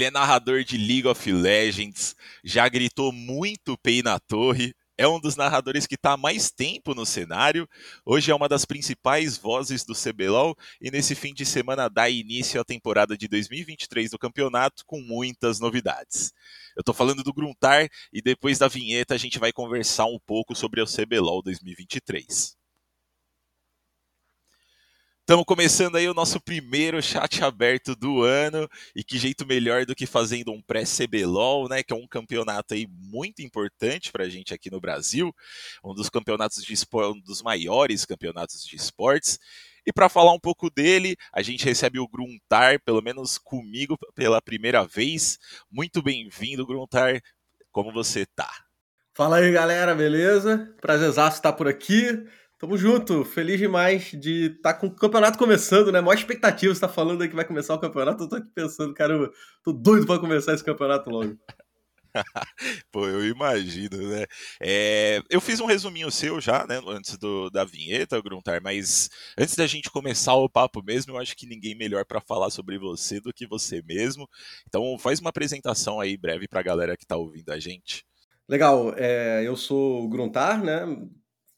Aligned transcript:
Ele 0.00 0.06
é 0.06 0.10
narrador 0.10 0.64
de 0.64 0.78
League 0.78 1.06
of 1.06 1.30
Legends, 1.30 2.16
já 2.42 2.66
gritou 2.70 3.12
muito 3.12 3.76
Pei 3.76 4.02
na 4.02 4.18
torre, 4.18 4.74
é 4.96 5.06
um 5.06 5.20
dos 5.20 5.36
narradores 5.36 5.86
que 5.86 5.94
está 5.94 6.12
há 6.12 6.16
mais 6.16 6.50
tempo 6.50 6.94
no 6.94 7.04
cenário. 7.04 7.68
Hoje 8.02 8.30
é 8.30 8.34
uma 8.34 8.48
das 8.48 8.64
principais 8.64 9.36
vozes 9.36 9.84
do 9.84 9.92
CBLOL 9.92 10.56
e 10.80 10.90
nesse 10.90 11.14
fim 11.14 11.34
de 11.34 11.44
semana 11.44 11.86
dá 11.90 12.08
início 12.08 12.58
à 12.58 12.64
temporada 12.64 13.14
de 13.14 13.28
2023 13.28 14.10
do 14.10 14.18
campeonato 14.18 14.86
com 14.86 15.02
muitas 15.02 15.60
novidades. 15.60 16.32
Eu 16.74 16.80
estou 16.80 16.94
falando 16.94 17.22
do 17.22 17.34
Gruntar 17.34 17.86
e 18.10 18.22
depois 18.22 18.58
da 18.58 18.68
vinheta 18.68 19.14
a 19.14 19.18
gente 19.18 19.38
vai 19.38 19.52
conversar 19.52 20.06
um 20.06 20.18
pouco 20.18 20.56
sobre 20.56 20.80
o 20.80 20.86
CBLOL 20.86 21.42
2023. 21.42 22.59
Estamos 25.30 25.44
começando 25.44 25.94
aí 25.94 26.08
o 26.08 26.12
nosso 26.12 26.40
primeiro 26.40 27.00
chat 27.00 27.44
aberto 27.44 27.94
do 27.94 28.24
ano 28.24 28.68
e 28.96 29.04
que 29.04 29.16
jeito 29.16 29.46
melhor 29.46 29.86
do 29.86 29.94
que 29.94 30.04
fazendo 30.04 30.50
um 30.50 30.60
pré-CBLOL, 30.60 31.68
né, 31.68 31.84
que 31.84 31.92
é 31.92 31.96
um 31.96 32.04
campeonato 32.04 32.74
aí 32.74 32.88
muito 32.90 33.40
importante 33.40 34.10
para 34.10 34.24
a 34.24 34.28
gente 34.28 34.52
aqui 34.52 34.68
no 34.72 34.80
Brasil, 34.80 35.32
um 35.84 35.94
dos 35.94 36.10
campeonatos 36.10 36.64
de 36.64 36.74
um 36.94 37.20
dos 37.20 37.42
maiores 37.42 38.04
campeonatos 38.04 38.64
de 38.64 38.74
esportes. 38.74 39.38
E 39.86 39.92
para 39.92 40.08
falar 40.08 40.32
um 40.32 40.40
pouco 40.40 40.68
dele, 40.68 41.14
a 41.32 41.42
gente 41.42 41.64
recebe 41.64 42.00
o 42.00 42.08
Gruntar, 42.08 42.80
pelo 42.82 43.00
menos 43.00 43.38
comigo 43.38 43.96
pela 44.16 44.42
primeira 44.42 44.84
vez. 44.84 45.38
Muito 45.70 46.02
bem-vindo, 46.02 46.66
Gruntar. 46.66 47.22
Como 47.70 47.92
você 47.92 48.26
tá? 48.26 48.50
Fala 49.14 49.36
aí, 49.36 49.52
galera, 49.52 49.94
beleza? 49.94 50.74
Prazerzaço 50.80 51.36
estar 51.36 51.52
por 51.52 51.68
aqui. 51.68 52.26
Tamo 52.60 52.76
junto, 52.76 53.24
feliz 53.24 53.58
demais 53.58 54.10
de 54.10 54.48
estar 54.48 54.74
tá 54.74 54.78
com 54.78 54.88
o 54.88 54.94
campeonato 54.94 55.38
começando, 55.38 55.90
né? 55.90 55.98
Maior 56.02 56.12
expectativa, 56.12 56.74
você 56.74 56.80
tá 56.82 56.90
falando 56.90 57.22
aí 57.22 57.28
que 57.30 57.34
vai 57.34 57.46
começar 57.46 57.74
o 57.74 57.78
campeonato, 57.78 58.24
eu 58.24 58.28
tô 58.28 58.36
aqui 58.36 58.50
pensando, 58.54 58.92
caramba, 58.92 59.32
tô 59.64 59.72
doido 59.72 60.04
pra 60.04 60.18
começar 60.18 60.52
esse 60.52 60.62
campeonato 60.62 61.08
logo. 61.08 61.38
Pô, 62.92 63.06
eu 63.06 63.26
imagino, 63.26 63.96
né? 64.10 64.26
É, 64.60 65.22
eu 65.30 65.40
fiz 65.40 65.58
um 65.58 65.64
resuminho 65.64 66.10
seu 66.10 66.38
já, 66.38 66.66
né, 66.66 66.82
antes 66.86 67.16
do, 67.16 67.48
da 67.48 67.64
vinheta, 67.64 68.20
Gruntar, 68.20 68.60
mas 68.62 69.08
antes 69.38 69.56
da 69.56 69.66
gente 69.66 69.90
começar 69.90 70.34
o 70.34 70.46
papo 70.46 70.82
mesmo, 70.82 71.14
eu 71.14 71.18
acho 71.18 71.34
que 71.34 71.46
ninguém 71.46 71.74
melhor 71.74 72.04
para 72.04 72.20
falar 72.20 72.50
sobre 72.50 72.78
você 72.78 73.22
do 73.22 73.32
que 73.32 73.46
você 73.46 73.82
mesmo. 73.88 74.28
Então, 74.68 74.98
faz 74.98 75.18
uma 75.18 75.30
apresentação 75.30 75.98
aí 75.98 76.14
breve 76.14 76.46
pra 76.46 76.60
galera 76.60 76.94
que 76.94 77.06
tá 77.06 77.16
ouvindo 77.16 77.52
a 77.52 77.58
gente. 77.58 78.04
Legal, 78.46 78.92
é, 78.98 79.44
eu 79.46 79.56
sou 79.56 80.04
o 80.04 80.08
Gruntar, 80.10 80.62
né? 80.62 80.84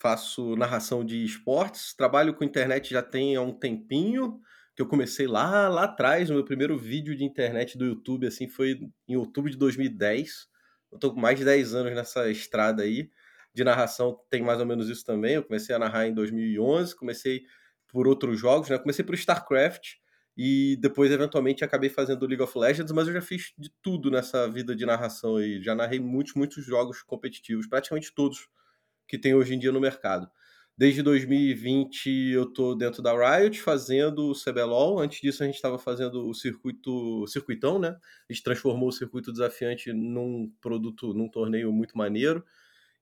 Faço 0.03 0.57
narração 0.57 1.05
de 1.05 1.25
esportes, 1.25 1.95
trabalho 1.95 2.35
com 2.35 2.43
internet 2.43 2.91
já 2.91 3.03
tem 3.03 3.37
há 3.37 3.41
um 3.41 3.53
tempinho, 3.53 4.41
que 4.75 4.83
eu 4.83 4.87
comecei 4.87 5.29
lá, 5.29 5.69
lá 5.69 5.85
atrás, 5.85 6.29
o 6.29 6.35
meu 6.35 6.45
primeiro 6.45 6.77
vídeo 6.77 7.15
de 7.15 7.25
internet 7.25 7.79
do 7.79 7.85
YouTube, 7.87 8.27
assim, 8.27 8.49
foi 8.49 8.81
em 9.07 9.17
outubro 9.17 9.49
de 9.49 9.57
2010. 9.57 10.49
Eu 10.91 10.99
tô 10.99 11.15
com 11.15 11.21
mais 11.21 11.39
de 11.39 11.45
10 11.45 11.75
anos 11.75 11.95
nessa 11.95 12.29
estrada 12.31 12.83
aí, 12.83 13.11
de 13.55 13.63
narração 13.63 14.19
tem 14.29 14.43
mais 14.43 14.59
ou 14.59 14.67
menos 14.67 14.89
isso 14.89 15.05
também, 15.05 15.35
eu 15.35 15.45
comecei 15.45 15.75
a 15.75 15.79
narrar 15.79 16.07
em 16.09 16.15
2011, 16.15 16.97
comecei 16.97 17.43
por 17.87 18.09
outros 18.09 18.41
jogos, 18.41 18.71
né, 18.71 18.79
comecei 18.79 19.05
por 19.05 19.15
StarCraft, 19.15 19.97
e 20.37 20.77
depois 20.81 21.13
eventualmente 21.13 21.63
acabei 21.63 21.91
fazendo 21.91 22.27
League 22.27 22.43
of 22.43 22.59
Legends, 22.59 22.91
mas 22.91 23.07
eu 23.07 23.15
já 23.15 23.21
fiz 23.21 23.53
de 23.57 23.71
tudo 23.83 24.11
nessa 24.11 24.51
vida 24.51 24.75
de 24.75 24.85
narração 24.85 25.37
aí, 25.37 25.63
já 25.63 25.75
narrei 25.75 26.01
muitos, 26.01 26.35
muitos 26.35 26.65
jogos 26.65 27.03
competitivos, 27.03 27.67
praticamente 27.69 28.13
todos, 28.15 28.49
que 29.07 29.19
tem 29.19 29.35
hoje 29.35 29.55
em 29.55 29.59
dia 29.59 29.73
no 29.73 29.81
mercado. 29.81 30.31
Desde 30.77 31.03
2020 31.03 32.33
eu 32.33 32.45
estou 32.45 32.75
dentro 32.75 33.03
da 33.03 33.13
Riot 33.13 33.61
fazendo 33.61 34.31
o 34.31 34.35
CBLOL. 34.35 34.99
Antes 35.01 35.21
disso 35.21 35.43
a 35.43 35.47
gente 35.47 35.57
estava 35.57 35.79
fazendo 35.79 36.27
o 36.27 36.35
circuito, 36.35 37.27
circuitão, 37.27 37.79
né? 37.79 37.97
A 38.29 38.33
gente 38.33 38.43
transformou 38.43 38.89
o 38.89 38.93
circuito 38.93 39.31
desafiante 39.31 39.93
num 39.93 40.51
produto, 40.61 41.13
num 41.15 41.29
torneio 41.29 41.73
muito 41.73 41.97
maneiro. 41.97 42.43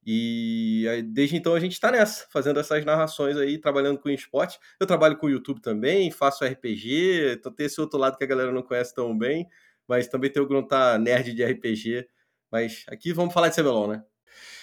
E 0.05 0.87
aí, 0.91 1.03
desde 1.03 1.37
então 1.37 1.55
a 1.55 1.61
gente 1.61 1.73
está 1.73 1.91
nessa, 1.91 2.27
fazendo 2.31 2.59
essas 2.59 2.85
narrações 2.85 3.37
aí, 3.37 3.59
trabalhando 3.59 3.99
com 3.99 4.09
esporte. 4.11 4.59
Eu 4.81 4.87
trabalho 4.87 5.17
com 5.17 5.27
o 5.27 5.31
YouTube 5.31 5.61
também, 5.61 6.11
faço 6.11 6.45
RPG, 6.45 7.35
então 7.35 7.53
tem 7.53 7.67
esse 7.67 7.81
outro 7.81 7.99
lado 7.99 8.17
que 8.17 8.25
a 8.25 8.27
galera 8.27 8.51
não 8.51 8.63
conhece 8.63 8.95
tão 8.95 9.17
bem, 9.17 9.47
mas 9.87 10.09
também 10.09 10.31
tem 10.31 10.43
o 10.43 10.47
Gruntar 10.47 10.99
nerd 10.99 11.35
de 11.35 11.45
RPG. 11.45 12.09
Mas 12.51 12.85
aqui 12.89 13.13
vamos 13.13 13.35
falar 13.35 13.49
de 13.49 13.57
CBLOL, 13.57 13.89
né? 13.89 14.05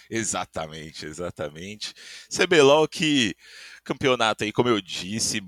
Exatamente, 0.10 1.06
exatamente. 1.06 1.94
CBLOL 2.30 2.88
que 2.88 3.36
campeonato 3.84 4.44
aí, 4.44 4.52
como 4.52 4.70
eu 4.70 4.82
disse, 4.82 5.42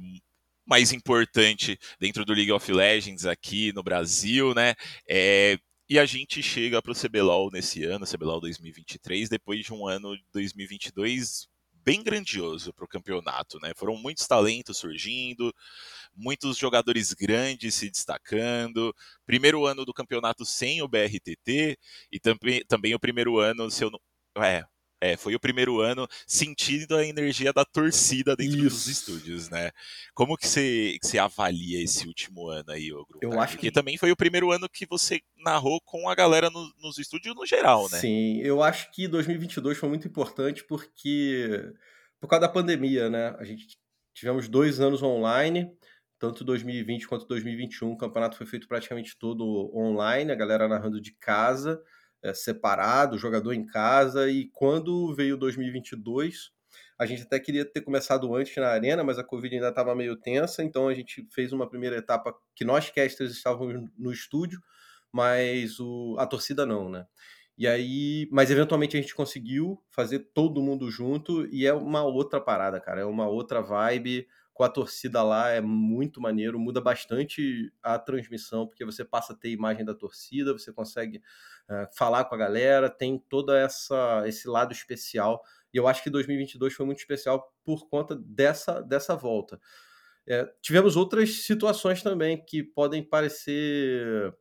mais 0.66 0.92
importante 0.94 1.78
dentro 2.00 2.26
do 2.26 2.34
League 2.34 2.52
of 2.52 2.72
Legends 2.72 3.26
aqui 3.26 3.74
no 3.74 3.84
Brasil, 3.84 4.54
né? 4.54 4.76
É, 5.10 5.58
e 5.90 5.98
a 5.98 6.06
gente 6.06 6.44
chega 6.44 6.82
para 6.82 6.92
o 6.92 6.96
CBLOL 6.96 7.50
nesse 7.52 7.84
ano, 7.84 8.06
CBLOL 8.06 8.40
2023, 8.40 9.28
depois 9.30 9.66
de 9.66 9.74
um 9.74 9.88
ano 9.88 10.16
de 10.16 10.24
2022 10.32 11.48
bem 11.84 12.04
grandioso 12.04 12.72
para 12.74 12.86
o 12.86 12.88
campeonato, 12.88 13.60
né? 13.60 13.72
Foram 13.76 13.96
muitos 13.98 14.28
talentos 14.28 14.78
surgindo, 14.78 15.52
muitos 16.16 16.58
jogadores 16.58 17.14
grandes 17.14 17.74
se 17.76 17.90
destacando. 17.90 18.94
Primeiro 19.26 19.66
ano 19.66 19.86
do 19.86 19.94
campeonato 19.94 20.46
sem 20.46 20.82
o 20.84 20.88
BRTT 20.88 21.78
e 22.12 22.20
também, 22.20 22.64
também 22.68 22.94
o 22.94 23.00
primeiro 23.00 23.40
ano, 23.40 23.72
se 23.72 23.84
eu 23.84 23.90
não, 23.90 24.00
é, 24.44 24.64
é, 25.02 25.16
foi 25.16 25.34
o 25.34 25.40
primeiro 25.40 25.80
ano 25.80 26.08
sentindo 26.28 26.96
a 26.96 27.06
energia 27.06 27.54
da 27.54 27.64
torcida 27.64 28.36
dentro 28.36 28.58
Isso. 28.58 28.70
dos 28.70 28.88
estúdios, 28.88 29.50
né? 29.50 29.72
Como 30.14 30.36
que 30.36 30.46
você, 30.46 30.98
que 31.00 31.08
você 31.08 31.18
avalia 31.18 31.82
esse 31.82 32.06
último 32.06 32.50
ano 32.50 32.72
aí, 32.72 32.92
o 32.92 33.06
grupo? 33.06 33.20
Eu 33.22 33.40
acho 33.40 33.54
Porque 33.54 33.68
que 33.68 33.74
também 33.74 33.98
foi 33.98 34.12
o 34.12 34.16
primeiro 34.16 34.52
ano 34.52 34.68
que 34.68 34.86
você 34.86 35.22
narrou 35.38 35.80
com 35.82 36.10
a 36.10 36.16
galera 36.16 36.50
no, 36.50 36.74
nos 36.82 36.98
estúdios 36.98 37.34
no 37.34 37.46
geral, 37.46 37.84
né? 37.90 37.98
Sim, 38.00 38.42
eu 38.42 38.62
acho 38.62 38.92
que 38.92 39.08
2022 39.08 39.78
foi 39.78 39.88
muito 39.88 40.08
importante 40.08 40.66
porque 40.66 41.72
por 42.20 42.28
causa 42.28 42.42
da 42.42 42.52
pandemia, 42.52 43.10
né? 43.10 43.36
A 43.40 43.46
gente 43.46 43.78
tivemos 44.14 44.50
dois 44.50 44.82
anos 44.82 45.02
online, 45.02 45.72
tanto 46.20 46.44
2020 46.44 47.08
quanto 47.08 47.26
2021, 47.26 47.90
o 47.90 47.98
campeonato 47.98 48.36
foi 48.36 48.46
feito 48.46 48.68
praticamente 48.68 49.18
todo 49.18 49.72
online, 49.74 50.30
a 50.30 50.36
galera 50.36 50.68
narrando 50.68 51.00
de 51.00 51.14
casa 51.14 51.82
é, 52.24 52.34
separado, 52.34 53.18
jogador 53.18 53.54
em 53.54 53.66
casa, 53.66 54.30
e 54.30 54.50
quando 54.54 55.14
veio 55.16 55.38
2022, 55.38 56.52
a 56.98 57.06
gente 57.06 57.24
até 57.24 57.40
queria 57.40 57.64
ter 57.64 57.82
começado 57.82 58.34
antes 58.36 58.56
na 58.58 58.68
arena, 58.68 59.04
mas 59.04 59.18
a 59.18 59.24
Covid 59.24 59.56
ainda 59.56 59.70
estava 59.70 59.96
meio 59.96 60.18
tensa, 60.18 60.64
então 60.64 60.88
a 60.88 60.94
gente 60.94 61.26
fez 61.32 61.54
uma 61.54 61.70
primeira 61.70 61.98
etapa 61.98 62.36
que 62.54 62.66
nós 62.66 62.90
casters 62.90 63.32
estávamos 63.32 63.90
no 63.98 64.12
estúdio, 64.12 64.62
mas 65.12 65.80
o, 65.80 66.16
a 66.20 66.28
torcida 66.28 66.66
não, 66.66 66.90
né? 66.90 67.06
E 67.58 67.68
aí, 67.68 68.28
mas 68.32 68.50
eventualmente 68.50 68.96
a 68.96 69.02
gente 69.02 69.14
conseguiu 69.14 69.82
fazer 69.90 70.20
todo 70.34 70.62
mundo 70.62 70.90
junto 70.90 71.46
e 71.54 71.66
é 71.66 71.74
uma 71.74 72.04
outra 72.04 72.40
parada, 72.40 72.80
cara, 72.80 73.02
é 73.02 73.06
uma 73.06 73.28
outra 73.28 73.62
vibe 73.62 74.28
com 74.60 74.66
a 74.66 74.70
torcida 74.70 75.24
lá 75.24 75.48
é 75.52 75.62
muito 75.62 76.20
maneiro, 76.20 76.60
muda 76.60 76.82
bastante 76.82 77.72
a 77.82 77.98
transmissão, 77.98 78.68
porque 78.68 78.84
você 78.84 79.06
passa 79.06 79.32
a 79.32 79.36
ter 79.36 79.52
imagem 79.52 79.86
da 79.86 79.96
torcida, 79.96 80.52
você 80.52 80.74
consegue 80.74 81.20
uh, 81.70 81.88
falar 81.96 82.26
com 82.26 82.36
a 82.36 82.38
galera, 82.38 82.90
tem 82.90 83.18
toda 83.18 83.58
essa 83.58 84.22
esse 84.28 84.50
lado 84.50 84.74
especial. 84.74 85.42
E 85.74 85.78
eu 85.78 85.88
acho 85.88 86.04
que 86.04 86.10
2022 86.10 86.74
foi 86.74 86.86
muito 86.86 86.98
especial 86.98 87.56
por 87.64 87.88
conta 87.88 88.18
dessa, 88.18 88.82
dessa 88.82 89.16
volta. 89.16 89.62
É, 90.28 90.46
tivemos 90.62 90.98
outras 90.98 91.46
situações 91.46 92.04
também 92.04 92.44
que 92.44 92.62
podem 92.62 93.02
parecer 93.02 94.36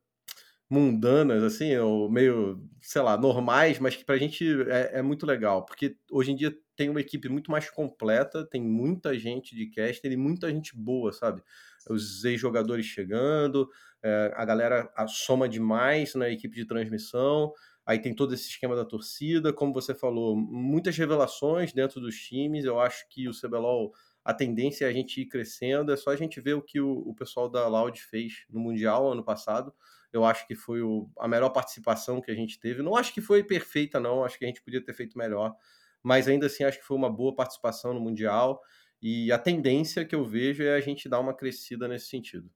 mundanas, 0.68 1.44
assim, 1.44 1.76
ou 1.76 2.10
meio, 2.10 2.60
sei 2.82 3.02
lá, 3.02 3.16
normais, 3.16 3.78
mas 3.78 3.94
que 3.94 4.04
pra 4.04 4.18
gente 4.18 4.44
é, 4.68 4.98
é, 4.98 5.02
muito 5.02 5.24
legal, 5.24 5.64
porque 5.64 5.96
hoje 6.10 6.32
em 6.32 6.34
dia 6.34 6.52
tem 6.78 6.88
uma 6.88 7.00
equipe 7.00 7.28
muito 7.28 7.50
mais 7.50 7.68
completa, 7.68 8.46
tem 8.46 8.62
muita 8.62 9.18
gente 9.18 9.52
de 9.52 9.66
caster 9.66 10.12
e 10.12 10.16
muita 10.16 10.48
gente 10.48 10.76
boa, 10.76 11.12
sabe? 11.12 11.42
Os 11.90 12.24
ex-jogadores 12.24 12.86
chegando, 12.86 13.68
é, 14.00 14.32
a 14.36 14.44
galera 14.44 14.88
soma 15.08 15.48
demais 15.48 16.14
na 16.14 16.30
equipe 16.30 16.54
de 16.54 16.64
transmissão, 16.64 17.52
aí 17.84 17.98
tem 17.98 18.14
todo 18.14 18.32
esse 18.32 18.48
esquema 18.48 18.76
da 18.76 18.84
torcida, 18.84 19.52
como 19.52 19.72
você 19.72 19.92
falou, 19.92 20.36
muitas 20.36 20.96
revelações 20.96 21.72
dentro 21.72 22.00
dos 22.00 22.14
times, 22.14 22.64
eu 22.64 22.78
acho 22.78 23.08
que 23.08 23.28
o 23.28 23.32
CBLOL 23.32 23.92
a 24.24 24.32
tendência 24.32 24.84
é 24.84 24.88
a 24.88 24.92
gente 24.92 25.20
ir 25.20 25.26
crescendo, 25.26 25.90
é 25.90 25.96
só 25.96 26.10
a 26.10 26.16
gente 26.16 26.40
ver 26.40 26.54
o 26.54 26.62
que 26.62 26.80
o, 26.80 26.98
o 27.08 27.12
pessoal 27.12 27.48
da 27.48 27.66
Loud 27.66 28.00
fez 28.00 28.44
no 28.48 28.60
Mundial 28.60 29.10
ano 29.10 29.24
passado, 29.24 29.74
eu 30.12 30.24
acho 30.24 30.46
que 30.46 30.54
foi 30.54 30.80
o, 30.80 31.10
a 31.18 31.26
melhor 31.26 31.50
participação 31.50 32.20
que 32.20 32.30
a 32.30 32.34
gente 32.34 32.60
teve. 32.60 32.82
Não 32.82 32.94
acho 32.94 33.12
que 33.12 33.20
foi 33.20 33.42
perfeita, 33.42 33.98
não. 33.98 34.24
Acho 34.24 34.38
que 34.38 34.44
a 34.44 34.48
gente 34.48 34.62
podia 34.62 34.82
ter 34.82 34.94
feito 34.94 35.18
melhor. 35.18 35.54
Mas 36.02 36.28
ainda 36.28 36.46
assim, 36.46 36.64
acho 36.64 36.78
que 36.78 36.84
foi 36.84 36.96
uma 36.96 37.10
boa 37.10 37.34
participação 37.34 37.92
no 37.92 38.00
Mundial. 38.00 38.60
E 39.00 39.30
a 39.30 39.38
tendência 39.38 40.04
que 40.04 40.14
eu 40.14 40.24
vejo 40.24 40.62
é 40.62 40.74
a 40.74 40.80
gente 40.80 41.08
dar 41.08 41.20
uma 41.20 41.34
crescida 41.34 41.86
nesse 41.86 42.08
sentido. 42.08 42.50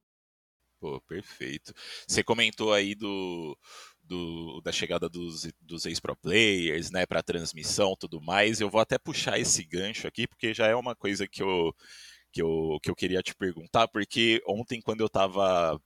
Pô, 0.81 1.01
perfeito. 1.03 1.73
Você 2.09 2.25
comentou 2.25 2.73
aí 2.73 2.97
do, 2.97 3.57
do, 4.03 4.61
da 4.63 4.73
chegada 4.73 5.09
dos, 5.09 5.49
dos 5.61 5.87
ex-pro 5.87 6.17
players, 6.17 6.91
né, 6.91 7.07
para 7.07 7.23
transmissão 7.23 7.95
tudo 7.97 8.21
mais. 8.21 8.61
Eu 8.61 8.69
vou 8.69 8.81
até 8.81 8.99
puxar 8.99 9.39
esse 9.39 9.65
gancho 9.65 10.09
aqui, 10.09 10.27
porque 10.27 10.53
já 10.53 10.67
é 10.67 10.75
uma 10.75 10.97
coisa 10.97 11.29
que 11.29 11.41
eu, 11.41 11.73
que 12.33 12.43
eu, 12.43 12.79
que 12.83 12.91
eu 12.91 12.97
queria 12.97 13.23
te 13.23 13.35
perguntar, 13.35 13.87
porque 13.89 14.43
ontem, 14.47 14.81
quando 14.81 15.01
eu 15.01 15.07
estava 15.07 15.81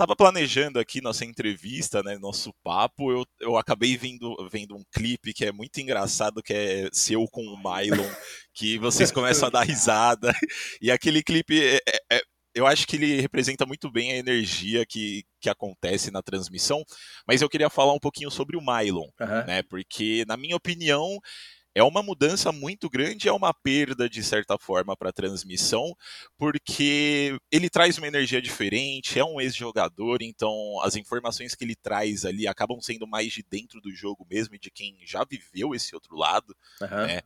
tava 0.00 0.16
planejando 0.16 0.78
aqui 0.78 1.02
nossa 1.02 1.26
entrevista, 1.26 2.02
né, 2.02 2.16
nosso 2.16 2.54
papo, 2.64 3.12
eu, 3.12 3.26
eu 3.38 3.58
acabei 3.58 3.98
vendo, 3.98 4.34
vendo 4.50 4.74
um 4.74 4.82
clipe 4.90 5.34
que 5.34 5.44
é 5.44 5.52
muito 5.52 5.78
engraçado, 5.78 6.42
que 6.42 6.54
é 6.54 6.88
seu 6.90 7.26
com 7.26 7.42
o 7.42 7.56
Mylon, 7.58 8.10
que 8.54 8.78
vocês 8.78 9.12
começam 9.12 9.48
a 9.48 9.50
dar 9.50 9.62
risada, 9.62 10.32
e 10.80 10.90
aquele 10.90 11.22
clipe 11.22 11.62
é, 11.62 11.80
é, 11.86 12.16
é 12.16 12.22
eu 12.54 12.66
acho 12.66 12.86
que 12.86 12.96
ele 12.96 13.20
representa 13.20 13.66
muito 13.66 13.92
bem 13.92 14.12
a 14.12 14.16
energia 14.16 14.86
que, 14.86 15.22
que 15.38 15.50
acontece 15.50 16.10
na 16.10 16.22
transmissão, 16.22 16.82
mas 17.28 17.42
eu 17.42 17.48
queria 17.48 17.68
falar 17.68 17.92
um 17.92 18.00
pouquinho 18.00 18.30
sobre 18.30 18.56
o 18.56 18.60
Mylon, 18.60 19.06
uhum. 19.20 19.46
né? 19.46 19.62
Porque, 19.62 20.24
na 20.26 20.36
minha 20.36 20.56
opinião, 20.56 21.18
é 21.74 21.82
uma 21.82 22.02
mudança 22.02 22.50
muito 22.50 22.88
grande, 22.88 23.28
é 23.28 23.32
uma 23.32 23.54
perda 23.54 24.08
de 24.08 24.22
certa 24.22 24.58
forma 24.58 24.96
para 24.96 25.10
a 25.10 25.12
transmissão, 25.12 25.94
porque 26.36 27.36
ele 27.50 27.70
traz 27.70 27.98
uma 27.98 28.08
energia 28.08 28.42
diferente, 28.42 29.18
é 29.18 29.24
um 29.24 29.40
ex-jogador, 29.40 30.18
então 30.22 30.80
as 30.82 30.96
informações 30.96 31.54
que 31.54 31.64
ele 31.64 31.76
traz 31.76 32.24
ali 32.24 32.46
acabam 32.46 32.80
sendo 32.80 33.06
mais 33.06 33.32
de 33.32 33.44
dentro 33.48 33.80
do 33.80 33.94
jogo 33.94 34.26
mesmo 34.28 34.54
e 34.54 34.58
de 34.58 34.70
quem 34.70 34.96
já 35.04 35.24
viveu 35.24 35.74
esse 35.74 35.94
outro 35.94 36.16
lado, 36.16 36.54
uhum. 36.80 37.06
né? 37.06 37.20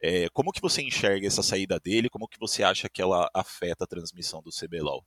É, 0.00 0.28
como 0.30 0.52
que 0.52 0.60
você 0.60 0.80
enxerga 0.82 1.26
essa 1.26 1.42
saída 1.42 1.78
dele? 1.80 2.08
Como 2.08 2.28
que 2.28 2.38
você 2.38 2.62
acha 2.62 2.88
que 2.88 3.02
ela 3.02 3.28
afeta 3.34 3.84
a 3.84 3.86
transmissão 3.86 4.40
do 4.42 4.50
CBLOL? 4.50 5.04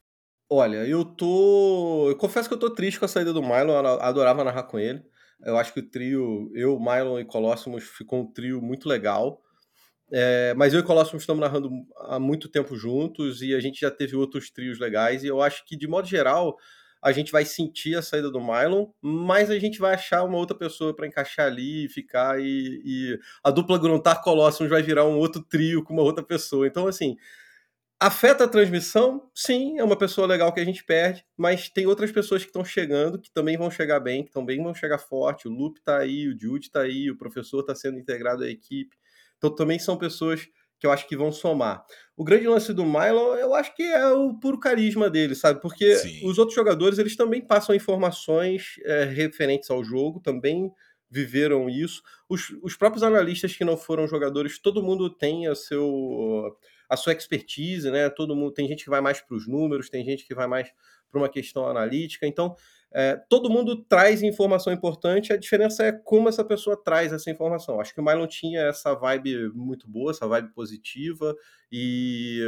Olha, 0.49 0.85
eu 0.85 1.05
tô. 1.05 2.09
Eu 2.09 2.17
confesso 2.17 2.49
que 2.49 2.53
eu 2.53 2.59
tô 2.59 2.69
triste 2.69 2.99
com 2.99 3.05
a 3.05 3.07
saída 3.07 3.31
do 3.31 3.41
Milo, 3.41 3.71
eu 3.71 4.01
adorava 4.01 4.43
narrar 4.43 4.63
com 4.63 4.77
ele. 4.77 5.01
Eu 5.45 5.57
acho 5.57 5.73
que 5.73 5.79
o 5.79 5.89
trio, 5.89 6.51
eu, 6.53 6.79
Mylon 6.79 7.19
e 7.19 7.25
Colossus, 7.25 7.83
ficou 7.83 8.21
um 8.21 8.31
trio 8.31 8.61
muito 8.61 8.87
legal. 8.87 9.41
É, 10.13 10.53
mas 10.55 10.73
eu 10.73 10.81
e 10.81 10.83
Colossus 10.83 11.21
estamos 11.21 11.39
narrando 11.39 11.69
há 11.99 12.19
muito 12.19 12.49
tempo 12.49 12.75
juntos 12.75 13.41
e 13.41 13.55
a 13.55 13.59
gente 13.61 13.79
já 13.79 13.89
teve 13.89 14.15
outros 14.15 14.49
trios 14.51 14.77
legais. 14.79 15.23
E 15.23 15.27
eu 15.27 15.41
acho 15.41 15.65
que, 15.65 15.77
de 15.77 15.87
modo 15.87 16.07
geral, 16.07 16.57
a 17.01 17.11
gente 17.11 17.31
vai 17.31 17.45
sentir 17.45 17.95
a 17.95 18.01
saída 18.01 18.29
do 18.29 18.39
Mylon, 18.39 18.87
mas 19.01 19.49
a 19.49 19.57
gente 19.57 19.79
vai 19.79 19.95
achar 19.95 20.23
uma 20.23 20.37
outra 20.37 20.55
pessoa 20.55 20.95
para 20.95 21.07
encaixar 21.07 21.47
ali 21.47 21.85
e 21.85 21.89
ficar. 21.89 22.39
E, 22.39 22.81
e 22.85 23.19
a 23.43 23.49
dupla 23.49 23.79
Gruntar 23.79 24.21
Colossus 24.21 24.69
vai 24.69 24.83
virar 24.83 25.05
um 25.05 25.17
outro 25.17 25.41
trio 25.41 25.83
com 25.83 25.93
uma 25.93 26.03
outra 26.03 26.23
pessoa. 26.23 26.67
Então, 26.67 26.87
assim, 26.87 27.15
Afeta 28.03 28.45
a 28.45 28.47
transmissão? 28.47 29.29
Sim, 29.31 29.77
é 29.77 29.83
uma 29.83 29.95
pessoa 29.95 30.25
legal 30.25 30.51
que 30.51 30.59
a 30.59 30.65
gente 30.65 30.83
perde, 30.83 31.23
mas 31.37 31.69
tem 31.69 31.85
outras 31.85 32.11
pessoas 32.11 32.41
que 32.41 32.49
estão 32.49 32.65
chegando, 32.65 33.21
que 33.21 33.31
também 33.31 33.55
vão 33.55 33.69
chegar 33.69 33.99
bem, 33.99 34.23
que 34.23 34.31
também 34.31 34.59
vão 34.59 34.73
chegar 34.73 34.97
forte. 34.97 35.47
O 35.47 35.51
Lupe 35.51 35.77
está 35.81 35.99
aí, 35.99 36.27
o 36.27 36.35
Jude 36.35 36.65
está 36.65 36.81
aí, 36.81 37.11
o 37.11 37.15
professor 37.15 37.59
está 37.59 37.75
sendo 37.75 37.99
integrado 37.99 38.43
à 38.43 38.49
equipe. 38.49 38.97
Então 39.37 39.53
também 39.53 39.77
são 39.77 39.99
pessoas 39.99 40.47
que 40.79 40.87
eu 40.87 40.91
acho 40.91 41.07
que 41.07 41.15
vão 41.15 41.31
somar. 41.31 41.85
O 42.17 42.23
grande 42.23 42.47
lance 42.47 42.73
do 42.73 42.83
Milo, 42.83 43.35
eu 43.35 43.53
acho 43.53 43.75
que 43.75 43.83
é 43.83 44.07
o 44.07 44.33
puro 44.33 44.59
carisma 44.59 45.07
dele, 45.07 45.35
sabe? 45.35 45.61
Porque 45.61 45.95
Sim. 45.97 46.27
os 46.27 46.39
outros 46.39 46.55
jogadores, 46.55 46.97
eles 46.97 47.15
também 47.15 47.39
passam 47.39 47.75
informações 47.75 48.79
é, 48.83 49.03
referentes 49.03 49.69
ao 49.69 49.83
jogo, 49.83 50.19
também 50.19 50.71
viveram 51.11 51.69
isso. 51.69 52.01
Os, 52.29 52.49
os 52.63 52.77
próprios 52.77 53.03
analistas 53.03 53.53
que 53.55 53.65
não 53.65 53.75
foram 53.75 54.07
jogadores, 54.07 54.57
todo 54.57 54.81
mundo 54.81 55.09
tem 55.09 55.47
a 55.47 55.53
seu 55.53 56.57
a 56.89 56.97
sua 56.97 57.13
expertise, 57.13 57.89
né? 57.89 58.09
Todo 58.09 58.35
mundo 58.35 58.51
tem 58.51 58.67
gente 58.67 58.83
que 58.83 58.89
vai 58.89 58.99
mais 58.99 59.21
para 59.21 59.35
os 59.35 59.47
números, 59.47 59.89
tem 59.89 60.03
gente 60.03 60.25
que 60.25 60.35
vai 60.35 60.45
mais 60.45 60.69
para 61.09 61.21
uma 61.21 61.29
questão 61.29 61.65
analítica. 61.65 62.27
Então, 62.27 62.53
é, 62.93 63.15
todo 63.29 63.49
mundo 63.49 63.77
traz 63.85 64.21
informação 64.21 64.73
importante. 64.73 65.31
A 65.31 65.37
diferença 65.37 65.85
é 65.85 65.91
como 65.93 66.27
essa 66.27 66.43
pessoa 66.43 66.75
traz 66.75 67.13
essa 67.13 67.31
informação. 67.31 67.79
Acho 67.79 67.93
que 67.93 68.01
o 68.01 68.03
Mylon 68.03 68.27
tinha 68.27 68.61
essa 68.63 68.93
vibe 68.93 69.49
muito 69.53 69.89
boa, 69.89 70.11
essa 70.11 70.27
vibe 70.27 70.49
positiva 70.49 71.33
e 71.71 72.41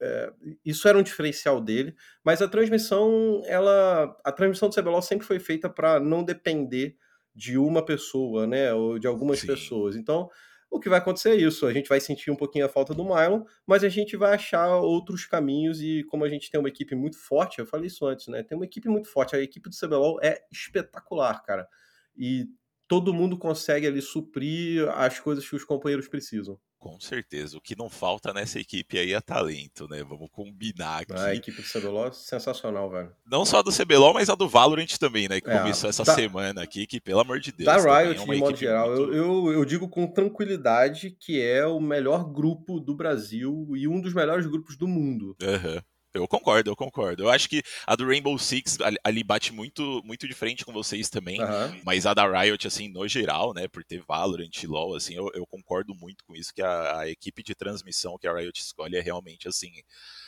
é, 0.00 0.32
isso 0.64 0.88
era 0.88 0.96
um 0.98 1.02
diferencial 1.02 1.60
dele. 1.60 1.94
Mas 2.24 2.40
a 2.40 2.48
transmissão, 2.48 3.42
ela, 3.44 4.16
a 4.24 4.32
transmissão 4.32 4.70
do 4.70 4.74
CBLOL 4.74 5.02
sempre 5.02 5.26
foi 5.26 5.38
feita 5.38 5.68
para 5.68 6.00
não 6.00 6.24
depender 6.24 6.96
de 7.34 7.58
uma 7.58 7.84
pessoa, 7.84 8.46
né? 8.46 8.72
Ou 8.72 8.98
de 8.98 9.06
algumas 9.06 9.40
Sim. 9.40 9.48
pessoas. 9.48 9.96
Então 9.96 10.28
o 10.74 10.80
que 10.80 10.88
vai 10.88 10.98
acontecer 10.98 11.30
é 11.30 11.36
isso, 11.36 11.66
a 11.66 11.72
gente 11.72 11.88
vai 11.88 12.00
sentir 12.00 12.32
um 12.32 12.36
pouquinho 12.36 12.66
a 12.66 12.68
falta 12.68 12.92
do 12.92 13.04
Mylon, 13.04 13.44
mas 13.64 13.84
a 13.84 13.88
gente 13.88 14.16
vai 14.16 14.34
achar 14.34 14.76
outros 14.78 15.24
caminhos 15.24 15.80
e 15.80 16.02
como 16.10 16.24
a 16.24 16.28
gente 16.28 16.50
tem 16.50 16.58
uma 16.58 16.68
equipe 16.68 16.96
muito 16.96 17.16
forte, 17.16 17.60
eu 17.60 17.66
falei 17.66 17.86
isso 17.86 18.04
antes, 18.04 18.26
né? 18.26 18.42
Tem 18.42 18.56
uma 18.56 18.64
equipe 18.64 18.88
muito 18.88 19.08
forte, 19.08 19.36
a 19.36 19.40
equipe 19.40 19.70
do 19.70 19.76
CBLOL 19.76 20.18
é 20.20 20.40
espetacular, 20.50 21.40
cara. 21.44 21.68
E 22.16 22.48
todo 22.88 23.14
mundo 23.14 23.38
consegue 23.38 23.86
ali 23.86 24.02
suprir 24.02 24.88
as 24.90 25.20
coisas 25.20 25.48
que 25.48 25.54
os 25.54 25.62
companheiros 25.62 26.08
precisam. 26.08 26.58
Com 26.84 27.00
certeza. 27.00 27.56
O 27.56 27.62
que 27.62 27.74
não 27.74 27.88
falta 27.88 28.30
nessa 28.30 28.60
equipe 28.60 28.98
aí 28.98 29.14
é 29.14 29.20
talento, 29.22 29.88
né? 29.88 30.04
Vamos 30.04 30.28
combinar 30.30 31.00
aqui. 31.00 31.14
A 31.14 31.34
equipe 31.34 31.62
do 31.62 31.66
CBLOL 31.66 32.08
é 32.08 32.12
sensacional, 32.12 32.90
velho. 32.90 33.10
Não 33.26 33.46
só 33.46 33.62
do 33.62 33.72
CBLOL, 33.72 34.12
mas 34.12 34.28
a 34.28 34.34
do 34.34 34.46
Valorant 34.46 34.98
também, 34.98 35.26
né? 35.26 35.40
Que 35.40 35.48
é, 35.48 35.60
começou 35.60 35.88
essa 35.88 36.04
da, 36.04 36.14
semana 36.14 36.62
aqui, 36.62 36.86
que 36.86 37.00
pelo 37.00 37.20
amor 37.20 37.40
de 37.40 37.52
Deus. 37.52 37.64
Da 37.64 37.78
é 37.78 38.04
Riot, 38.04 38.20
é 38.20 38.26
de 38.26 38.38
modo 38.38 38.54
geral, 38.54 38.88
muito... 38.88 39.14
eu, 39.14 39.46
eu, 39.46 39.52
eu, 39.54 39.64
digo 39.64 39.88
com 39.88 40.06
tranquilidade 40.06 41.10
que 41.18 41.40
é 41.40 41.64
o 41.64 41.80
melhor 41.80 42.30
grupo 42.30 42.78
do 42.78 42.94
Brasil 42.94 43.66
e 43.74 43.88
um 43.88 43.98
dos 43.98 44.12
melhores 44.12 44.46
grupos 44.46 44.76
do 44.76 44.86
mundo. 44.86 45.34
Uhum. 45.42 45.80
Eu 46.14 46.28
concordo, 46.28 46.70
eu 46.70 46.76
concordo. 46.76 47.24
Eu 47.24 47.30
acho 47.30 47.48
que 47.48 47.62
a 47.86 47.96
do 47.96 48.06
Rainbow 48.06 48.38
Six 48.38 48.78
ali 49.02 49.24
bate 49.24 49.52
muito, 49.52 50.00
muito 50.04 50.28
de 50.28 50.34
frente 50.34 50.64
com 50.64 50.72
vocês 50.72 51.10
também, 51.10 51.40
uhum. 51.40 51.80
mas 51.84 52.06
a 52.06 52.14
da 52.14 52.24
Riot, 52.24 52.66
assim, 52.66 52.88
no 52.88 53.06
geral, 53.08 53.52
né, 53.52 53.66
por 53.66 53.82
ter 53.82 54.02
Valorant 54.06 54.62
e 54.62 54.66
LoL, 54.66 54.94
assim, 54.94 55.14
eu, 55.14 55.28
eu 55.34 55.44
concordo 55.46 55.94
muito 55.94 56.24
com 56.24 56.36
isso, 56.36 56.54
que 56.54 56.62
a, 56.62 57.00
a, 57.00 57.10
equipe 57.10 57.42
de 57.42 57.54
transmissão 57.54 58.16
que 58.16 58.28
a 58.28 58.34
Riot 58.34 58.60
escolhe 58.60 58.96
é 58.96 59.00
realmente, 59.00 59.48
assim, 59.48 59.72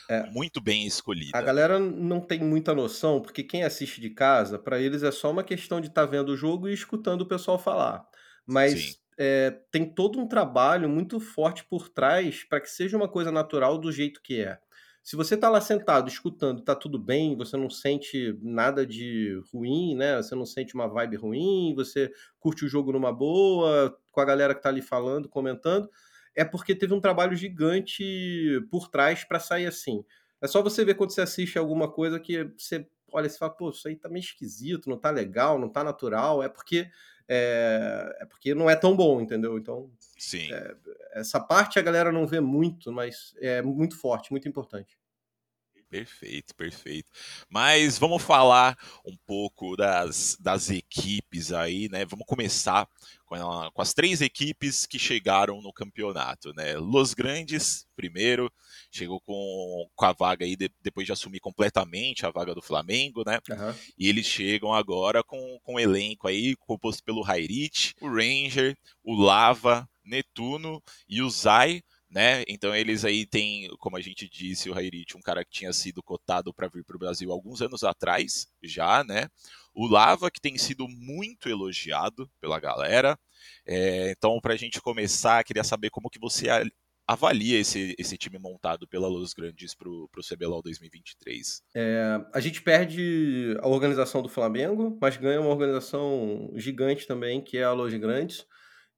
é. 0.09 0.23
muito 0.29 0.59
bem 0.59 0.85
escolhida. 0.85 1.37
A 1.37 1.41
galera 1.41 1.79
não 1.79 2.19
tem 2.19 2.39
muita 2.39 2.75
noção, 2.75 3.21
porque 3.21 3.43
quem 3.43 3.63
assiste 3.63 4.01
de 4.01 4.09
casa, 4.09 4.59
para 4.59 4.79
eles 4.81 5.03
é 5.03 5.11
só 5.11 5.31
uma 5.31 5.43
questão 5.43 5.79
de 5.79 5.87
estar 5.87 6.05
tá 6.05 6.11
vendo 6.11 6.29
o 6.29 6.37
jogo 6.37 6.67
e 6.67 6.73
escutando 6.73 7.21
o 7.21 7.27
pessoal 7.27 7.57
falar. 7.57 8.05
Mas 8.45 8.99
é, 9.17 9.51
tem 9.71 9.85
todo 9.85 10.19
um 10.19 10.27
trabalho 10.27 10.87
muito 10.87 11.19
forte 11.19 11.63
por 11.63 11.89
trás 11.89 12.43
para 12.43 12.61
que 12.61 12.69
seja 12.69 12.95
uma 12.95 13.07
coisa 13.07 13.31
natural 13.31 13.77
do 13.77 13.91
jeito 13.91 14.21
que 14.21 14.41
é. 14.41 14.59
Se 15.07 15.15
você 15.15 15.35
está 15.35 15.47
lá 15.47 15.61
sentado, 15.61 16.09
escutando, 16.09 16.59
está 16.59 16.75
tudo 16.75 16.99
bem, 16.99 17.33
você 17.37 17.55
não 17.55 17.69
sente 17.69 18.37
nada 18.41 18.85
de 18.85 19.41
ruim, 19.53 19.95
né? 19.95 20.17
Você 20.17 20.35
não 20.35 20.45
sente 20.45 20.75
uma 20.75 20.85
vibe 20.85 21.15
ruim, 21.15 21.73
você 21.73 22.11
curte 22.37 22.65
o 22.65 22.67
jogo 22.67 22.91
numa 22.91 23.13
boa, 23.13 23.97
com 24.11 24.19
a 24.19 24.25
galera 24.25 24.53
que 24.53 24.59
está 24.59 24.67
ali 24.67 24.81
falando, 24.81 25.29
comentando, 25.29 25.89
é 26.35 26.43
porque 26.43 26.75
teve 26.75 26.93
um 26.93 26.99
trabalho 26.99 27.37
gigante 27.37 28.03
por 28.69 28.89
trás 28.89 29.23
para 29.23 29.39
sair 29.39 29.65
assim. 29.65 30.03
É 30.41 30.47
só 30.47 30.61
você 30.61 30.83
ver 30.83 30.95
quando 30.95 31.11
você 31.11 31.21
assiste 31.21 31.57
alguma 31.57 31.89
coisa 31.89 32.19
que 32.19 32.43
você 32.57 32.85
olha 33.09 33.27
e 33.27 33.29
fala, 33.29 33.53
pô, 33.53 33.69
isso 33.69 33.87
aí 33.87 33.95
tá 33.95 34.09
meio 34.09 34.23
esquisito, 34.23 34.89
não 34.89 34.97
tá 34.97 35.09
legal, 35.09 35.57
não 35.57 35.69
tá 35.69 35.85
natural, 35.85 36.43
é 36.43 36.49
porque 36.49 36.85
é, 37.27 38.17
é 38.19 38.25
porque 38.25 38.55
não 38.55 38.69
é 38.69 38.75
tão 38.75 38.95
bom, 38.95 39.19
entendeu? 39.19 39.57
Então, 39.57 39.89
Sim. 40.17 40.51
É, 40.51 40.75
essa 41.13 41.39
parte 41.39 41.77
a 41.77 41.81
galera 41.81 42.11
não 42.11 42.25
vê 42.25 42.39
muito, 42.39 42.91
mas 42.91 43.35
é 43.39 43.61
muito 43.61 43.97
forte, 43.97 44.31
muito 44.31 44.47
importante. 44.47 44.97
Perfeito, 45.89 46.53
perfeito. 46.53 47.09
Mas 47.49 47.97
vamos 47.97 48.21
falar 48.21 48.77
um 49.05 49.15
pouco 49.25 49.75
das, 49.77 50.35
das 50.37 50.69
equipes 50.69 51.53
aí, 51.53 51.87
né? 51.89 52.03
Vamos 52.03 52.25
começar 52.27 52.85
com, 53.25 53.35
a, 53.35 53.71
com 53.71 53.81
as 53.81 53.93
três 53.93 54.19
equipes 54.19 54.85
que 54.85 54.99
chegaram 54.99 55.61
no 55.61 55.71
campeonato, 55.71 56.53
né? 56.53 56.75
Los 56.75 57.13
Grandes, 57.13 57.87
primeiro, 57.95 58.51
chegou 58.91 59.21
com, 59.21 59.89
com 59.95 60.05
a 60.05 60.11
vaga 60.11 60.43
aí 60.43 60.57
de, 60.57 60.69
depois 60.81 61.05
de 61.05 61.13
assumir 61.13 61.39
completamente 61.39 62.25
a 62.25 62.31
vaga 62.31 62.53
do 62.53 62.61
Flamengo, 62.61 63.23
né? 63.25 63.39
Uhum. 63.49 63.73
E 63.97 64.09
eles 64.09 64.25
chegam 64.25 64.73
agora 64.73 65.23
com, 65.23 65.59
com 65.63 65.75
um 65.75 65.79
elenco 65.79 66.27
aí 66.27 66.53
composto 66.57 67.01
pelo 67.01 67.21
Rairit, 67.21 67.95
o 68.01 68.09
Ranger, 68.09 68.77
o 69.01 69.15
Lava, 69.15 69.87
Netuno 70.03 70.81
e 71.07 71.21
o 71.21 71.29
Zai 71.29 71.81
né? 72.09 72.43
Então 72.47 72.73
eles 72.75 73.03
aí 73.03 73.25
têm, 73.25 73.69
como 73.79 73.97
a 73.97 74.01
gente 74.01 74.29
disse, 74.29 74.69
o 74.69 74.73
Rairit, 74.73 75.17
um 75.17 75.21
cara 75.21 75.43
que 75.43 75.51
tinha 75.51 75.73
sido 75.73 76.01
cotado 76.01 76.53
para 76.53 76.67
vir 76.67 76.83
para 76.83 76.95
o 76.95 76.99
Brasil 76.99 77.31
alguns 77.31 77.61
anos 77.61 77.83
atrás, 77.83 78.47
já, 78.63 79.03
né? 79.03 79.27
O 79.73 79.87
Lava, 79.87 80.31
que 80.31 80.41
tem 80.41 80.57
sido 80.57 80.87
muito 80.87 81.49
elogiado 81.49 82.29
pela 82.41 82.59
galera. 82.59 83.17
É, 83.65 84.11
então, 84.11 84.39
para 84.41 84.53
a 84.53 84.57
gente 84.57 84.81
começar, 84.81 85.43
queria 85.43 85.63
saber 85.63 85.89
como 85.89 86.09
que 86.09 86.19
você 86.19 86.47
avalia 87.07 87.57
esse, 87.59 87.95
esse 87.97 88.17
time 88.17 88.37
montado 88.37 88.87
pela 88.87 89.07
Los 89.07 89.33
Grandes 89.33 89.73
para 89.73 89.87
o 89.87 90.09
CBLOL 90.27 90.61
2023? 90.61 91.61
É, 91.73 92.19
a 92.33 92.39
gente 92.39 92.61
perde 92.61 93.55
a 93.61 93.67
organização 93.67 94.21
do 94.21 94.27
Flamengo, 94.27 94.97
mas 95.01 95.15
ganha 95.15 95.39
uma 95.39 95.49
organização 95.49 96.51
gigante 96.55 97.07
também, 97.07 97.41
que 97.41 97.57
é 97.57 97.63
a 97.63 97.71
Los 97.71 97.93
Grandes. 97.93 98.45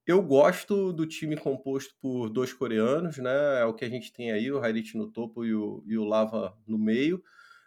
Eu 0.06 0.22
gosto 0.22 0.92
do 0.92 1.06
time 1.06 1.36
composto 1.36 1.94
por 2.00 2.28
dois 2.30 2.52
coreanos, 2.52 3.18
né? 3.18 3.60
É 3.60 3.64
o 3.64 3.74
que 3.74 3.84
a 3.84 3.88
gente 3.88 4.12
tem 4.12 4.32
aí, 4.32 4.50
o 4.50 4.58
Hairit 4.58 4.96
no 4.96 5.10
topo 5.10 5.44
e 5.44 5.54
o, 5.54 5.82
e 5.86 5.96
o 5.96 6.04
Lava 6.04 6.56
no 6.66 6.78
meio. 6.78 7.22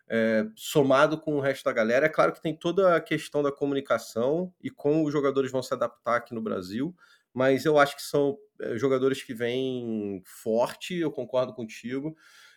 É, 0.07 0.45
somado 0.55 1.19
com 1.19 1.35
o 1.35 1.39
resto 1.39 1.63
da 1.63 1.71
galera. 1.71 2.05
É 2.05 2.09
claro 2.09 2.33
que 2.33 2.41
tem 2.41 2.55
toda 2.55 2.95
a 2.95 3.01
questão 3.01 3.41
da 3.41 3.51
comunicação 3.51 4.53
e 4.61 4.69
como 4.69 5.05
os 5.05 5.13
jogadores 5.13 5.51
vão 5.51 5.63
se 5.63 5.73
adaptar 5.73 6.17
aqui 6.17 6.33
no 6.33 6.41
Brasil, 6.41 6.93
mas 7.33 7.65
eu 7.65 7.79
acho 7.79 7.95
que 7.95 8.03
são 8.03 8.37
é, 8.59 8.77
jogadores 8.77 9.23
que 9.23 9.33
vêm 9.33 10.21
forte, 10.25 10.95
eu 10.95 11.11
concordo 11.11 11.53
contigo. 11.53 12.15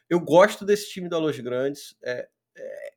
Eu 0.09 0.21
gosto 0.21 0.65
desse 0.65 0.91
time 0.91 1.09
da 1.09 1.19
Los 1.19 1.39
Grandes. 1.39 1.97
É, 2.03 2.29
é, 2.57 2.93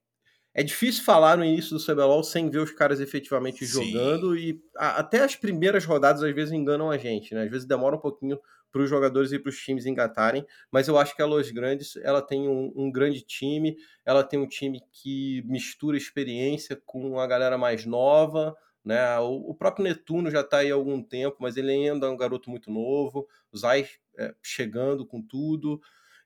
é 0.60 0.63
difícil 0.63 1.06
falar 1.06 1.38
no 1.38 1.46
início 1.46 1.78
do 1.78 1.82
CBLOL 1.82 2.22
sem 2.22 2.50
ver 2.50 2.60
os 2.60 2.72
caras 2.72 3.00
efetivamente 3.00 3.66
Sim. 3.66 3.92
jogando 3.92 4.38
e 4.38 4.62
a, 4.75 5.00
até 5.00 5.24
as 5.24 5.34
primeiras 5.34 5.86
rodadas 5.86 6.22
às 6.22 6.36
vezes 6.36 6.51
enganam 6.51 6.92
a 6.92 6.98
gente, 6.98 7.34
né? 7.34 7.44
Às 7.44 7.50
vezes 7.50 7.66
demora 7.66 7.96
um 7.96 8.00
pouquinho 8.00 8.38
para 8.70 8.82
os 8.82 8.89
jogadores 8.89 9.32
e 9.32 9.39
para 9.39 9.50
os 9.50 9.58
times 9.58 9.86
engatarem, 9.86 10.46
mas 10.70 10.89
eu 10.89 10.98
acho 10.98 11.16
que 11.16 11.22
a 11.22 11.25
Los 11.25 11.50
Grandes 11.50 11.96
ela 12.04 12.22
tem 12.22 12.50
um, 12.50 12.74
um, 12.75 12.92
grande 12.92 13.22
time, 13.22 13.78
ela 14.06 14.22
tem 14.22 14.38
um 14.38 14.46
time 14.46 14.82
que 14.92 15.42
mistura 15.46 15.96
experiência 15.96 16.75
com 16.86 17.22
a 17.22 17.25
galera 17.25 17.58
mais 17.58 17.86
nova, 17.86 18.54
né? 18.84 19.18
O, 19.20 19.51
o 19.51 19.56
próprio 19.56 19.86
Netuno 19.86 20.30
já 20.30 20.42
está 20.42 20.58
aí 20.58 20.72
há 20.72 20.75
algum 20.75 21.01
tempo, 21.01 21.38
mas 21.39 21.56
ele 21.56 21.72
ainda 21.72 22.06
é 22.06 22.10
um 22.10 22.18
garoto 22.18 22.50
muito 22.50 22.70
novo, 22.70 23.25
o 23.50 23.58
Zay 23.58 23.88
é, 24.18 24.36
chegando 24.44 25.08
com 25.08 25.22
tudo. 25.22 25.80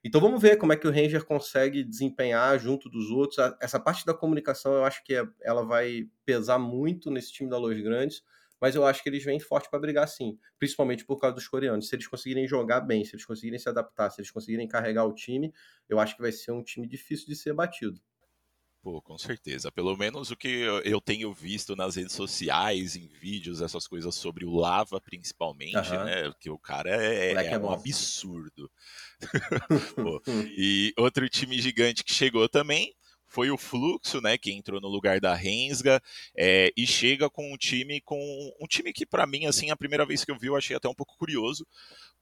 Então 0.04 0.20
vamos 0.20 0.40
ver 0.42 0.58
como 0.58 0.72
é 0.72 0.76
que 0.76 0.86
o 0.86 0.90
Ranger 0.90 1.24
consegue 1.24 1.82
desempenhar 1.82 2.58
junto 2.58 2.90
dos 2.90 3.10
outros. 3.10 3.38
Essa 3.60 3.80
parte 3.80 4.04
da 4.04 4.12
comunicação 4.12 4.74
eu 4.74 4.84
acho 4.84 5.02
que 5.02 5.14
é, 5.14 5.26
ela 5.42 5.64
vai 5.64 6.08
pesar 6.26 6.58
muito 6.58 7.10
nesse 7.10 7.32
time 7.32 7.48
da 7.48 7.56
Los 7.56 7.80
Grandes, 7.80 8.22
mas 8.60 8.74
eu 8.74 8.84
acho 8.84 9.02
que 9.02 9.08
eles 9.08 9.24
vêm 9.24 9.40
forte 9.40 9.70
para 9.70 9.78
brigar 9.78 10.06
sim, 10.06 10.38
principalmente 10.58 11.06
por 11.06 11.18
causa 11.18 11.34
dos 11.34 11.48
coreanos. 11.48 11.88
Se 11.88 11.96
eles 11.96 12.06
conseguirem 12.06 12.46
jogar 12.46 12.82
bem, 12.82 13.02
se 13.02 13.14
eles 13.14 13.24
conseguirem 13.24 13.58
se 13.58 13.68
adaptar, 13.68 14.10
se 14.10 14.20
eles 14.20 14.30
conseguirem 14.30 14.68
carregar 14.68 15.06
o 15.06 15.14
time, 15.14 15.52
eu 15.88 15.98
acho 15.98 16.14
que 16.16 16.22
vai 16.22 16.32
ser 16.32 16.52
um 16.52 16.62
time 16.62 16.86
difícil 16.86 17.26
de 17.26 17.34
ser 17.34 17.54
batido. 17.54 17.98
Pô, 18.84 19.00
com 19.00 19.16
certeza. 19.16 19.72
Pelo 19.72 19.96
menos 19.96 20.30
o 20.30 20.36
que 20.36 20.46
eu 20.84 21.00
tenho 21.00 21.32
visto 21.32 21.74
nas 21.74 21.96
redes 21.96 22.12
sociais, 22.12 22.96
em 22.96 23.08
vídeos, 23.08 23.62
essas 23.62 23.88
coisas 23.88 24.14
sobre 24.14 24.44
o 24.44 24.54
Lava, 24.54 25.00
principalmente, 25.00 25.74
uhum. 25.74 26.04
né? 26.04 26.30
Que 26.38 26.50
o 26.50 26.58
cara 26.58 26.90
é, 26.90 27.32
é, 27.32 27.46
é 27.54 27.58
um 27.58 27.70
absurdo. 27.70 28.70
Pô, 29.96 30.22
e 30.54 30.92
outro 30.98 31.26
time 31.30 31.58
gigante 31.62 32.04
que 32.04 32.12
chegou 32.12 32.46
também 32.46 32.94
foi 33.34 33.50
o 33.50 33.58
Fluxo, 33.58 34.20
né, 34.20 34.38
que 34.38 34.52
entrou 34.52 34.80
no 34.80 34.86
lugar 34.86 35.18
da 35.18 35.34
Rensga, 35.34 36.00
é, 36.36 36.72
e 36.76 36.86
chega 36.86 37.28
com 37.28 37.52
um 37.52 37.56
time 37.56 38.00
com 38.00 38.16
um 38.60 38.66
time 38.68 38.92
que 38.92 39.04
para 39.04 39.26
mim 39.26 39.46
assim 39.46 39.72
a 39.72 39.76
primeira 39.76 40.06
vez 40.06 40.24
que 40.24 40.30
eu 40.30 40.38
vi 40.38 40.46
eu 40.46 40.54
achei 40.54 40.76
até 40.76 40.88
um 40.88 40.94
pouco 40.94 41.16
curioso, 41.18 41.66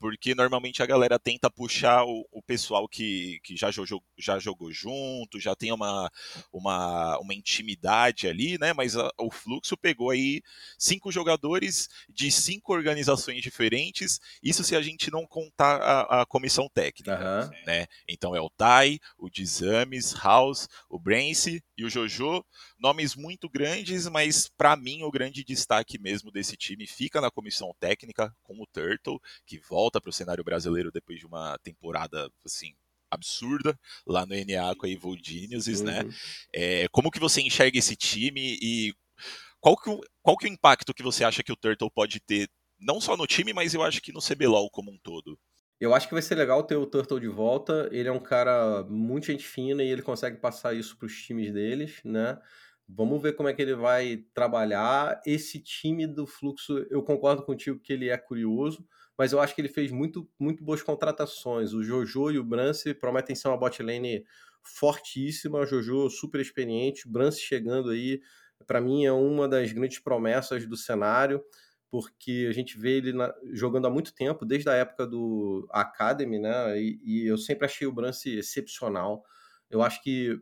porque 0.03 0.35
normalmente 0.35 0.83
a 0.83 0.87
galera 0.87 1.19
tenta 1.19 1.49
puxar 1.49 2.05
o, 2.05 2.27
o 2.33 2.43
pessoal 2.43 2.89
que, 2.89 3.39
que 3.45 3.57
já, 3.57 3.71
jogou, 3.71 4.03
já 4.19 4.37
jogou 4.39 4.73
junto, 4.73 5.39
já 5.39 5.55
tem 5.55 5.71
uma, 5.71 6.11
uma, 6.53 7.19
uma 7.19 7.33
intimidade 7.33 8.27
ali, 8.27 8.59
né? 8.59 8.73
Mas 8.73 8.97
a, 8.97 9.09
o 9.17 9.31
Fluxo 9.31 9.77
pegou 9.77 10.11
aí 10.11 10.43
cinco 10.77 11.13
jogadores 11.13 11.89
de 12.09 12.33
cinco 12.33 12.73
organizações 12.73 13.43
diferentes, 13.43 14.19
isso 14.43 14.65
se 14.65 14.75
a 14.75 14.83
gente 14.83 15.09
não 15.09 15.25
contar 15.25 15.77
a, 15.77 16.23
a 16.23 16.27
comissão 16.27 16.69
técnica, 16.69 17.15
uhum. 17.15 17.65
né? 17.65 17.87
Então 18.09 18.35
é 18.35 18.41
o 18.41 18.51
Tai, 18.51 18.99
o 19.17 19.31
Dizames, 19.31 20.15
House, 20.15 20.69
o 20.89 20.99
Brance 21.03 21.63
e 21.77 21.85
o 21.85 21.91
Jojo, 21.91 22.45
nomes 22.79 23.17
muito 23.17 23.49
grandes, 23.49 24.09
mas 24.09 24.49
para 24.49 24.77
mim 24.77 25.03
o 25.03 25.11
grande 25.11 25.45
destaque 25.45 25.99
mesmo 25.99 26.31
desse 26.31 26.57
time 26.57 26.87
fica 26.87 27.21
na 27.21 27.31
comissão 27.31 27.75
técnica 27.81 28.35
com 28.43 28.55
o 28.55 28.67
Turtle, 28.67 29.21
que 29.45 29.59
volta 29.59 30.01
para 30.01 30.11
o 30.11 30.13
cenário 30.13 30.45
brasileiro 30.45 30.93
depois 30.93 31.19
de 31.19 31.27
uma 31.27 31.59
temporada 31.59 32.31
assim 32.45 32.75
absurda 33.11 33.79
lá 34.07 34.25
no 34.25 34.35
NA 34.35 34.75
com 34.77 34.87
a 34.87 34.89
Evil 34.89 35.17
Geniuses, 35.23 35.83
né? 35.83 36.01
uhum. 36.01 36.09
né? 36.09 36.15
É, 36.55 36.89
como 36.89 37.11
que 37.11 37.21
você 37.21 37.43
enxerga 37.43 37.79
esse 37.79 37.95
time 37.95 38.59
e 38.63 38.95
qual 39.61 39.77
que, 39.77 39.91
qual 40.23 40.37
que 40.37 40.47
é 40.47 40.51
o 40.51 40.53
impacto 40.53 40.95
que 40.95 41.03
você 41.03 41.25
acha 41.25 41.43
que 41.43 41.53
o 41.53 41.57
Turtle 41.57 41.91
pode 41.91 42.21
ter, 42.21 42.49
não 42.81 43.01
só 43.01 43.17
no 43.17 43.27
time, 43.27 43.53
mas 43.53 43.75
eu 43.75 43.83
acho 43.83 44.01
que 44.01 44.13
no 44.13 44.21
CBLOL 44.21 44.71
como 44.71 44.91
um 44.91 44.99
todo? 44.99 45.39
Eu 45.83 45.93
acho 45.93 46.07
que 46.07 46.15
vai 46.15 46.23
ser 46.23 46.37
legal 46.37 46.63
ter 46.63 46.77
o 46.77 46.87
Turtle 46.87 47.19
de 47.19 47.27
volta. 47.27 47.89
Ele 47.91 48.09
é 48.09 48.13
um 48.13 48.21
cara 48.21 48.85
muito 48.85 49.27
gente 49.27 49.45
fina 49.45 49.83
e 49.83 49.89
ele 49.89 50.01
consegue 50.01 50.37
passar 50.37 50.73
isso 50.75 50.97
para 50.97 51.07
os 51.07 51.23
times 51.25 51.53
deles, 51.53 52.01
né? 52.05 52.39
Vamos 52.89 53.21
ver 53.21 53.33
como 53.33 53.49
é 53.49 53.53
que 53.53 53.61
ele 53.61 53.75
vai 53.75 54.25
trabalhar. 54.33 55.21
Esse 55.27 55.59
time 55.59 56.07
do 56.07 56.25
Fluxo, 56.25 56.87
eu 56.89 57.03
concordo 57.03 57.45
contigo 57.45 57.81
que 57.81 57.93
ele 57.93 58.11
é 58.11 58.17
curioso, 58.17 58.87
mas 59.19 59.33
eu 59.33 59.41
acho 59.41 59.57
que 59.57 59.61
ele 59.61 59.69
fez 59.69 59.91
muito, 59.91 60.31
muito 60.39 60.63
boas 60.63 60.85
contratações. 60.85 61.73
O 61.73 61.83
Jojo 61.83 62.31
e 62.31 62.39
o 62.39 62.45
Brance 62.45 62.95
prometem 62.95 63.35
ser 63.35 63.49
uma 63.49 63.59
bot 63.59 63.83
lane 63.83 64.25
fortíssima. 64.63 65.59
O 65.59 65.67
Jojo 65.67 66.09
super 66.11 66.41
experiente, 66.41 67.09
Brance 67.09 67.41
chegando 67.41 67.91
aí, 67.91 68.21
para 68.69 68.81
mim 68.81 69.05
é 69.05 69.11
uma 69.11 69.49
das 69.49 69.73
grandes 69.73 69.99
promessas 69.99 70.65
do 70.65 70.77
cenário 70.77 71.43
porque 71.93 72.47
a 72.49 72.53
gente 72.55 72.79
vê 72.79 72.97
ele 72.97 73.13
na, 73.13 73.35
jogando 73.53 73.87
há 73.87 73.91
muito 73.91 74.15
tempo, 74.15 74.47
desde 74.47 74.67
a 74.71 74.73
época 74.73 75.07
do 75.07 75.69
Academy, 75.71 76.39
né? 76.39 76.81
E, 76.81 76.99
e, 77.05 77.27
eu 77.27 77.37
sempre 77.37 77.67
achei 77.67 77.87
o 77.87 77.93
Brance 77.93 78.31
excepcional. 78.31 79.23
Eu 79.69 79.83
acho 79.83 80.03
que 80.03 80.41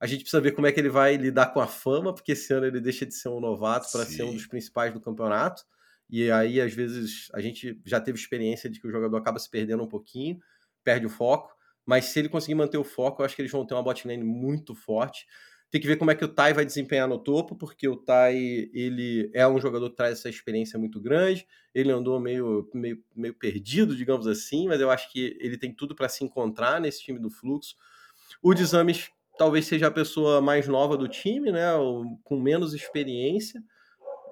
a 0.00 0.06
gente 0.06 0.22
precisa 0.22 0.40
ver 0.40 0.52
como 0.52 0.66
é 0.66 0.72
que 0.72 0.80
ele 0.80 0.88
vai 0.88 1.18
lidar 1.18 1.52
com 1.52 1.60
a 1.60 1.66
fama, 1.66 2.14
porque 2.14 2.32
esse 2.32 2.54
ano 2.54 2.64
ele 2.64 2.80
deixa 2.80 3.04
de 3.04 3.14
ser 3.14 3.28
um 3.28 3.38
novato 3.38 3.92
para 3.92 4.06
ser 4.06 4.22
um 4.22 4.32
dos 4.32 4.46
principais 4.46 4.90
do 4.94 4.98
campeonato. 4.98 5.62
E 6.08 6.30
aí, 6.30 6.58
às 6.58 6.72
vezes, 6.72 7.28
a 7.34 7.40
gente 7.42 7.78
já 7.84 8.00
teve 8.00 8.18
experiência 8.18 8.70
de 8.70 8.80
que 8.80 8.88
o 8.88 8.90
jogador 8.90 9.18
acaba 9.18 9.38
se 9.38 9.50
perdendo 9.50 9.82
um 9.82 9.88
pouquinho, 9.88 10.38
perde 10.82 11.04
o 11.04 11.10
foco. 11.10 11.54
Mas 11.84 12.06
se 12.06 12.18
ele 12.18 12.30
conseguir 12.30 12.54
manter 12.54 12.78
o 12.78 12.84
foco, 12.84 13.20
eu 13.20 13.26
acho 13.26 13.36
que 13.36 13.42
eles 13.42 13.52
vão 13.52 13.66
ter 13.66 13.74
uma 13.74 13.82
bot 13.82 14.08
lane 14.08 14.24
muito 14.24 14.74
forte. 14.74 15.26
Tem 15.70 15.80
que 15.80 15.86
ver 15.86 15.96
como 15.96 16.10
é 16.10 16.14
que 16.14 16.24
o 16.24 16.28
Tai 16.28 16.54
vai 16.54 16.64
desempenhar 16.64 17.06
no 17.06 17.18
topo, 17.18 17.54
porque 17.54 17.86
o 17.86 17.96
Tai 17.96 18.34
ele 18.34 19.30
é 19.34 19.46
um 19.46 19.60
jogador 19.60 19.90
que 19.90 19.96
traz 19.96 20.18
essa 20.18 20.28
experiência 20.28 20.78
muito 20.78 21.00
grande. 21.00 21.46
Ele 21.74 21.92
andou 21.92 22.18
meio, 22.18 22.68
meio, 22.72 23.02
meio 23.14 23.34
perdido, 23.34 23.94
digamos 23.94 24.26
assim, 24.26 24.66
mas 24.66 24.80
eu 24.80 24.90
acho 24.90 25.12
que 25.12 25.36
ele 25.40 25.58
tem 25.58 25.72
tudo 25.74 25.94
para 25.94 26.08
se 26.08 26.24
encontrar 26.24 26.80
nesse 26.80 27.02
time 27.02 27.18
do 27.18 27.30
fluxo. 27.30 27.76
O 28.42 28.54
Desames 28.54 29.10
talvez 29.36 29.66
seja 29.66 29.86
a 29.88 29.90
pessoa 29.90 30.40
mais 30.40 30.66
nova 30.66 30.96
do 30.96 31.06
time, 31.06 31.52
né? 31.52 31.72
Com 32.24 32.40
menos 32.40 32.72
experiência 32.72 33.62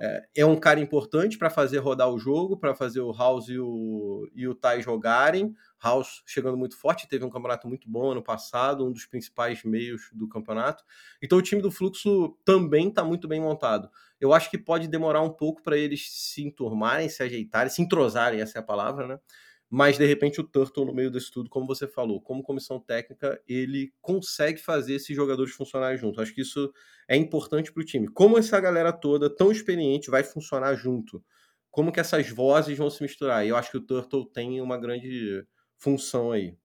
é, 0.01 0.29
é 0.37 0.47
um 0.47 0.57
cara 0.57 0.81
importante 0.81 1.39
para 1.39 1.51
fazer 1.51 1.79
rodar 1.79 2.09
o 2.11 2.19
jogo, 2.19 2.57
para 2.57 2.75
fazer 2.75 3.01
o 3.01 3.13
House 3.13 3.49
e 3.49 3.59
o, 3.59 4.29
e 4.35 4.47
o 4.47 4.55
Tai 4.55 4.81
jogarem. 4.83 5.55
House 5.83 6.23
chegando 6.27 6.57
muito 6.57 6.77
forte, 6.79 7.09
teve 7.09 7.25
um 7.25 7.31
campeonato 7.31 7.69
muito 7.69 7.89
bom 7.89 8.13
ano 8.13 8.23
passado, 8.23 8.87
um 8.87 8.93
dos 8.93 9.07
principais 9.07 9.63
meios 9.65 10.11
do 10.13 10.29
campeonato. 10.29 10.85
Então 11.23 11.39
o 11.39 11.43
time 11.43 11.63
do 11.63 11.71
Fluxo 11.71 12.37
também 12.45 12.89
está 12.89 13.05
muito 13.05 13.29
bem 13.29 13.41
montado. 13.41 13.91
Eu 14.21 14.33
acho 14.33 14.51
que 14.51 14.59
pode 14.59 14.89
demorar 14.89 15.23
um 15.23 15.31
pouco 15.31 15.63
para 15.63 15.77
eles 15.77 16.09
se 16.11 16.43
enturmarem, 16.43 17.09
se 17.09 17.23
ajeitarem, 17.23 17.71
se 17.71 17.83
entrosarem, 17.83 18.41
essa 18.41 18.59
é 18.59 18.61
a 18.61 18.65
palavra, 18.65 19.07
né? 19.07 19.19
Mas 19.69 19.99
de 19.99 20.07
repente 20.07 20.41
o 20.41 20.45
Turtle 20.45 20.85
no 20.87 20.95
meio 20.95 21.11
disso 21.11 21.31
tudo, 21.33 21.51
como 21.51 21.67
você 21.67 21.89
falou, 21.89 22.21
como 22.21 22.43
comissão 22.43 22.79
técnica, 22.81 23.41
ele 23.49 23.93
consegue 24.01 24.59
fazer 24.61 24.95
esses 24.95 25.15
jogadores 25.15 25.53
funcionarem 25.55 25.99
junto. 25.99 26.21
Acho 26.21 26.35
que 26.35 26.43
isso 26.43 26.73
é 27.09 27.17
importante 27.17 27.73
para 27.73 27.83
o 27.83 27.85
time. 27.85 28.09
Como 28.09 28.39
essa 28.39 28.61
galera 28.61 28.93
toda, 28.93 29.29
tão 29.29 29.51
experiente, 29.51 30.11
vai 30.11 30.23
funcionar 30.23 30.75
junto? 30.75 31.23
Como 31.71 31.93
que 31.93 32.01
essas 32.01 32.29
vozes 32.31 32.79
vão 32.79 32.89
se 32.91 33.03
misturar? 33.03 33.45
E 33.45 33.49
eu 33.51 33.57
acho 33.57 33.71
que 33.71 33.77
o 33.79 33.87
Turtle 33.87 34.27
tem 34.27 34.61
uma 34.61 34.79
grande 34.79 35.45
função 35.79 36.33
aí. 36.33 36.57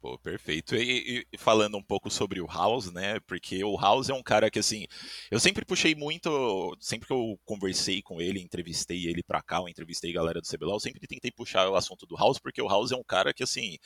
Pô, 0.00 0.18
perfeito. 0.18 0.76
E, 0.76 1.26
e, 1.32 1.38
falando 1.38 1.76
um 1.76 1.82
pouco 1.82 2.10
sobre 2.10 2.40
o 2.40 2.46
House, 2.46 2.92
né? 2.92 3.18
Porque 3.20 3.64
o 3.64 3.76
House 3.76 4.08
é 4.08 4.14
um 4.14 4.22
cara 4.22 4.50
que, 4.50 4.58
assim, 4.58 4.86
eu 5.30 5.40
sempre 5.40 5.64
puxei 5.64 5.94
muito, 5.94 6.76
sempre 6.80 7.08
que 7.08 7.12
eu 7.12 7.38
conversei 7.44 8.02
com 8.02 8.20
ele, 8.20 8.40
entrevistei 8.40 9.06
ele 9.06 9.22
pra 9.22 9.42
cá, 9.42 9.56
eu 9.56 9.68
entrevistei 9.68 10.12
galera 10.12 10.40
do 10.40 10.46
CBLOL, 10.46 10.76
eu 10.76 10.80
sempre 10.80 11.06
tentei 11.06 11.30
puxar 11.32 11.68
o 11.68 11.74
assunto 11.74 12.06
do 12.06 12.16
House, 12.16 12.38
porque 12.38 12.62
o 12.62 12.68
House 12.68 12.92
é 12.92 12.96
um 12.96 13.02
cara 13.02 13.32
que, 13.34 13.42
assim, 13.42 13.78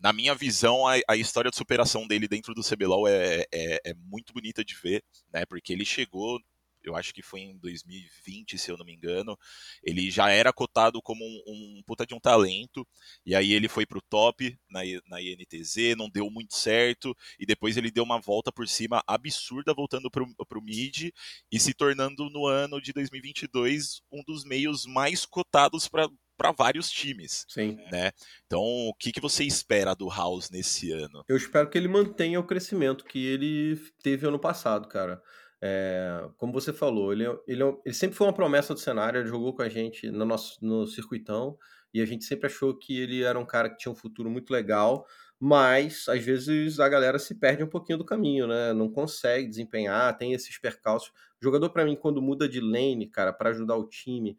na 0.00 0.12
minha 0.12 0.34
visão, 0.34 0.86
a, 0.86 0.94
a 1.08 1.16
história 1.16 1.50
de 1.50 1.56
superação 1.56 2.06
dele 2.06 2.28
dentro 2.28 2.54
do 2.54 2.62
CBLOL 2.62 3.06
é, 3.08 3.44
é, 3.52 3.80
é 3.86 3.94
muito 3.94 4.32
bonita 4.32 4.64
de 4.64 4.74
ver, 4.74 5.02
né? 5.32 5.44
Porque 5.46 5.72
ele 5.72 5.84
chegou 5.84 6.40
eu 6.82 6.96
acho 6.96 7.12
que 7.12 7.22
foi 7.22 7.40
em 7.40 7.58
2020, 7.58 8.58
se 8.58 8.70
eu 8.70 8.76
não 8.76 8.84
me 8.84 8.94
engano, 8.94 9.38
ele 9.82 10.10
já 10.10 10.30
era 10.30 10.52
cotado 10.52 11.00
como 11.02 11.24
um, 11.24 11.42
um 11.78 11.82
puta 11.86 12.06
de 12.06 12.14
um 12.14 12.20
talento, 12.20 12.86
e 13.24 13.34
aí 13.34 13.52
ele 13.52 13.68
foi 13.68 13.86
pro 13.86 14.02
top 14.02 14.58
na, 14.70 14.80
na 15.06 15.20
INTZ, 15.20 15.96
não 15.96 16.08
deu 16.08 16.30
muito 16.30 16.54
certo, 16.54 17.16
e 17.38 17.46
depois 17.46 17.76
ele 17.76 17.90
deu 17.90 18.04
uma 18.04 18.20
volta 18.20 18.52
por 18.52 18.66
cima 18.68 19.02
absurda, 19.06 19.74
voltando 19.74 20.10
pro, 20.10 20.26
pro 20.46 20.62
mid, 20.62 21.10
e 21.50 21.60
se 21.60 21.74
tornando 21.74 22.28
no 22.30 22.46
ano 22.46 22.80
de 22.80 22.92
2022 22.92 24.02
um 24.10 24.22
dos 24.26 24.44
meios 24.44 24.86
mais 24.86 25.24
cotados 25.24 25.88
para 25.88 26.08
para 26.42 26.50
vários 26.50 26.90
times. 26.90 27.44
Sim. 27.48 27.76
Né? 27.92 28.10
Então, 28.46 28.60
o 28.60 28.94
que, 28.94 29.12
que 29.12 29.20
você 29.20 29.44
espera 29.44 29.94
do 29.94 30.08
House 30.08 30.50
nesse 30.50 30.90
ano? 30.90 31.24
Eu 31.28 31.36
espero 31.36 31.70
que 31.70 31.78
ele 31.78 31.86
mantenha 31.86 32.40
o 32.40 32.46
crescimento 32.46 33.04
que 33.04 33.24
ele 33.24 33.76
teve 34.02 34.26
ano 34.26 34.40
passado, 34.40 34.88
cara. 34.88 35.22
É, 35.64 36.28
como 36.38 36.52
você 36.52 36.72
falou, 36.72 37.12
ele, 37.12 37.24
é, 37.24 37.38
ele, 37.46 37.62
é, 37.62 37.76
ele, 37.84 37.94
sempre 37.94 38.16
foi 38.16 38.26
uma 38.26 38.32
promessa 38.32 38.74
do 38.74 38.80
cenário, 38.80 39.20
ele 39.20 39.28
jogou 39.28 39.54
com 39.54 39.62
a 39.62 39.68
gente 39.68 40.10
no 40.10 40.24
nosso 40.24 40.58
no 40.60 40.88
circuitão 40.88 41.56
e 41.94 42.00
a 42.00 42.04
gente 42.04 42.24
sempre 42.24 42.46
achou 42.46 42.76
que 42.76 42.98
ele 42.98 43.22
era 43.22 43.38
um 43.38 43.46
cara 43.46 43.70
que 43.70 43.78
tinha 43.78 43.92
um 43.92 43.94
futuro 43.94 44.28
muito 44.28 44.52
legal, 44.52 45.06
mas 45.38 46.08
às 46.08 46.24
vezes 46.24 46.80
a 46.80 46.88
galera 46.88 47.16
se 47.16 47.36
perde 47.36 47.62
um 47.62 47.68
pouquinho 47.68 47.98
do 47.98 48.04
caminho, 48.04 48.48
né? 48.48 48.72
Não 48.72 48.90
consegue 48.90 49.48
desempenhar, 49.48 50.16
tem 50.16 50.32
esses 50.32 50.58
percalços. 50.58 51.10
O 51.40 51.44
jogador, 51.44 51.70
para 51.70 51.84
mim, 51.84 51.94
quando 51.94 52.20
muda 52.20 52.48
de 52.48 52.60
lane, 52.60 53.06
cara, 53.06 53.32
para 53.32 53.50
ajudar 53.50 53.76
o 53.76 53.86
time, 53.86 54.36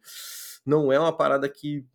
não 0.66 0.92
é 0.92 1.00
uma 1.00 1.16
parada 1.16 1.48
que, 1.48 1.86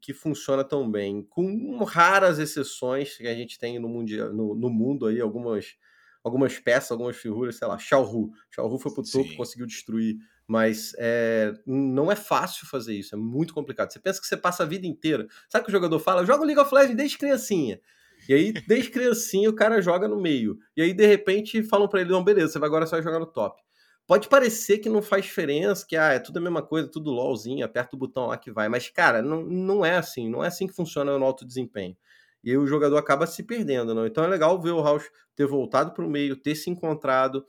que 0.00 0.14
funciona 0.14 0.64
tão 0.64 0.90
bem. 0.90 1.22
Com 1.22 1.84
raras 1.84 2.38
exceções 2.38 3.16
que 3.16 3.26
a 3.26 3.34
gente 3.34 3.58
tem 3.58 3.78
no, 3.78 3.88
mundial, 3.88 4.32
no, 4.32 4.54
no 4.54 4.70
mundo 4.70 5.06
aí, 5.06 5.20
algumas 5.20 5.76
algumas 6.22 6.58
peças, 6.58 6.90
algumas 6.90 7.16
figuras, 7.16 7.56
sei 7.56 7.66
lá, 7.66 7.78
Xiaohu. 7.78 8.30
Xiaohu 8.54 8.78
foi 8.78 8.92
pro 8.92 9.02
topo, 9.02 9.36
conseguiu 9.36 9.66
destruir. 9.66 10.16
Mas 10.46 10.92
é, 10.98 11.52
não 11.64 12.10
é 12.10 12.16
fácil 12.16 12.66
fazer 12.66 12.94
isso, 12.94 13.14
é 13.14 13.18
muito 13.18 13.54
complicado. 13.54 13.92
Você 13.92 14.00
pensa 14.00 14.20
que 14.20 14.26
você 14.26 14.36
passa 14.36 14.64
a 14.64 14.66
vida 14.66 14.86
inteira. 14.86 15.26
Sabe 15.48 15.62
o 15.62 15.64
que 15.66 15.70
o 15.70 15.72
jogador 15.72 15.98
fala? 16.00 16.22
Eu 16.22 16.26
jogo 16.26 16.44
League 16.44 16.60
of 16.60 16.74
Legends 16.74 16.96
desde 16.96 17.18
criancinha. 17.18 17.80
E 18.28 18.34
aí, 18.34 18.52
desde 18.66 18.90
criancinha, 18.90 19.48
o 19.48 19.54
cara 19.54 19.80
joga 19.80 20.08
no 20.08 20.20
meio. 20.20 20.58
E 20.76 20.82
aí, 20.82 20.92
de 20.92 21.06
repente, 21.06 21.62
falam 21.62 21.88
para 21.88 22.00
ele: 22.00 22.10
não, 22.10 22.24
beleza, 22.24 22.52
você 22.52 22.58
vai 22.58 22.68
agora 22.68 22.86
você 22.86 22.96
vai 22.96 23.02
jogar 23.02 23.20
no 23.20 23.26
top. 23.26 23.62
Pode 24.06 24.28
parecer 24.28 24.78
que 24.78 24.88
não 24.88 25.00
faz 25.00 25.24
diferença, 25.24 25.86
que 25.86 25.96
ah, 25.96 26.12
é 26.12 26.18
tudo 26.18 26.38
a 26.38 26.40
mesma 26.40 26.62
coisa, 26.62 26.90
tudo 26.90 27.12
LOLzinho, 27.12 27.64
aperta 27.64 27.94
o 27.94 27.98
botão 27.98 28.26
lá 28.26 28.36
que 28.36 28.50
vai. 28.50 28.68
Mas, 28.68 28.88
cara, 28.88 29.22
não, 29.22 29.44
não 29.44 29.86
é 29.86 29.96
assim, 29.96 30.28
não 30.28 30.42
é 30.42 30.48
assim 30.48 30.66
que 30.66 30.74
funciona 30.74 31.16
no 31.16 31.24
alto 31.24 31.46
desempenho. 31.46 31.96
E 32.42 32.50
aí 32.50 32.56
o 32.56 32.66
jogador 32.66 32.96
acaba 32.96 33.26
se 33.26 33.42
perdendo, 33.42 33.94
não? 33.94 34.06
Então 34.06 34.24
é 34.24 34.26
legal 34.26 34.60
ver 34.60 34.70
o 34.70 34.80
Rausch 34.80 35.06
ter 35.36 35.46
voltado 35.46 35.92
para 35.92 36.04
o 36.04 36.10
meio, 36.10 36.36
ter 36.36 36.54
se 36.54 36.70
encontrado. 36.70 37.44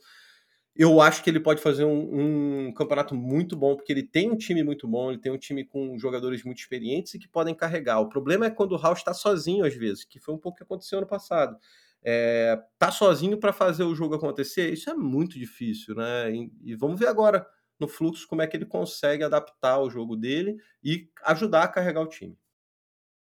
Eu 0.74 1.00
acho 1.00 1.22
que 1.22 1.28
ele 1.28 1.40
pode 1.40 1.60
fazer 1.60 1.84
um, 1.84 2.66
um, 2.68 2.72
campeonato 2.72 3.14
muito 3.14 3.56
bom, 3.56 3.76
porque 3.76 3.92
ele 3.92 4.02
tem 4.02 4.30
um 4.30 4.36
time 4.36 4.62
muito 4.62 4.88
bom, 4.88 5.10
ele 5.10 5.20
tem 5.20 5.30
um 5.30 5.38
time 5.38 5.64
com 5.64 5.98
jogadores 5.98 6.42
muito 6.44 6.58
experientes 6.58 7.14
e 7.14 7.18
que 7.18 7.28
podem 7.28 7.54
carregar. 7.54 8.00
O 8.00 8.08
problema 8.08 8.46
é 8.46 8.50
quando 8.50 8.72
o 8.72 8.76
Rausch 8.76 9.00
está 9.00 9.12
sozinho, 9.12 9.64
às 9.66 9.74
vezes, 9.74 10.04
que 10.04 10.18
foi 10.18 10.34
um 10.34 10.38
pouco 10.38 10.56
o 10.56 10.58
que 10.58 10.64
aconteceu 10.64 11.00
no 11.00 11.06
passado 11.06 11.56
é, 12.04 12.60
tá 12.78 12.90
sozinho 12.90 13.38
para 13.38 13.52
fazer 13.52 13.84
o 13.84 13.94
jogo 13.94 14.14
acontecer, 14.16 14.72
isso 14.72 14.90
é 14.90 14.94
muito 14.94 15.38
difícil, 15.38 15.94
né? 15.94 16.32
E, 16.32 16.52
e, 16.64 16.74
vamos 16.74 16.98
ver 16.98 17.06
agora 17.06 17.46
no 17.78 17.86
fluxo 17.86 18.26
como 18.26 18.42
é 18.42 18.46
que 18.46 18.56
ele 18.56 18.66
consegue 18.66 19.22
adaptar 19.22 19.78
o 19.80 19.88
jogo 19.88 20.16
dele 20.16 20.56
e 20.82 21.08
ajudar 21.24 21.62
a 21.62 21.68
carregar 21.68 22.02
o 22.02 22.08
time. 22.08 22.36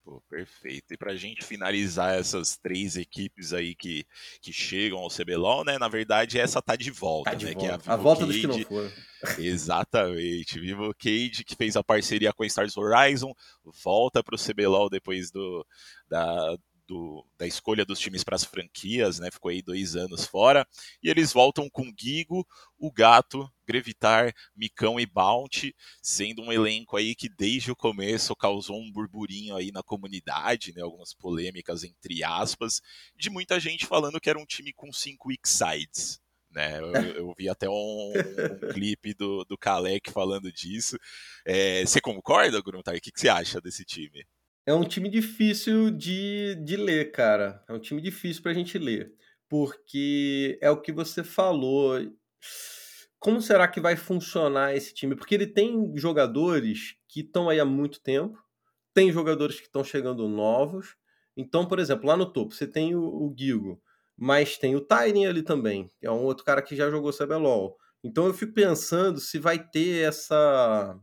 Pô, 0.10 0.24
perfeito. 0.28 0.92
E 0.92 0.98
para 0.98 1.12
a 1.12 1.16
gente 1.16 1.46
finalizar 1.46 2.18
essas 2.18 2.58
três 2.58 2.98
equipes 2.98 3.54
aí 3.54 3.76
que, 3.76 4.08
que 4.42 4.52
chegam 4.52 4.98
ao 4.98 5.08
CBLOL, 5.08 5.64
né? 5.64 5.78
Na 5.78 5.88
verdade, 5.88 6.40
essa 6.40 6.60
tá 6.60 6.76
de 6.76 6.90
volta, 6.90 7.30
tá 7.30 7.36
de 7.38 7.46
né? 7.46 7.54
Volta. 7.54 7.78
Que 7.78 7.90
é 7.90 7.92
a, 7.92 7.94
a 7.94 7.96
volta 7.96 8.26
Cade. 8.26 8.48
não 8.48 8.64
foram. 8.64 8.92
Exatamente. 9.38 10.60
Vivo 10.60 10.92
Cade, 10.96 11.44
que 11.46 11.56
fez 11.56 11.78
a 11.78 11.84
parceria 11.84 12.34
com 12.34 12.42
a 12.42 12.48
Stars 12.48 12.76
Horizon, 12.76 13.36
volta 13.84 14.24
para 14.24 14.34
o 14.34 14.40
CBLOL 14.40 14.90
depois 14.90 15.30
do, 15.30 15.64
da, 16.10 16.58
do, 16.88 17.24
da 17.38 17.46
escolha 17.46 17.86
dos 17.86 18.00
times 18.00 18.24
para 18.24 18.36
as 18.36 18.44
franquias, 18.44 19.20
né? 19.20 19.30
Ficou 19.30 19.52
aí 19.52 19.62
dois 19.62 19.96
anos 19.96 20.26
fora. 20.26 20.68
E 21.04 21.10
eles 21.12 21.32
voltam 21.32 21.70
com 21.70 21.94
Gigo, 21.96 22.44
o 22.80 22.92
Gato, 22.92 23.48
Grevitar, 23.70 24.34
Micão 24.56 25.00
e 25.00 25.06
Bounty, 25.06 25.76
sendo 26.02 26.42
um 26.42 26.52
elenco 26.52 26.98
aí 26.98 27.16
que 27.16 27.30
desde 27.30 27.72
o 27.72 27.76
começo 27.76 28.36
causou 28.36 28.80
um 28.82 28.92
burburinho 28.92 29.56
aí 29.56 29.72
na 29.72 29.84
comunidade, 29.84 30.74
né? 30.76 30.82
Algumas 30.82 31.14
polêmicas 31.14 31.84
entre 31.84 32.24
aspas, 32.24 32.82
de 33.16 33.30
muita 33.30 33.60
gente 33.60 33.86
falando 33.86 34.20
que 34.20 34.30
era 34.30 34.40
um 34.40 34.46
time 34.46 34.74
com 34.74 34.92
cinco 34.92 35.30
weak 35.30 35.48
sides. 35.48 36.20
Né, 36.52 36.80
eu, 36.80 36.92
eu, 36.96 37.34
vi 37.38 37.48
até 37.48 37.70
um, 37.70 38.12
um 38.12 38.74
clipe 38.74 39.14
do, 39.14 39.46
do 39.46 39.56
Kalec 39.56 40.10
falando 40.12 40.52
disso. 40.52 40.98
É, 41.46 41.86
você 41.86 42.02
concorda, 42.02 42.60
Gruntar? 42.60 42.96
O 42.96 43.00
que, 43.00 43.12
que 43.12 43.20
você 43.20 43.30
acha 43.30 43.62
desse 43.62 43.86
time? 43.86 44.26
é 44.70 44.74
um 44.74 44.84
time 44.84 45.10
difícil 45.10 45.90
de, 45.90 46.54
de 46.64 46.78
ler, 46.78 47.12
cara. 47.12 47.64
É 47.68 47.74
um 47.74 47.80
time 47.80 48.00
difícil 48.00 48.44
pra 48.44 48.54
gente 48.54 48.78
ler. 48.78 49.12
Porque 49.50 50.60
é 50.62 50.70
o 50.70 50.80
que 50.80 50.92
você 50.92 51.24
falou. 51.24 52.00
Como 53.20 53.42
será 53.42 53.68
que 53.68 53.82
vai 53.82 53.96
funcionar 53.98 54.76
esse 54.76 54.94
time? 54.94 55.16
Porque 55.16 55.36
ele 55.36 55.48
tem 55.48 55.92
jogadores 55.98 56.96
que 57.08 57.20
estão 57.20 57.50
aí 57.50 57.60
há 57.60 57.66
muito 57.66 58.00
tempo, 58.00 58.42
tem 58.94 59.12
jogadores 59.12 59.60
que 59.60 59.68
estão 59.68 59.84
chegando 59.84 60.28
novos. 60.28 60.96
Então, 61.36 61.66
por 61.66 61.80
exemplo, 61.80 62.08
lá 62.08 62.16
no 62.16 62.32
topo 62.32 62.54
você 62.54 62.66
tem 62.66 62.96
o, 62.96 63.02
o 63.02 63.36
Gigo, 63.38 63.82
mas 64.18 64.58
tem 64.58 64.76
o 64.76 64.82
Tiny 64.82 65.28
ali 65.28 65.44
também, 65.44 65.90
que 66.00 66.06
é 66.06 66.12
um 66.12 66.24
outro 66.24 66.46
cara 66.46 66.62
que 66.62 66.76
já 66.76 66.90
jogou 66.90 67.14
CBLOL. 67.14 67.78
Então 68.04 68.26
eu 68.26 68.34
fico 68.34 68.54
pensando 68.54 69.20
se 69.20 69.38
vai 69.38 69.60
ter 69.60 70.08
essa 70.08 70.98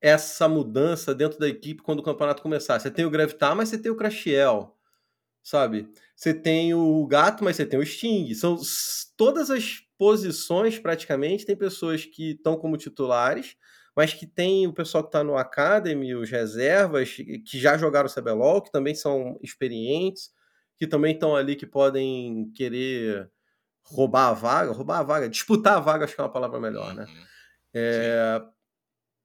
essa 0.00 0.48
mudança 0.48 1.14
dentro 1.14 1.38
da 1.38 1.48
equipe 1.48 1.82
quando 1.82 2.00
o 2.00 2.02
campeonato 2.02 2.42
começar. 2.42 2.78
Você 2.80 2.90
tem 2.90 3.04
o 3.04 3.10
Gravitar, 3.10 3.54
mas 3.54 3.68
você 3.68 3.78
tem 3.78 3.92
o 3.92 3.96
Crashiel, 3.96 4.76
sabe? 5.42 5.88
Você 6.16 6.34
tem 6.34 6.74
o 6.74 7.06
Gato, 7.06 7.44
mas 7.44 7.56
você 7.56 7.64
tem 7.64 7.78
o 7.78 7.86
Sting. 7.86 8.34
São 8.34 8.58
todas 9.16 9.48
as 9.48 9.80
posições, 10.02 10.80
praticamente, 10.80 11.46
tem 11.46 11.54
pessoas 11.54 12.04
que 12.04 12.32
estão 12.32 12.56
como 12.56 12.76
titulares, 12.76 13.54
mas 13.94 14.12
que 14.12 14.26
tem 14.26 14.66
o 14.66 14.72
pessoal 14.72 15.04
que 15.04 15.10
está 15.10 15.22
no 15.22 15.36
Academy, 15.36 16.12
os 16.12 16.28
reservas, 16.28 17.10
que 17.14 17.40
já 17.60 17.78
jogaram 17.78 18.08
o 18.08 18.12
CBLOL, 18.12 18.60
que 18.62 18.72
também 18.72 18.96
são 18.96 19.38
experientes, 19.40 20.32
que 20.76 20.88
também 20.88 21.14
estão 21.14 21.36
ali 21.36 21.54
que 21.54 21.68
podem 21.68 22.50
querer 22.50 23.30
roubar 23.84 24.30
a 24.30 24.32
vaga, 24.32 24.72
roubar 24.72 24.98
a 24.98 25.02
vaga, 25.04 25.28
disputar 25.28 25.76
a 25.76 25.80
vaga, 25.80 26.04
acho 26.04 26.16
que 26.16 26.20
é 26.20 26.24
uma 26.24 26.32
palavra 26.32 26.58
melhor, 26.58 26.92
né? 26.96 27.04
Uhum. 27.04 27.24
É, 27.72 28.42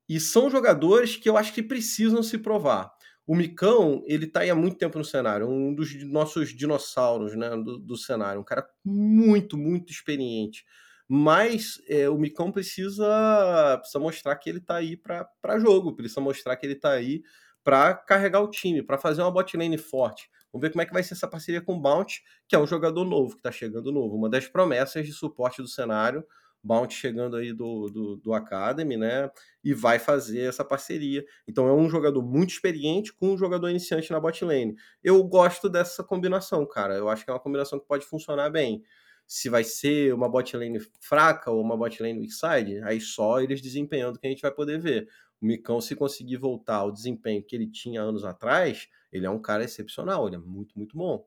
e 0.08 0.20
são 0.20 0.48
jogadores 0.48 1.16
que 1.16 1.28
eu 1.28 1.38
acho 1.38 1.52
que 1.54 1.63
precisam 1.63 2.22
se 2.22 2.38
provar. 2.38 2.96
O 3.28 3.36
Micão, 3.36 4.04
ele 4.08 4.26
tá 4.26 4.40
aí 4.40 4.50
há 4.50 4.56
muito 4.56 4.78
tempo 4.78 4.98
no 4.98 5.04
cenário, 5.04 5.50
um 5.50 5.76
dos 5.76 5.94
nossos 6.06 6.56
dinossauros 6.56 7.36
né, 7.36 7.50
do, 7.50 7.78
do 7.78 7.98
cenário, 7.98 8.40
um 8.40 8.44
cara 8.44 8.66
muito, 8.86 9.58
muito 9.58 9.92
experiente. 9.92 10.66
Mas 11.10 11.82
é, 11.90 12.10
o 12.10 12.18
Micão 12.18 12.52
precisa, 12.54 13.78
precisa 13.80 14.00
mostrar 14.00 14.36
que 14.38 14.50
ele 14.50 14.62
tá 14.62 14.78
aí 14.78 14.96
para 14.96 15.60
jogo, 15.60 15.94
precisa 15.94 16.22
mostrar 16.22 16.56
que 16.56 16.66
ele 16.66 16.76
tá 16.76 16.92
aí 16.92 17.22
para 17.66 17.94
carregar 17.94 18.40
o 18.40 18.50
time, 18.50 18.82
para 18.82 18.98
fazer 18.98 19.22
uma 19.22 19.32
bot 19.32 19.58
lane 19.58 19.78
forte. 19.78 20.30
Vamos 20.54 20.66
ver 20.66 20.72
como 20.72 20.82
é 20.82 20.86
que 20.86 20.94
vai 20.94 21.04
ser 21.04 21.13
essa 21.13 21.28
parceria 21.28 21.62
com 21.62 21.76
o 21.76 21.82
Bounty, 21.82 22.22
que 22.48 22.56
é 22.56 22.60
um 22.60 22.66
jogador 22.66 23.04
novo, 23.04 23.32
que 23.32 23.40
está 23.40 23.52
chegando 23.52 23.92
novo, 23.92 24.16
uma 24.16 24.30
das 24.30 24.48
promessas 24.48 25.06
de 25.06 25.12
suporte 25.12 25.62
do 25.62 25.68
cenário 25.68 26.26
Bounty 26.67 26.93
chegando 26.93 27.38
aí 27.38 27.53
do, 27.53 27.89
do, 27.89 28.15
do, 28.17 28.34
Academy, 28.34 28.97
né? 28.97 29.32
E 29.63 29.73
vai 29.73 29.97
fazer 29.97 30.41
essa 30.41 30.63
parceria. 30.63 31.25
Então 31.47 31.67
é 31.67 31.73
um 31.73 31.89
jogador 31.89 32.21
muito 32.21 32.51
experiente 32.51 33.13
com 33.13 33.34
um 33.34 33.38
jogador 33.38 33.69
iniciante 33.69 34.12
na 34.12 34.19
bot 34.19 34.43
lane. 34.43 34.75
Eu 35.03 35.23
gosto 35.23 35.69
dessa 35.69 36.03
combinação, 36.03 36.65
cara. 36.65 36.95
Eu 36.95 37.08
acho 37.10 37.23
que 37.23 37.32
é 37.32 37.34
uma 37.34 37.39
combinação 37.39 37.80
que 37.80 37.88
pode 37.88 38.06
funcionar 38.06 38.49
bem. 38.49 38.84
Se 39.25 39.49
vai 39.49 39.63
ser 39.63 40.13
uma 40.13 40.30
bot 40.30 40.56
lane 40.56 40.80
fraca 40.99 41.49
ou 41.49 41.62
uma 41.62 41.77
bot 41.77 42.01
lane 42.01 42.19
weak 42.19 42.34
side, 42.34 42.82
aí 42.84 42.99
só 42.99 43.39
eles 43.39 43.62
desempenhando 43.62 44.19
que 44.19 44.27
a 44.27 44.30
gente 44.30 44.41
vai 44.41 44.51
poder 44.51 44.80
ver. 44.80 45.08
O 45.41 45.45
Micão, 45.45 45.80
se 45.80 45.95
conseguir 45.95 46.38
voltar 46.38 46.77
ao 46.77 46.91
desempenho 46.91 47.43
que 47.43 47.56
ele 47.56 47.67
tinha 47.67 48.01
anos 48.01 48.25
atrás, 48.25 48.89
ele 49.12 49.25
é 49.25 49.30
um 49.30 49.39
cara 49.39 49.63
excepcional, 49.63 50.27
ele 50.27 50.36
é 50.36 50.39
muito, 50.39 50.77
muito 50.77 50.97
bom 50.97 51.25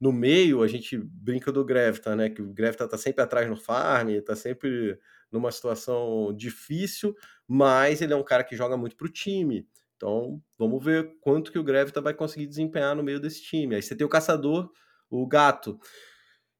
no 0.00 0.12
meio 0.12 0.62
a 0.62 0.68
gente 0.68 0.98
brinca 0.98 1.52
do 1.52 1.64
Grevita, 1.64 2.14
né? 2.16 2.30
Que 2.30 2.42
o 2.42 2.52
Grevita 2.52 2.88
tá 2.88 2.98
sempre 2.98 3.22
atrás 3.22 3.48
no 3.48 3.56
farm, 3.56 4.20
tá 4.20 4.36
sempre 4.36 4.98
numa 5.30 5.50
situação 5.50 6.32
difícil, 6.36 7.14
mas 7.46 8.00
ele 8.00 8.12
é 8.12 8.16
um 8.16 8.24
cara 8.24 8.44
que 8.44 8.56
joga 8.56 8.76
muito 8.76 8.96
pro 8.96 9.08
time. 9.08 9.66
Então, 9.96 10.40
vamos 10.58 10.84
ver 10.84 11.16
quanto 11.20 11.50
que 11.50 11.58
o 11.58 11.64
Grevita 11.64 12.00
vai 12.00 12.14
conseguir 12.14 12.46
desempenhar 12.46 12.94
no 12.94 13.02
meio 13.02 13.20
desse 13.20 13.42
time. 13.42 13.74
Aí 13.74 13.82
você 13.82 13.96
tem 13.96 14.06
o 14.06 14.10
caçador, 14.10 14.70
o 15.10 15.26
gato. 15.26 15.78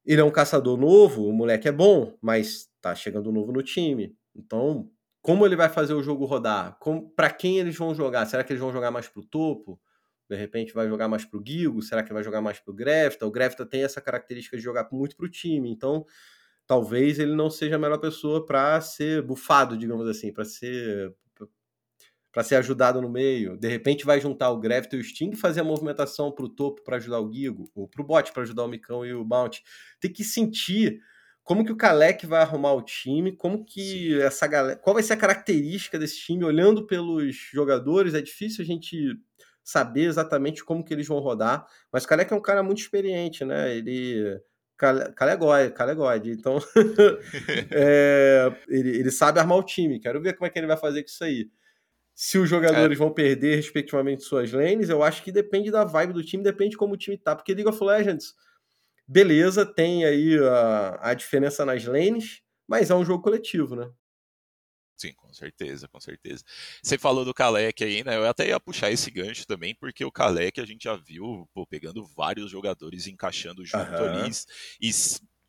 Ele 0.05 0.21
é 0.21 0.23
um 0.23 0.31
caçador 0.31 0.77
novo, 0.77 1.27
o 1.27 1.33
moleque 1.33 1.67
é 1.67 1.71
bom, 1.71 2.17
mas 2.21 2.69
tá 2.81 2.93
chegando 2.95 3.31
novo 3.31 3.51
no 3.51 3.63
time. 3.63 4.15
Então, 4.35 4.89
como 5.21 5.45
ele 5.45 5.55
vai 5.55 5.69
fazer 5.69 5.93
o 5.93 6.03
jogo 6.03 6.25
rodar? 6.25 6.77
Para 7.15 7.31
quem 7.31 7.57
eles 7.59 7.75
vão 7.75 7.95
jogar? 7.95 8.25
Será 8.27 8.43
que 8.43 8.53
eles 8.53 8.61
vão 8.61 8.71
jogar 8.71 8.91
mais 8.91 9.07
pro 9.07 9.23
topo? 9.23 9.79
De 10.29 10.35
repente 10.35 10.73
vai 10.73 10.87
jogar 10.87 11.07
mais 11.07 11.23
para 11.23 11.37
o 11.37 11.41
Guigo, 11.41 11.81
será 11.81 12.03
que 12.03 12.13
vai 12.13 12.23
jogar 12.23 12.41
mais 12.41 12.59
para 12.59 12.71
o 12.71 12.75
Grefta? 12.75 13.25
O 13.25 13.31
Grefta 13.31 13.65
tem 13.65 13.83
essa 13.83 14.01
característica 14.01 14.57
de 14.57 14.63
jogar 14.63 14.87
muito 14.91 15.15
para 15.15 15.25
o 15.25 15.29
time, 15.29 15.69
então 15.69 16.05
talvez 16.65 17.19
ele 17.19 17.35
não 17.35 17.49
seja 17.49 17.75
a 17.75 17.79
melhor 17.79 17.99
pessoa 17.99 18.45
para 18.45 18.81
ser 18.81 19.21
bufado, 19.21 19.77
digamos 19.77 20.07
assim, 20.07 20.33
para 20.33 20.45
ser 20.45 21.13
para 22.35 22.43
ser 22.43 22.55
ajudado 22.55 23.01
no 23.01 23.09
meio. 23.09 23.55
De 23.55 23.69
repente 23.69 24.05
vai 24.05 24.19
juntar 24.19 24.49
o 24.49 24.59
Grefta 24.59 24.97
e 24.97 24.99
o 24.99 25.03
Sting 25.03 25.29
e 25.31 25.37
fazer 25.37 25.61
a 25.61 25.63
movimentação 25.63 26.29
para 26.29 26.43
o 26.43 26.49
topo 26.49 26.83
para 26.83 26.97
ajudar 26.97 27.19
o 27.19 27.29
Guigo, 27.29 27.71
ou 27.73 27.87
para 27.87 28.01
o 28.01 28.05
bot 28.05 28.33
para 28.33 28.43
ajudar 28.43 28.65
o 28.65 28.67
Micão 28.67 29.05
e 29.05 29.13
o 29.13 29.23
Bounty. 29.23 29.63
Tem 30.01 30.11
que 30.11 30.21
sentir 30.21 30.99
como 31.45 31.63
que 31.63 31.71
o 31.71 31.77
Kalec 31.77 32.25
vai 32.25 32.41
arrumar 32.41 32.73
o 32.73 32.81
time, 32.81 33.31
como 33.31 33.63
que 33.63 34.09
Sim. 34.09 34.21
essa 34.21 34.47
galera, 34.47 34.75
qual 34.75 34.95
vai 34.95 35.01
ser 35.01 35.13
a 35.13 35.17
característica 35.17 35.97
desse 35.97 36.17
time, 36.17 36.43
olhando 36.43 36.85
pelos 36.85 37.35
jogadores, 37.53 38.13
é 38.13 38.21
difícil 38.21 38.63
a 38.63 38.65
gente 38.65 39.17
saber 39.65 40.03
exatamente 40.03 40.63
como 40.63 40.85
que 40.85 40.93
eles 40.93 41.07
vão 41.07 41.17
rodar. 41.17 41.65
Mas 41.91 42.05
Kalec 42.05 42.31
é 42.31 42.35
um 42.35 42.41
cara 42.41 42.61
muito 42.61 42.77
experiente, 42.77 43.43
né? 43.43 43.75
Ele. 43.75 44.39
Calegóide, 44.77 45.73
Calegóide. 45.73 46.31
Então, 46.31 46.59
é, 47.71 48.53
ele, 48.67 48.89
ele 48.89 49.11
sabe 49.11 49.39
armar 49.39 49.57
o 49.57 49.63
time. 49.63 49.99
Quero 49.99 50.21
ver 50.21 50.33
como 50.33 50.45
é 50.45 50.49
que 50.49 50.59
ele 50.59 50.67
vai 50.67 50.77
fazer 50.77 51.01
com 51.01 51.09
isso 51.09 51.23
aí. 51.23 51.49
Se 52.13 52.37
os 52.37 52.47
jogadores 52.47 52.95
é. 52.95 52.99
vão 52.99 53.11
perder, 53.11 53.55
respectivamente, 53.55 54.23
suas 54.23 54.51
lanes, 54.51 54.89
eu 54.89 55.01
acho 55.01 55.23
que 55.23 55.31
depende 55.31 55.71
da 55.71 55.83
vibe 55.83 56.13
do 56.13 56.23
time, 56.23 56.43
depende 56.43 56.71
de 56.71 56.77
como 56.77 56.93
o 56.93 56.97
time 56.97 57.17
tá. 57.17 57.35
Porque 57.35 57.53
League 57.53 57.69
of 57.69 57.83
Legends, 57.83 58.35
beleza, 59.07 59.65
tem 59.65 60.05
aí 60.05 60.37
a, 60.39 60.99
a 61.09 61.13
diferença 61.13 61.65
nas 61.65 61.85
lanes, 61.85 62.41
mas 62.67 62.89
é 62.89 62.95
um 62.95 63.03
jogo 63.03 63.23
coletivo, 63.23 63.75
né? 63.75 63.89
Sim, 64.97 65.13
com 65.13 65.33
certeza, 65.33 65.87
com 65.89 65.99
certeza. 65.99 66.43
Você 66.81 66.97
falou 66.97 67.25
do 67.25 67.33
Kalec 67.33 67.83
aí, 67.83 68.03
né? 68.03 68.15
Eu 68.15 68.27
até 68.27 68.47
ia 68.47 68.59
puxar 68.59 68.91
esse 68.91 69.11
gancho 69.11 69.45
também, 69.45 69.75
porque 69.75 70.05
o 70.05 70.11
Kalec 70.11 70.59
a 70.59 70.65
gente 70.65 70.85
já 70.85 70.95
viu 70.95 71.47
pô, 71.53 71.67
pegando 71.67 72.05
vários 72.05 72.49
jogadores 72.49 73.05
encaixando 73.05 73.65
junto 73.65 73.91
uhum. 73.91 74.23
ali 74.23 74.31
e 74.79 74.91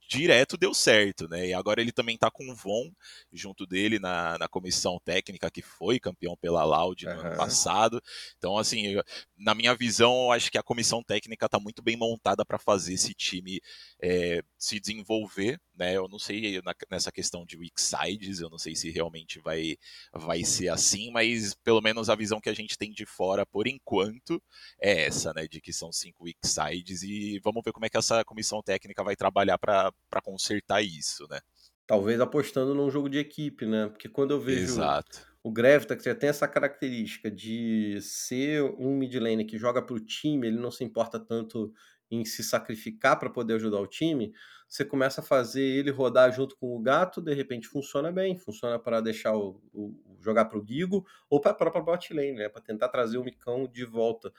direto 0.08 0.56
deu 0.56 0.72
certo, 0.72 1.28
né? 1.28 1.48
E 1.48 1.54
agora 1.54 1.80
ele 1.80 1.92
também 1.92 2.16
tá 2.16 2.30
com 2.30 2.48
o 2.48 2.54
Von 2.54 2.92
junto 3.32 3.66
dele 3.66 3.98
na, 3.98 4.38
na 4.38 4.48
comissão 4.48 4.98
técnica, 5.04 5.50
que 5.50 5.62
foi 5.62 5.98
campeão 5.98 6.36
pela 6.36 6.64
Loud 6.64 7.04
no 7.04 7.12
uhum. 7.12 7.20
ano 7.20 7.36
passado. 7.36 8.02
Então, 8.38 8.56
assim, 8.56 8.86
eu, 8.86 9.02
na 9.36 9.54
minha 9.54 9.74
visão, 9.74 10.26
eu 10.26 10.32
acho 10.32 10.50
que 10.50 10.58
a 10.58 10.62
comissão 10.62 11.02
técnica 11.02 11.48
tá 11.48 11.58
muito 11.58 11.82
bem 11.82 11.96
montada 11.96 12.44
para 12.44 12.58
fazer 12.58 12.94
esse 12.94 13.14
time 13.14 13.60
é, 14.00 14.42
se 14.58 14.78
desenvolver, 14.80 15.60
né? 15.76 15.96
Eu 15.96 16.08
não 16.08 16.18
sei 16.18 16.60
na, 16.62 16.74
nessa 16.90 17.12
questão 17.12 17.44
de 17.44 17.56
weak 17.56 17.80
sides, 17.80 18.40
eu 18.40 18.50
não 18.50 18.58
sei 18.58 18.74
se 18.74 18.90
realmente 18.90 19.38
vai, 19.40 19.76
vai 20.12 20.44
ser 20.44 20.68
assim, 20.68 21.10
mas 21.10 21.54
pelo 21.54 21.80
menos 21.80 22.08
a 22.08 22.14
visão 22.14 22.40
que 22.40 22.48
a 22.48 22.54
gente 22.54 22.78
tem 22.78 22.90
de 22.90 23.06
fora 23.06 23.44
por 23.44 23.66
enquanto 23.66 24.42
é 24.80 25.06
essa, 25.06 25.32
né? 25.34 25.46
De 25.46 25.60
que 25.60 25.72
são 25.72 25.92
cinco 25.92 26.24
weak 26.24 26.38
sides 26.44 27.02
e 27.02 27.40
vamos 27.42 27.62
ver 27.64 27.72
como 27.72 27.86
é 27.86 27.88
que 27.88 27.96
essa 27.96 28.24
comissão 28.24 28.62
técnica 28.62 29.04
vai 29.04 29.16
trabalhar 29.16 29.58
para 29.58 29.92
consertar 30.22 30.82
isso, 30.82 31.26
né? 31.30 31.40
Talvez 31.86 32.20
apostando 32.20 32.74
num 32.74 32.90
jogo 32.90 33.08
de 33.08 33.18
equipe, 33.18 33.64
né? 33.64 33.86
Porque 33.88 34.08
quando 34.08 34.32
eu 34.32 34.40
vejo 34.40 34.62
Exato. 34.62 35.20
o 35.42 35.52
Grevita, 35.52 35.96
que 35.96 36.04
já 36.04 36.14
tem 36.16 36.28
essa 36.28 36.48
característica 36.48 37.30
de 37.30 38.00
ser 38.00 38.62
um 38.76 38.96
mid 38.96 39.14
lane 39.14 39.44
que 39.44 39.56
joga 39.56 39.80
para 39.80 39.94
o 39.94 40.00
time, 40.00 40.48
ele 40.48 40.58
não 40.58 40.70
se 40.70 40.82
importa 40.82 41.20
tanto 41.20 41.72
em 42.10 42.24
se 42.24 42.42
sacrificar 42.42 43.18
para 43.18 43.30
poder 43.30 43.54
ajudar 43.54 43.78
o 43.78 43.86
time, 43.86 44.32
você 44.68 44.84
começa 44.84 45.20
a 45.20 45.24
fazer 45.24 45.62
ele 45.62 45.90
rodar 45.90 46.32
junto 46.32 46.56
com 46.56 46.76
o 46.76 46.80
gato, 46.80 47.20
de 47.20 47.32
repente 47.34 47.68
funciona 47.68 48.10
bem, 48.10 48.36
funciona 48.38 48.78
para 48.78 49.00
deixar 49.00 49.36
o, 49.36 49.60
o 49.72 49.94
jogar 50.20 50.46
para 50.46 50.58
o 50.58 50.66
Gigo 50.66 51.06
ou 51.30 51.40
para 51.40 51.52
a 51.52 51.54
própria 51.54 51.82
bot 51.82 52.12
lane, 52.12 52.32
né? 52.32 52.48
Para 52.48 52.62
tentar 52.62 52.88
trazer 52.88 53.18
o 53.18 53.24
Micão 53.24 53.66
de 53.66 53.84
volta 53.84 54.32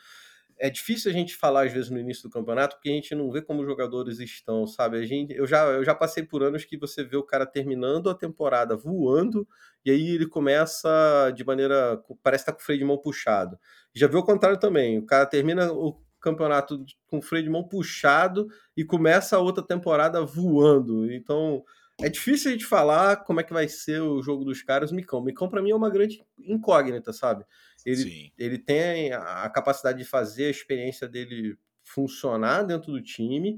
é 0.60 0.70
difícil 0.70 1.12
a 1.12 1.14
gente 1.14 1.36
falar 1.36 1.66
às 1.66 1.74
vezes 1.74 1.90
no 1.90 2.00
início 2.00 2.24
do 2.24 2.30
campeonato 2.30 2.76
porque 2.76 2.90
a 2.90 2.94
gente 2.94 3.14
não 3.14 3.32
vê 3.32 3.42
como 3.42 3.62
os 3.62 3.68
jogadores 3.68 4.20
estão, 4.20 4.66
sabe? 4.66 4.98
A 4.98 5.06
gente, 5.06 5.34
eu 5.34 5.46
já 5.46 5.66
eu 5.66 5.84
já 5.84 5.94
passei 5.94 6.24
por 6.24 6.44
anos 6.44 6.66
que 6.66 6.78
você 6.78 7.04
vê 7.04 7.16
o 7.16 7.24
cara 7.24 7.46
terminando 7.46 8.10
a 8.10 8.16
temporada 8.16 8.76
voando 8.76 9.48
e 9.86 9.92
aí 9.92 10.16
ele 10.16 10.28
começa 10.28 11.32
de 11.36 11.46
maneira 11.46 12.02
parece 12.24 12.44
estar 12.44 12.52
tá 12.52 12.58
com 12.58 12.62
o 12.62 12.66
freio 12.66 12.80
de 12.80 12.86
mão 12.86 12.98
puxado. 12.98 13.58
Já 13.94 14.08
viu 14.08 14.20
o 14.20 14.26
contrário 14.26 14.60
também, 14.60 14.98
o 14.98 15.06
cara 15.06 15.26
termina 15.26 15.72
o 15.72 15.94
campeonato 16.32 16.84
com 17.08 17.20
o 17.20 17.22
freio 17.22 17.44
de 17.44 17.50
mão 17.50 17.64
puxado 17.64 18.48
e 18.76 18.84
começa 18.84 19.36
a 19.36 19.40
outra 19.40 19.64
temporada 19.64 20.24
voando. 20.24 21.12
Então, 21.12 21.64
é 22.00 22.10
difícil 22.10 22.50
a 22.50 22.54
gente 22.54 22.66
falar 22.66 23.18
como 23.18 23.40
é 23.40 23.44
que 23.44 23.54
vai 23.54 23.68
ser 23.68 24.02
o 24.02 24.22
jogo 24.22 24.46
dos 24.46 24.62
caras. 24.62 24.92
O 24.92 24.96
Micão, 24.96 25.20
o 25.20 25.24
Micão 25.24 25.50
para 25.50 25.62
mim 25.62 25.72
é 25.72 25.76
uma 25.76 25.90
grande 25.90 26.24
incógnita, 26.40 27.12
sabe? 27.12 27.44
Ele, 27.86 28.32
ele 28.38 28.60
tem 28.60 29.14
a 29.14 29.50
capacidade 29.50 29.98
de 29.98 30.06
fazer 30.06 30.46
a 30.46 30.52
experiência 30.52 31.08
dele 31.08 31.58
funcionar 31.84 32.64
dentro 32.64 32.92
do 32.92 33.02
time, 33.02 33.58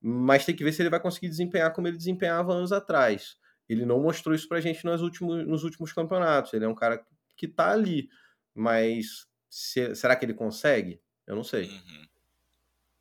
mas 0.00 0.44
tem 0.44 0.54
que 0.54 0.62
ver 0.62 0.72
se 0.72 0.82
ele 0.82 0.90
vai 0.90 1.00
conseguir 1.00 1.28
desempenhar 1.28 1.72
como 1.72 1.88
ele 1.88 1.96
desempenhava 1.96 2.52
anos 2.52 2.72
atrás. 2.72 3.36
Ele 3.68 3.86
não 3.86 4.00
mostrou 4.00 4.34
isso 4.34 4.48
pra 4.48 4.60
gente 4.60 4.84
nos 4.84 5.00
últimos, 5.00 5.46
nos 5.46 5.64
últimos 5.64 5.92
campeonatos. 5.92 6.52
Ele 6.52 6.64
é 6.64 6.68
um 6.68 6.74
cara 6.74 7.04
que 7.36 7.48
tá 7.48 7.70
ali, 7.70 8.08
mas 8.54 9.26
se, 9.48 9.94
será 9.94 10.14
que 10.14 10.24
ele 10.24 10.34
consegue? 10.34 11.00
Eu 11.26 11.34
não 11.34 11.44
sei. 11.44 11.66
Uhum. 11.66 12.06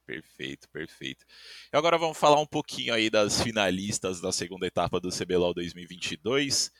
Perfeito, 0.10 0.67
perfeito. 0.69 1.24
E 1.72 1.78
agora 1.78 1.95
vamos 1.95 2.17
falar 2.17 2.41
um 2.41 2.45
pouquinho 2.45 2.95
aí 2.95 3.12
das 3.12 3.43
finalistas 3.43 4.19
da 4.19 4.32
segunda 4.32 4.65
etapa 4.65 5.00
do 5.00 5.10
CBLOL 5.12 5.54
2022, 5.54 6.72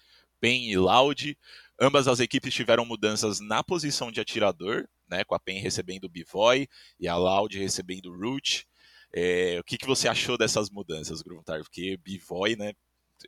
PEN 0.42 0.72
e 0.72 0.76
Loud. 0.76 1.38
Ambas 1.80 2.08
as 2.08 2.20
equipes 2.20 2.52
tiveram 2.52 2.84
mudanças 2.86 3.40
na 3.40 3.64
posição 3.64 4.12
de 4.12 4.20
atirador, 4.20 4.88
né, 5.08 5.24
com 5.24 5.36
a 5.36 5.40
PEN 5.40 5.60
recebendo 5.62 6.06
o 6.06 6.10
Bivoy 6.10 6.68
e 7.00 7.08
a 7.08 7.16
Loud 7.16 7.56
recebendo 7.56 8.08
o 8.08 8.20
Root. 8.20 8.68
É, 9.14 9.60
o 9.60 9.64
que, 9.64 9.78
que 9.78 9.86
você 9.86 10.08
achou 10.08 10.36
dessas 10.36 10.72
mudanças, 10.72 11.22
Gruntar? 11.22 11.60
Porque 11.60 11.98
Bivoy, 11.98 12.56
né, 12.56 12.74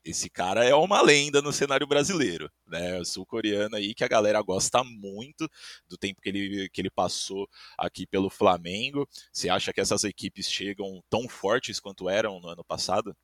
esse 0.04 0.30
cara 0.30 0.64
é 0.64 0.74
uma 0.74 1.02
lenda 1.02 1.42
no 1.42 1.52
cenário 1.52 1.88
brasileiro, 1.88 2.50
né? 2.68 3.04
Sul-coreano 3.04 3.76
aí 3.76 3.94
que 3.94 4.04
a 4.04 4.08
galera 4.08 4.42
gosta 4.42 4.84
muito 4.84 5.50
do 5.88 5.98
tempo 5.98 6.22
que 6.22 6.30
ele, 6.30 6.70
que 6.70 6.82
ele 6.82 6.90
passou 6.90 7.48
aqui 7.78 8.06
pelo 8.08 8.30
Flamengo. 8.30 9.08
Você 9.32 9.50
acha 9.50 9.74
que 9.74 9.82
essas 9.82 10.04
equipes 10.04 10.50
chegam 10.50 11.04
tão 11.10 11.28
fortes 11.28 11.80
quanto 11.80 12.10
eram 12.10 12.40
no 12.40 12.50
ano 12.50 12.64
passado? 12.64 13.16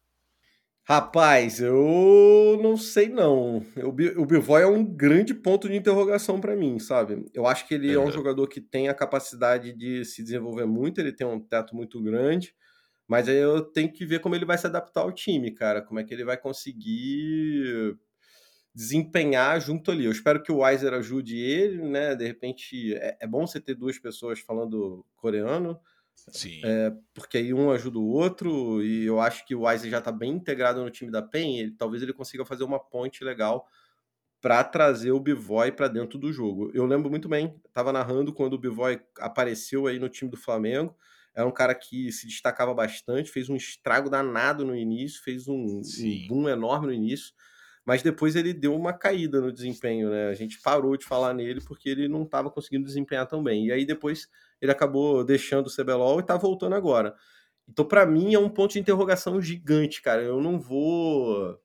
Rapaz, 0.90 1.60
eu 1.60 2.58
não 2.64 2.78
sei 2.78 3.10
não. 3.10 3.62
O 3.86 4.26
Bivoy 4.26 4.62
é 4.62 4.68
um 4.68 4.86
grande 4.86 5.34
ponto 5.34 5.68
de 5.68 5.76
interrogação 5.76 6.40
para 6.40 6.56
mim, 6.56 6.80
sabe? 6.80 7.26
Eu 7.34 7.46
acho 7.46 7.68
que 7.68 7.74
ele 7.74 7.92
é 7.92 8.00
um 8.00 8.10
jogador 8.10 8.48
que 8.48 8.62
tem 8.62 8.88
a 8.88 8.94
capacidade 8.94 9.74
de 9.74 10.06
se 10.06 10.24
desenvolver 10.24 10.66
muito, 10.66 11.02
ele 11.02 11.12
tem 11.12 11.28
um 11.28 11.42
teto 11.42 11.76
muito 11.76 12.02
grande. 12.02 12.56
Mas 13.08 13.30
aí 13.30 13.38
eu 13.38 13.62
tenho 13.62 13.92
que 13.92 14.06
ver 14.06 14.20
como 14.20 14.36
ele 14.36 14.46
vai 14.46 14.58
se 14.58 14.68
adaptar 14.68 15.02
ao 15.02 15.12
time, 15.12 15.52
cara. 15.52 15.82
Como 15.82 16.00
é 16.00 16.04
que 16.04 16.14
ele 16.14 16.26
vai 16.26 16.38
conseguir 16.38 17.98
desempenhar 18.78 19.60
junto 19.60 19.90
ali. 19.90 20.06
Eu 20.06 20.12
espero 20.12 20.44
que 20.44 20.52
o 20.52 20.60
Weiser 20.60 20.94
ajude 20.94 21.36
ele, 21.36 21.82
né? 21.82 22.14
De 22.14 22.28
repente, 22.28 22.94
é, 22.94 23.18
é 23.22 23.28
bom 23.28 23.48
você 23.48 23.60
ter 23.60 23.74
duas 23.74 23.98
pessoas 23.98 24.40
falando 24.40 25.04
coreano. 25.16 25.80
Sim. 26.16 26.62
É, 26.64 26.94
porque 27.12 27.40
aí 27.40 27.52
um 27.56 27.72
ajuda 27.72 27.98
o 27.98 28.08
outro, 28.08 28.84
e 28.84 29.04
eu 29.04 29.20
acho 29.20 29.44
que 29.48 29.56
o 29.56 29.62
Weiser 29.62 29.90
já 29.90 29.98
está 29.98 30.12
bem 30.12 30.32
integrado 30.32 30.84
no 30.84 30.92
time 30.92 31.10
da 31.10 31.24
PEN, 31.24 31.60
ele, 31.60 31.72
talvez 31.72 32.04
ele 32.04 32.14
consiga 32.14 32.46
fazer 32.46 32.64
uma 32.64 32.80
ponte 32.80 33.24
legal 33.24 33.68
para 34.40 34.64
trazer 34.64 35.12
o 35.12 35.20
Bivoy 35.20 35.72
para 35.72 35.88
dentro 35.88 36.20
do 36.20 36.32
jogo. 36.32 36.70
Eu 36.72 36.86
lembro 36.86 37.10
muito 37.10 37.28
bem, 37.28 37.60
estava 37.68 37.92
narrando 37.92 38.32
quando 38.32 38.54
o 38.54 38.60
Bivoy 38.60 39.02
apareceu 39.18 39.88
aí 39.88 39.98
no 39.98 40.08
time 40.08 40.30
do 40.30 40.38
Flamengo, 40.38 40.96
era 41.38 41.48
um 41.48 41.52
cara 41.52 41.76
que 41.76 42.12
se 42.12 42.26
destacava 42.26 42.74
bastante, 42.74 43.30
fez 43.30 43.48
um 43.48 43.56
estrago 43.56 44.10
danado 44.10 44.66
no 44.66 44.76
início, 44.76 45.22
fez 45.22 45.48
um, 45.48 45.54
um 45.56 46.28
boom 46.28 46.50
enorme 46.50 46.88
no 46.88 46.94
início, 46.94 47.32
mas 47.86 48.02
depois 48.02 48.36
ele 48.36 48.56
deu 48.56 48.76
uma 48.76 48.92
caída 48.92 49.40
no 49.40 49.52
desempenho, 49.52 50.10
né? 50.10 50.30
A 50.30 50.34
gente 50.34 50.60
parou 50.60 50.98
de 50.98 51.06
falar 51.06 51.36
nele 51.36 51.62
porque 51.62 51.90
ele 51.90 52.08
não 52.08 52.24
estava 52.24 52.50
conseguindo 52.50 52.86
desempenhar 52.86 53.28
tão 53.28 53.44
bem. 53.44 53.68
E 53.68 53.72
aí 53.72 53.86
depois 53.86 54.28
ele 54.60 54.72
acabou 54.72 55.24
deixando 55.24 55.68
o 55.68 55.70
CBLOL 55.70 56.18
e 56.18 56.22
está 56.22 56.36
voltando 56.36 56.74
agora. 56.74 57.14
Então, 57.70 57.86
para 57.86 58.04
mim, 58.04 58.34
é 58.34 58.40
um 58.40 58.50
ponto 58.50 58.74
de 58.74 58.80
interrogação 58.80 59.40
gigante, 59.40 60.02
cara. 60.02 60.24
Eu 60.24 60.42
não 60.42 60.60
vou. 60.60 61.56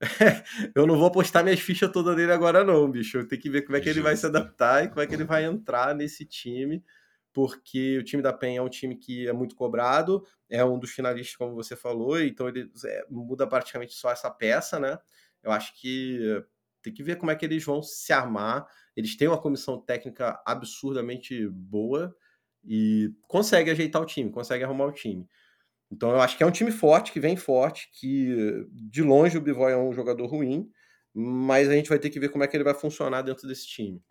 eu 0.76 0.86
não 0.86 0.96
vou 0.96 1.06
apostar 1.06 1.42
minhas 1.42 1.58
fichas 1.58 1.90
todas 1.90 2.14
nele 2.14 2.30
agora, 2.30 2.62
não, 2.62 2.88
bicho. 2.88 3.18
Eu 3.18 3.26
tenho 3.26 3.42
que 3.42 3.50
ver 3.50 3.62
como 3.62 3.76
é 3.76 3.80
que 3.80 3.88
ele 3.88 4.00
vai 4.00 4.16
se 4.16 4.26
adaptar 4.26 4.84
e 4.84 4.88
como 4.88 5.00
é 5.00 5.08
que 5.08 5.14
ele 5.14 5.24
vai 5.24 5.44
entrar 5.44 5.92
nesse 5.92 6.24
time 6.24 6.84
porque 7.32 7.98
o 7.98 8.04
time 8.04 8.22
da 8.22 8.32
PEN 8.32 8.56
é 8.56 8.62
um 8.62 8.68
time 8.68 8.96
que 8.96 9.26
é 9.26 9.32
muito 9.32 9.54
cobrado, 9.54 10.26
é 10.48 10.64
um 10.64 10.78
dos 10.78 10.90
finalistas, 10.90 11.36
como 11.36 11.54
você 11.54 11.74
falou, 11.74 12.20
então 12.20 12.48
ele 12.48 12.70
é, 12.84 13.06
muda 13.10 13.46
praticamente 13.46 13.94
só 13.94 14.10
essa 14.10 14.30
peça, 14.30 14.78
né? 14.78 14.98
Eu 15.42 15.50
acho 15.50 15.78
que 15.80 16.42
tem 16.82 16.92
que 16.92 17.02
ver 17.02 17.16
como 17.16 17.30
é 17.30 17.36
que 17.36 17.44
eles 17.44 17.64
vão 17.64 17.82
se 17.82 18.12
armar. 18.12 18.66
Eles 18.96 19.16
têm 19.16 19.28
uma 19.28 19.40
comissão 19.40 19.80
técnica 19.80 20.40
absurdamente 20.44 21.48
boa 21.48 22.14
e 22.64 23.10
consegue 23.28 23.70
ajeitar 23.70 24.02
o 24.02 24.06
time, 24.06 24.30
consegue 24.30 24.64
arrumar 24.64 24.86
o 24.86 24.92
time. 24.92 25.26
Então 25.90 26.10
eu 26.10 26.20
acho 26.20 26.36
que 26.36 26.42
é 26.42 26.46
um 26.46 26.50
time 26.50 26.70
forte, 26.70 27.12
que 27.12 27.20
vem 27.20 27.36
forte, 27.36 27.90
que 27.92 28.66
de 28.72 29.02
longe 29.02 29.36
o 29.38 29.40
Bivoy 29.40 29.72
é 29.72 29.76
um 29.76 29.92
jogador 29.92 30.26
ruim, 30.26 30.70
mas 31.14 31.68
a 31.68 31.74
gente 31.74 31.88
vai 31.88 31.98
ter 31.98 32.10
que 32.10 32.20
ver 32.20 32.30
como 32.30 32.44
é 32.44 32.48
que 32.48 32.56
ele 32.56 32.64
vai 32.64 32.74
funcionar 32.74 33.22
dentro 33.22 33.46
desse 33.46 33.66
time. 33.66 34.02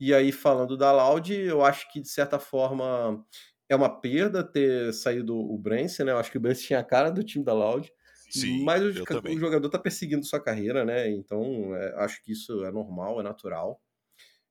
E 0.00 0.14
aí, 0.14 0.30
falando 0.30 0.76
da 0.76 0.92
Loud, 0.92 1.34
eu 1.34 1.64
acho 1.64 1.90
que, 1.92 2.00
de 2.00 2.08
certa 2.08 2.38
forma, 2.38 3.24
é 3.68 3.74
uma 3.74 3.88
perda 4.00 4.44
ter 4.44 4.92
saído 4.92 5.36
o 5.36 5.58
Brance, 5.58 6.02
né? 6.04 6.12
Eu 6.12 6.18
acho 6.18 6.30
que 6.30 6.38
o 6.38 6.40
Brance 6.40 6.64
tinha 6.64 6.78
a 6.78 6.84
cara 6.84 7.10
do 7.10 7.24
time 7.24 7.44
da 7.44 7.52
Loud. 7.52 7.92
Sim, 8.30 8.62
mas 8.62 8.82
o, 8.82 8.90
o 8.90 9.38
jogador 9.38 9.66
está 9.66 9.78
perseguindo 9.78 10.24
sua 10.24 10.40
carreira, 10.40 10.84
né? 10.84 11.10
Então, 11.10 11.74
é, 11.74 11.94
acho 11.96 12.22
que 12.22 12.32
isso 12.32 12.64
é 12.64 12.70
normal, 12.70 13.20
é 13.20 13.22
natural. 13.22 13.80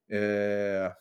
É... 0.09 0.91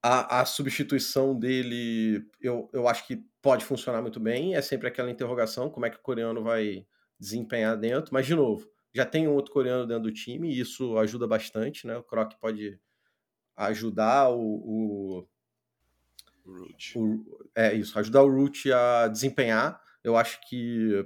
A, 0.00 0.40
a, 0.40 0.44
substituição 0.44 1.36
dele, 1.36 2.24
eu, 2.40 2.70
eu 2.72 2.86
acho 2.86 3.06
que 3.06 3.24
pode 3.42 3.64
funcionar 3.64 4.00
muito 4.00 4.20
bem. 4.20 4.54
É 4.54 4.60
sempre 4.62 4.86
aquela 4.86 5.10
interrogação: 5.10 5.70
como 5.70 5.86
é 5.86 5.90
que 5.90 5.96
o 5.96 6.02
coreano 6.02 6.42
vai 6.42 6.86
desempenhar 7.18 7.76
dentro. 7.76 8.12
Mas, 8.12 8.26
de 8.26 8.34
novo, 8.34 8.68
já 8.94 9.04
tem 9.04 9.28
um 9.28 9.34
outro 9.34 9.52
coreano 9.52 9.86
dentro 9.86 10.04
do 10.04 10.12
time 10.12 10.50
e 10.50 10.60
isso 10.60 10.98
ajuda 10.98 11.26
bastante, 11.26 11.86
né? 11.86 11.96
O 11.96 12.02
Croc 12.02 12.32
pode 12.40 12.78
ajudar 13.56 14.30
o, 14.30 14.40
o, 14.40 15.28
o, 16.96 17.48
é 17.54 17.74
isso, 17.74 17.98
ajudar 17.98 18.22
o 18.22 18.30
Root 18.30 18.72
a 18.72 19.08
desempenhar. 19.08 19.80
Eu 20.02 20.16
acho 20.16 20.40
que 20.48 21.04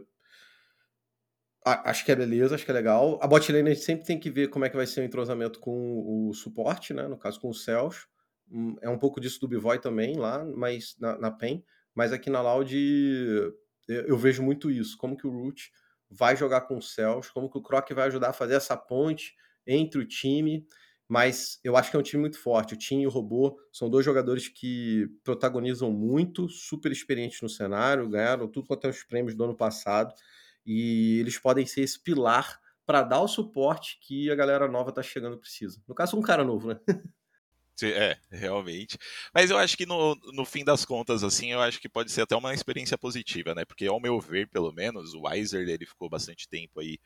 acho 1.64 2.04
que 2.04 2.12
é 2.12 2.16
beleza, 2.16 2.54
acho 2.54 2.64
que 2.64 2.70
é 2.70 2.74
legal. 2.74 3.18
A 3.22 3.26
bot 3.26 3.50
lane 3.52 3.70
a 3.70 3.74
gente 3.74 3.84
sempre 3.84 4.04
tem 4.04 4.18
que 4.18 4.30
ver 4.30 4.48
como 4.48 4.64
é 4.64 4.68
que 4.68 4.76
vai 4.76 4.86
ser 4.86 5.00
o 5.00 5.04
entrosamento 5.04 5.60
com 5.60 6.28
o 6.28 6.34
suporte, 6.34 6.92
né? 6.92 7.06
No 7.06 7.16
caso 7.16 7.40
com 7.40 7.48
o 7.48 7.54
Celso. 7.54 8.08
Hum, 8.50 8.76
é 8.82 8.88
um 8.88 8.98
pouco 8.98 9.20
disso 9.20 9.40
do 9.40 9.48
Bivoy 9.48 9.78
também 9.78 10.16
lá, 10.16 10.44
mas 10.44 10.96
na, 10.98 11.16
na 11.18 11.30
PEN. 11.30 11.64
Mas 11.94 12.12
aqui 12.12 12.28
na 12.30 12.42
Loud 12.42 12.74
eu, 12.74 13.54
eu 14.06 14.18
vejo 14.18 14.42
muito 14.42 14.70
isso. 14.70 14.96
Como 14.98 15.16
que 15.16 15.26
o 15.26 15.30
Root 15.30 15.70
vai 16.12 16.36
jogar 16.36 16.62
com 16.62 16.76
o 16.76 16.82
Cells, 16.82 17.32
como 17.32 17.50
que 17.50 17.58
o 17.58 17.62
Croc 17.62 17.90
vai 17.92 18.06
ajudar 18.08 18.30
a 18.30 18.32
fazer 18.32 18.54
essa 18.54 18.76
ponte 18.76 19.34
entre 19.66 20.00
o 20.00 20.06
time. 20.06 20.66
Mas 21.08 21.58
eu 21.62 21.76
acho 21.76 21.90
que 21.90 21.96
é 21.96 22.00
um 22.00 22.02
time 22.02 22.22
muito 22.22 22.38
forte. 22.38 22.74
O 22.74 22.76
Tim 22.76 23.00
e 23.00 23.06
o 23.06 23.10
Robô 23.10 23.58
são 23.70 23.90
dois 23.90 24.04
jogadores 24.04 24.48
que 24.48 25.08
protagonizam 25.22 25.90
muito, 25.90 26.48
super 26.48 26.90
experientes 26.90 27.40
no 27.42 27.48
cenário, 27.48 28.08
ganharam 28.08 28.48
tudo 28.48 28.66
quanto 28.66 28.86
é 28.86 28.90
os 28.90 29.02
prêmios 29.02 29.34
do 29.34 29.44
ano 29.44 29.56
passado. 29.56 30.14
E 30.64 31.18
eles 31.20 31.38
podem 31.38 31.66
ser 31.66 31.82
esse 31.82 32.00
pilar 32.00 32.58
para 32.86 33.02
dar 33.02 33.20
o 33.20 33.28
suporte 33.28 33.98
que 34.00 34.30
a 34.30 34.34
galera 34.34 34.68
nova 34.68 34.92
tá 34.92 35.02
chegando 35.02 35.38
precisa. 35.38 35.82
No 35.86 35.94
caso, 35.94 36.16
um 36.16 36.22
cara 36.22 36.44
novo, 36.44 36.68
né? 36.68 36.80
É, 37.82 38.16
realmente. 38.30 38.98
Mas 39.34 39.50
eu 39.50 39.58
acho 39.58 39.76
que 39.76 39.86
no, 39.86 40.14
no 40.32 40.44
fim 40.44 40.64
das 40.64 40.84
contas, 40.84 41.24
assim, 41.24 41.52
eu 41.52 41.60
acho 41.60 41.80
que 41.80 41.88
pode 41.88 42.12
ser 42.12 42.22
até 42.22 42.36
uma 42.36 42.54
experiência 42.54 42.98
positiva, 42.98 43.54
né? 43.54 43.64
Porque 43.64 43.86
ao 43.86 44.00
meu 44.00 44.20
ver, 44.20 44.48
pelo 44.48 44.72
menos, 44.72 45.14
o 45.14 45.22
Weiser 45.22 45.68
ele 45.68 45.86
ficou 45.86 46.08
bastante 46.08 46.48
tempo 46.48 46.80
aí 46.80 46.98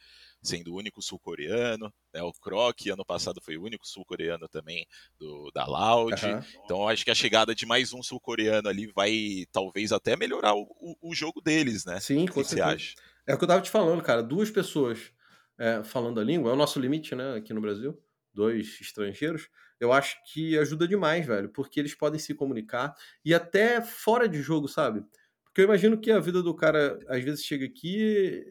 sendo 0.43 0.73
o 0.73 0.77
único 0.77 1.01
sul-coreano, 1.01 1.93
né? 2.13 2.23
O 2.23 2.33
Kroc 2.33 2.89
ano 2.89 3.05
passado 3.05 3.41
foi 3.41 3.57
o 3.57 3.63
único 3.63 3.87
sul-coreano 3.87 4.49
também 4.49 4.87
do 5.19 5.51
da 5.53 5.65
Loud. 5.65 6.25
Uhum. 6.25 6.41
Então 6.65 6.83
eu 6.83 6.89
acho 6.89 7.05
que 7.05 7.11
a 7.11 7.15
chegada 7.15 7.55
de 7.55 7.65
mais 7.65 7.93
um 7.93 8.03
sul-coreano 8.03 8.69
ali 8.69 8.87
vai 8.89 9.47
talvez 9.53 9.93
até 9.93 10.17
melhorar 10.17 10.55
o, 10.55 10.63
o, 10.79 11.11
o 11.11 11.15
jogo 11.15 11.41
deles, 11.41 11.85
né? 11.85 12.01
Sim, 12.01 12.27
com 12.27 12.41
o 12.41 12.45
que 12.45 12.51
você 12.51 12.61
acha? 12.61 12.95
É 13.27 13.35
o 13.35 13.39
que 13.39 13.45
eu 13.45 13.49
tava 13.49 13.63
te 13.63 13.71
falando, 13.71 14.03
cara. 14.03 14.23
Duas 14.23 14.51
pessoas 14.51 15.11
é, 15.59 15.83
falando 15.83 16.21
a 16.21 16.25
língua, 16.25 16.51
é 16.51 16.55
o 16.55 16.57
nosso 16.57 16.79
limite, 16.79 17.15
né, 17.15 17.37
aqui 17.37 17.53
no 17.53 17.61
Brasil, 17.61 17.99
dois 18.33 18.79
estrangeiros, 18.81 19.49
eu 19.81 19.93
acho 19.93 20.17
que 20.33 20.59
ajuda 20.59 20.87
demais, 20.89 21.27
velho, 21.27 21.49
porque 21.51 21.81
eles 21.81 21.95
podem 21.95 22.19
se 22.19 22.35
comunicar 22.35 22.95
e 23.25 23.35
até 23.35 23.81
fora 23.81 24.29
de 24.29 24.41
jogo, 24.41 24.69
sabe? 24.69 25.05
Porque 25.45 25.61
eu 25.61 25.65
imagino 25.65 25.99
que 25.99 26.11
a 26.11 26.21
vida 26.21 26.43
do 26.43 26.55
cara, 26.55 26.99
às 27.09 27.23
vezes, 27.23 27.45
chega 27.45 27.67
aqui, 27.67 28.45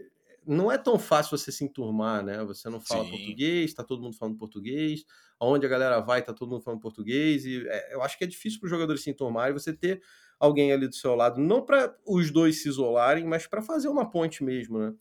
não 0.45 0.71
é 0.71 0.77
tão 0.77 0.99
fácil 0.99 1.38
você 1.38 1.51
se 1.51 1.63
enturmar, 1.63 2.23
né? 2.23 2.43
Você 2.45 2.69
não 2.69 2.79
fala 2.79 3.03
Sim. 3.03 3.11
português, 3.11 3.73
tá 3.73 3.83
todo 3.83 4.01
mundo 4.01 4.15
falando 4.15 4.38
português, 4.38 5.03
aonde 5.39 5.65
a 5.65 5.69
galera 5.69 5.99
vai, 5.99 6.21
tá 6.21 6.33
todo 6.33 6.49
mundo 6.51 6.63
falando 6.63 6.79
português, 6.79 7.45
e 7.45 7.67
é, 7.67 7.95
eu 7.95 8.01
acho 8.01 8.17
que 8.17 8.23
é 8.23 8.27
difícil 8.27 8.59
para 8.59 8.67
os 8.67 8.71
jogadores 8.71 9.01
se 9.03 9.09
enturmarem, 9.09 9.53
você 9.53 9.73
ter 9.73 10.01
alguém 10.39 10.71
ali 10.71 10.88
do 10.88 10.95
seu 10.95 11.15
lado, 11.15 11.39
não 11.39 11.63
para 11.63 11.95
os 12.05 12.31
dois 12.31 12.61
se 12.61 12.69
isolarem, 12.69 13.25
mas 13.25 13.47
para 13.47 13.61
fazer 13.61 13.88
uma 13.88 14.09
ponte 14.09 14.43
mesmo, 14.43 14.77
né? 14.77 14.93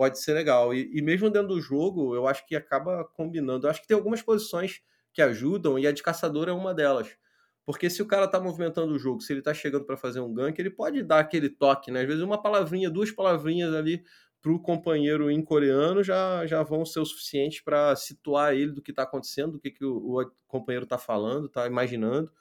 pode 0.00 0.18
ser 0.18 0.32
legal. 0.32 0.72
E, 0.72 0.90
e, 0.96 1.02
mesmo 1.02 1.28
dentro 1.28 1.48
do 1.48 1.60
jogo, 1.60 2.14
eu 2.14 2.26
acho 2.26 2.46
que 2.46 2.56
acaba 2.56 3.04
combinando. 3.04 3.66
Eu 3.66 3.70
acho 3.70 3.82
que 3.82 3.86
tem 3.86 3.94
algumas 3.94 4.22
posições 4.22 4.80
que 5.12 5.22
ajudam 5.22 5.78
e 5.78 5.86
a 5.86 5.92
de 5.92 6.02
caçador 6.02 6.48
é 6.48 6.52
uma 6.52 6.74
delas. 6.74 7.08
Porque 7.64 7.90
se 7.90 8.02
o 8.02 8.06
cara 8.06 8.26
tá 8.26 8.40
movimentando 8.40 8.92
o 8.94 8.98
jogo, 8.98 9.20
se 9.20 9.32
ele 9.32 9.42
tá 9.42 9.54
chegando 9.54 9.84
para 9.84 9.96
fazer 9.96 10.20
um 10.20 10.32
gank, 10.32 10.58
ele 10.58 10.70
pode 10.70 11.02
dar 11.02 11.20
aquele 11.20 11.48
toque, 11.48 11.90
né? 11.90 12.00
Às 12.02 12.06
vezes 12.06 12.22
uma 12.22 12.40
palavrinha, 12.40 12.90
duas 12.90 13.10
palavrinhas 13.10 13.74
ali 13.74 14.02
pro 14.40 14.60
companheiro 14.60 15.30
em 15.30 15.42
coreano 15.42 16.02
já, 16.02 16.46
já 16.46 16.62
vão 16.62 16.84
ser 16.84 17.00
o 17.00 17.04
suficiente 17.04 17.62
para 17.62 17.94
situar 17.94 18.54
ele 18.54 18.72
do 18.72 18.82
que 18.82 18.92
tá 18.92 19.02
acontecendo, 19.02 19.52
do 19.52 19.60
que, 19.60 19.70
que 19.70 19.84
o, 19.84 20.20
o 20.20 20.30
companheiro 20.48 20.86
tá 20.86 20.98
falando, 20.98 21.48
tá 21.48 21.66
imaginando. 21.66 22.32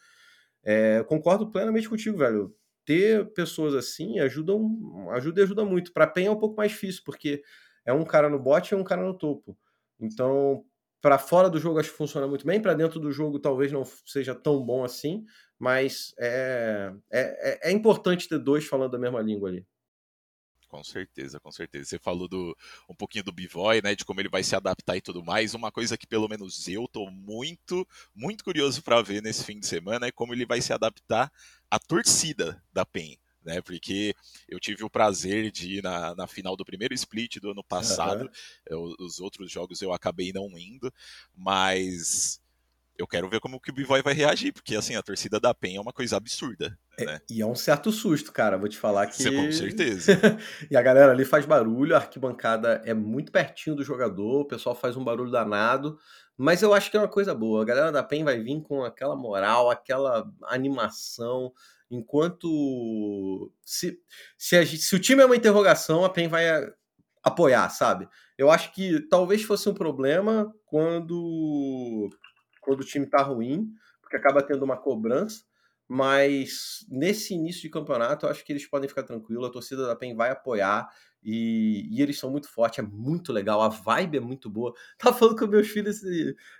É, 0.63 1.03
concordo 1.03 1.51
plenamente 1.51 1.89
contigo, 1.89 2.17
velho 2.17 2.55
ter 2.89 3.31
pessoas 3.33 3.75
assim 3.75 4.17
ajudam, 4.17 5.11
ajuda 5.11 5.41
e 5.41 5.43
ajuda 5.43 5.63
muito. 5.63 5.93
Para 5.93 6.07
PEN 6.07 6.25
é 6.25 6.31
um 6.31 6.39
pouco 6.39 6.57
mais 6.57 6.71
difícil, 6.71 7.03
porque 7.05 7.43
é 7.85 7.93
um 7.93 8.03
cara 8.03 8.27
no 8.27 8.39
bot 8.39 8.67
e 8.71 8.75
um 8.75 8.83
cara 8.83 9.03
no 9.05 9.15
topo. 9.15 9.55
Então, 9.99 10.65
para 11.01 11.17
fora 11.17 11.49
do 11.49 11.59
jogo 11.59 11.79
acho 11.79 11.91
que 11.91 11.97
funciona 11.97 12.27
muito 12.27 12.45
bem, 12.45 12.61
para 12.61 12.73
dentro 12.73 12.99
do 12.99 13.11
jogo 13.11 13.39
talvez 13.39 13.71
não 13.71 13.83
seja 14.05 14.35
tão 14.35 14.63
bom 14.65 14.83
assim, 14.83 15.25
mas 15.57 16.13
é, 16.19 16.91
é, 17.11 17.21
é, 17.21 17.69
é 17.69 17.71
importante 17.71 18.27
ter 18.27 18.39
dois 18.39 18.65
falando 18.65 18.95
a 18.95 18.99
mesma 18.99 19.21
língua 19.21 19.49
ali. 19.49 19.65
Com 20.69 20.83
certeza, 20.83 21.39
com 21.39 21.51
certeza. 21.51 21.89
Você 21.89 21.97
falou 21.97 22.27
do, 22.27 22.55
um 22.87 22.93
pouquinho 22.93 23.23
do 23.23 23.31
Bivoy, 23.31 23.81
né, 23.81 23.95
de 23.95 24.05
como 24.05 24.21
ele 24.21 24.29
vai 24.29 24.43
se 24.43 24.55
adaptar 24.55 24.95
e 24.95 25.01
tudo 25.01 25.23
mais. 25.23 25.55
Uma 25.55 25.71
coisa 25.71 25.97
que 25.97 26.05
pelo 26.05 26.29
menos 26.29 26.67
eu 26.67 26.87
tô 26.87 27.09
muito, 27.09 27.87
muito 28.13 28.43
curioso 28.43 28.83
para 28.83 29.01
ver 29.01 29.21
nesse 29.21 29.43
fim 29.43 29.59
de 29.59 29.65
semana 29.65 30.05
é 30.05 30.11
como 30.11 30.31
ele 30.31 30.45
vai 30.45 30.61
se 30.61 30.71
adaptar 30.71 31.31
à 31.71 31.79
torcida 31.79 32.63
da 32.71 32.85
PEN. 32.85 33.17
Né, 33.49 33.61
porque 33.61 34.13
eu 34.47 34.59
tive 34.59 34.83
o 34.83 34.89
prazer 34.91 35.49
de 35.49 35.77
ir 35.77 35.83
na, 35.83 36.13
na 36.13 36.27
final 36.27 36.55
do 36.55 36.63
primeiro 36.63 36.93
split 36.93 37.37
do 37.39 37.49
ano 37.49 37.63
passado. 37.63 38.25
Uhum. 38.25 38.29
Eu, 38.67 38.95
os 38.99 39.19
outros 39.19 39.51
jogos 39.51 39.81
eu 39.81 39.91
acabei 39.91 40.31
não 40.31 40.55
indo, 40.55 40.93
mas 41.35 42.39
eu 42.95 43.07
quero 43.07 43.27
ver 43.27 43.39
como 43.39 43.59
que 43.59 43.71
o 43.71 43.73
Bivoy 43.73 44.03
vai 44.03 44.13
reagir, 44.13 44.53
porque 44.53 44.75
assim, 44.75 44.95
a 44.95 45.01
torcida 45.01 45.39
da 45.39 45.51
PEN 45.51 45.77
é 45.77 45.81
uma 45.81 45.91
coisa 45.91 46.15
absurda. 46.15 46.77
É, 46.95 47.05
né? 47.05 47.21
e 47.27 47.41
é 47.41 47.45
um 47.45 47.55
certo 47.55 47.91
susto, 47.91 48.31
cara, 48.31 48.55
vou 48.55 48.69
te 48.69 48.77
falar 48.77 49.07
que. 49.07 49.15
Você, 49.15 49.31
com 49.31 49.51
certeza. 49.51 50.11
e 50.69 50.77
a 50.77 50.81
galera 50.83 51.11
ali 51.11 51.25
faz 51.25 51.43
barulho, 51.43 51.95
a 51.95 51.97
arquibancada 51.97 52.83
é 52.85 52.93
muito 52.93 53.31
pertinho 53.31 53.75
do 53.75 53.83
jogador, 53.83 54.41
o 54.41 54.45
pessoal 54.45 54.75
faz 54.75 54.95
um 54.95 55.03
barulho 55.03 55.31
danado. 55.31 55.97
Mas 56.37 56.61
eu 56.61 56.73
acho 56.73 56.89
que 56.91 56.95
é 56.95 56.99
uma 56.99 57.07
coisa 57.07 57.33
boa. 57.33 57.63
A 57.63 57.65
galera 57.65 57.91
da 57.91 58.03
PEN 58.03 58.23
vai 58.23 58.39
vir 58.39 58.61
com 58.61 58.83
aquela 58.83 59.15
moral, 59.15 59.69
aquela 59.69 60.31
animação. 60.43 61.51
Enquanto. 61.89 63.51
Se, 63.65 63.99
se, 64.37 64.63
gente, 64.65 64.81
se 64.81 64.95
o 64.95 64.99
time 64.99 65.21
é 65.21 65.25
uma 65.25 65.35
interrogação, 65.35 66.05
a 66.05 66.09
PEN 66.09 66.27
vai 66.27 66.45
apoiar, 67.23 67.69
sabe? 67.69 68.07
Eu 68.37 68.49
acho 68.49 68.73
que 68.73 69.01
talvez 69.09 69.43
fosse 69.43 69.67
um 69.67 69.73
problema 69.73 70.53
quando 70.65 72.09
quando 72.61 72.81
o 72.81 72.85
time 72.85 73.05
está 73.05 73.21
ruim, 73.21 73.73
porque 74.01 74.15
acaba 74.15 74.43
tendo 74.43 74.63
uma 74.63 74.77
cobrança. 74.77 75.43
Mas 75.91 76.85
nesse 76.87 77.33
início 77.33 77.63
de 77.63 77.69
campeonato, 77.69 78.25
eu 78.25 78.29
acho 78.29 78.45
que 78.45 78.53
eles 78.53 78.67
podem 78.67 78.87
ficar 78.87 79.01
tranquilos. 79.01 79.47
A 79.47 79.51
torcida 79.51 79.87
da 79.87 79.95
PEN 79.95 80.15
vai 80.15 80.29
apoiar 80.29 80.87
e, 81.23 81.89
e, 81.91 82.01
eles 82.01 82.19
são 82.19 82.29
muito 82.29 82.47
fortes, 82.47 82.79
é 82.79 82.81
muito 82.83 83.33
legal. 83.33 83.59
A 83.61 83.69
vibe 83.69 84.17
é 84.17 84.21
muito 84.21 84.49
boa. 84.49 84.73
Tava 84.99 85.17
falando 85.17 85.37
com 85.37 85.47
meus 85.47 85.67
filhos 85.67 86.01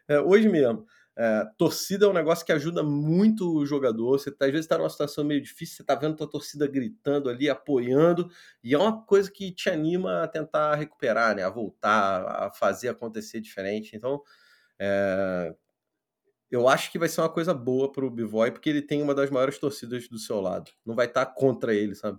é, 0.08 0.20
hoje 0.20 0.50
mesmo. 0.50 0.86
É, 1.22 1.46
torcida 1.58 2.06
é 2.06 2.08
um 2.08 2.14
negócio 2.14 2.46
que 2.46 2.52
ajuda 2.54 2.82
muito 2.82 3.54
o 3.54 3.66
jogador. 3.66 4.18
Você 4.18 4.32
tá, 4.32 4.46
às 4.46 4.52
vezes 4.52 4.66
está 4.66 4.78
numa 4.78 4.90
situação 4.90 5.22
meio 5.26 5.42
difícil, 5.42 5.76
você 5.76 5.84
tá 5.84 5.94
vendo 5.94 6.16
tua 6.16 6.30
torcida 6.30 6.66
gritando 6.66 7.30
ali, 7.30 7.50
apoiando, 7.50 8.32
e 8.64 8.74
é 8.74 8.78
uma 8.78 9.02
coisa 9.04 9.30
que 9.30 9.52
te 9.52 9.70
anima 9.70 10.24
a 10.24 10.30
tentar 10.30 10.76
recuperar, 10.76 11.36
né? 11.36 11.44
A 11.44 11.50
voltar, 11.50 12.46
a 12.46 12.52
fazer 12.52 12.88
acontecer 12.88 13.42
diferente. 13.42 13.98
Então, 13.98 14.24
é, 14.80 15.54
eu 16.50 16.70
acho 16.70 16.90
que 16.90 16.98
vai 16.98 17.10
ser 17.10 17.20
uma 17.20 17.30
coisa 17.30 17.54
boa 17.54 17.92
pro 17.92 18.10
Bivoy, 18.10 18.52
porque 18.52 18.70
ele 18.70 18.82
tem 18.82 19.02
uma 19.02 19.14
das 19.14 19.30
maiores 19.30 19.60
torcidas 19.60 20.08
do 20.08 20.18
seu 20.18 20.40
lado. 20.40 20.72
Não 20.86 20.96
vai 20.96 21.08
estar 21.08 21.26
tá 21.26 21.34
contra 21.34 21.74
ele, 21.76 21.96
sabe? 21.96 22.18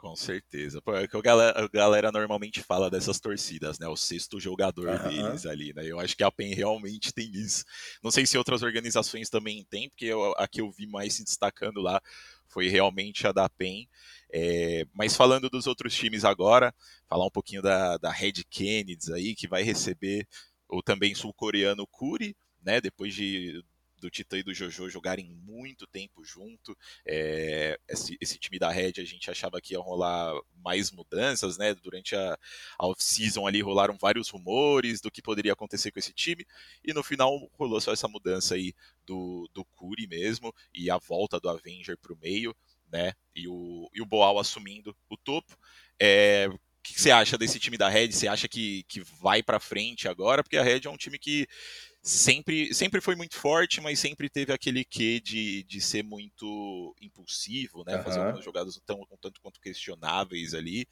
Com 0.00 0.16
certeza. 0.16 0.80
Pô, 0.80 0.96
é 0.96 1.06
que 1.06 1.14
a 1.14 1.20
galera, 1.20 1.62
a 1.62 1.68
galera, 1.68 2.10
normalmente 2.10 2.62
fala 2.62 2.88
dessas 2.88 3.20
torcidas, 3.20 3.78
né? 3.78 3.86
O 3.86 3.94
sexto 3.94 4.40
jogador 4.40 4.88
uhum. 4.88 5.08
deles 5.10 5.44
ali, 5.44 5.74
né? 5.74 5.84
Eu 5.84 6.00
acho 6.00 6.16
que 6.16 6.24
a 6.24 6.30
PEN 6.30 6.54
realmente 6.54 7.12
tem 7.12 7.30
isso. 7.30 7.66
Não 8.02 8.10
sei 8.10 8.24
se 8.24 8.38
outras 8.38 8.62
organizações 8.62 9.28
também 9.28 9.62
têm, 9.68 9.90
porque 9.90 10.06
eu, 10.06 10.32
a 10.38 10.48
que 10.48 10.62
eu 10.62 10.70
vi 10.72 10.86
mais 10.86 11.12
se 11.12 11.22
destacando 11.22 11.82
lá 11.82 12.00
foi 12.48 12.68
realmente 12.68 13.26
a 13.26 13.32
da 13.32 13.46
PEN. 13.46 13.86
É, 14.32 14.86
mas 14.94 15.14
falando 15.14 15.50
dos 15.50 15.66
outros 15.66 15.94
times 15.94 16.24
agora, 16.24 16.74
falar 17.06 17.26
um 17.26 17.30
pouquinho 17.30 17.60
da, 17.60 17.98
da 17.98 18.10
Red 18.10 18.44
Kennedy 18.48 19.12
aí, 19.12 19.34
que 19.34 19.46
vai 19.46 19.62
receber 19.62 20.26
o 20.66 20.82
também 20.82 21.14
sul-coreano 21.14 21.86
Kuri, 21.86 22.34
né? 22.62 22.80
Depois 22.80 23.14
de 23.14 23.62
do 24.00 24.10
Titã 24.10 24.38
e 24.38 24.42
do 24.42 24.54
Jojo 24.54 24.88
jogarem 24.88 25.26
muito 25.44 25.86
tempo 25.86 26.24
junto. 26.24 26.76
É, 27.06 27.78
esse, 27.88 28.16
esse, 28.20 28.38
time 28.38 28.58
da 28.58 28.70
Red 28.70 28.94
a 28.98 29.04
gente 29.04 29.30
achava 29.30 29.60
que 29.60 29.74
ia 29.74 29.80
rolar 29.80 30.32
mais 30.56 30.90
mudanças, 30.90 31.56
né? 31.58 31.74
Durante 31.74 32.16
a, 32.16 32.38
a 32.78 32.86
off-season 32.86 33.46
ali 33.46 33.60
rolaram 33.60 33.96
vários 33.96 34.28
rumores 34.28 35.00
do 35.00 35.10
que 35.10 35.22
poderia 35.22 35.52
acontecer 35.52 35.90
com 35.90 35.98
esse 35.98 36.12
time, 36.12 36.44
e 36.84 36.92
no 36.92 37.02
final 37.02 37.50
rolou 37.52 37.80
só 37.80 37.92
essa 37.92 38.08
mudança 38.08 38.54
aí 38.54 38.72
do, 39.06 39.48
do 39.52 39.64
Curi 39.64 40.06
mesmo, 40.06 40.52
e 40.74 40.90
a 40.90 40.98
volta 40.98 41.38
do 41.38 41.48
Avenger 41.48 41.96
para 41.98 42.12
o 42.12 42.18
meio, 42.18 42.56
né? 42.90 43.12
E 43.34 43.46
o, 43.46 43.88
e 43.94 44.00
o 44.00 44.06
Boal 44.06 44.38
assumindo 44.38 44.96
o 45.08 45.16
topo. 45.16 45.56
É, 45.98 46.48
o 46.80 46.82
que 46.82 47.00
você 47.00 47.10
acha 47.10 47.36
desse 47.36 47.58
time 47.58 47.76
da 47.76 47.88
Red? 47.88 48.12
Você 48.12 48.26
acha 48.26 48.48
que, 48.48 48.84
que 48.84 49.02
vai 49.20 49.42
para 49.42 49.60
frente 49.60 50.08
agora? 50.08 50.42
Porque 50.42 50.56
a 50.56 50.62
Red 50.62 50.80
é 50.84 50.90
um 50.90 50.96
time 50.96 51.18
que 51.18 51.46
sempre, 52.02 52.72
sempre 52.72 53.00
foi 53.00 53.14
muito 53.14 53.36
forte, 53.36 53.80
mas 53.80 53.98
sempre 53.98 54.30
teve 54.30 54.52
aquele 54.52 54.84
quê 54.84 55.20
de, 55.20 55.62
de 55.64 55.80
ser 55.80 56.02
muito 56.02 56.96
impulsivo, 57.00 57.84
né? 57.84 57.96
Uhum. 57.96 58.02
Fazer 58.02 58.20
algumas 58.20 58.44
jogadas 58.44 58.80
tão, 58.86 59.02
um 59.02 59.16
tanto 59.20 59.40
quanto 59.42 59.60
questionáveis 59.60 60.54
ali. 60.54 60.88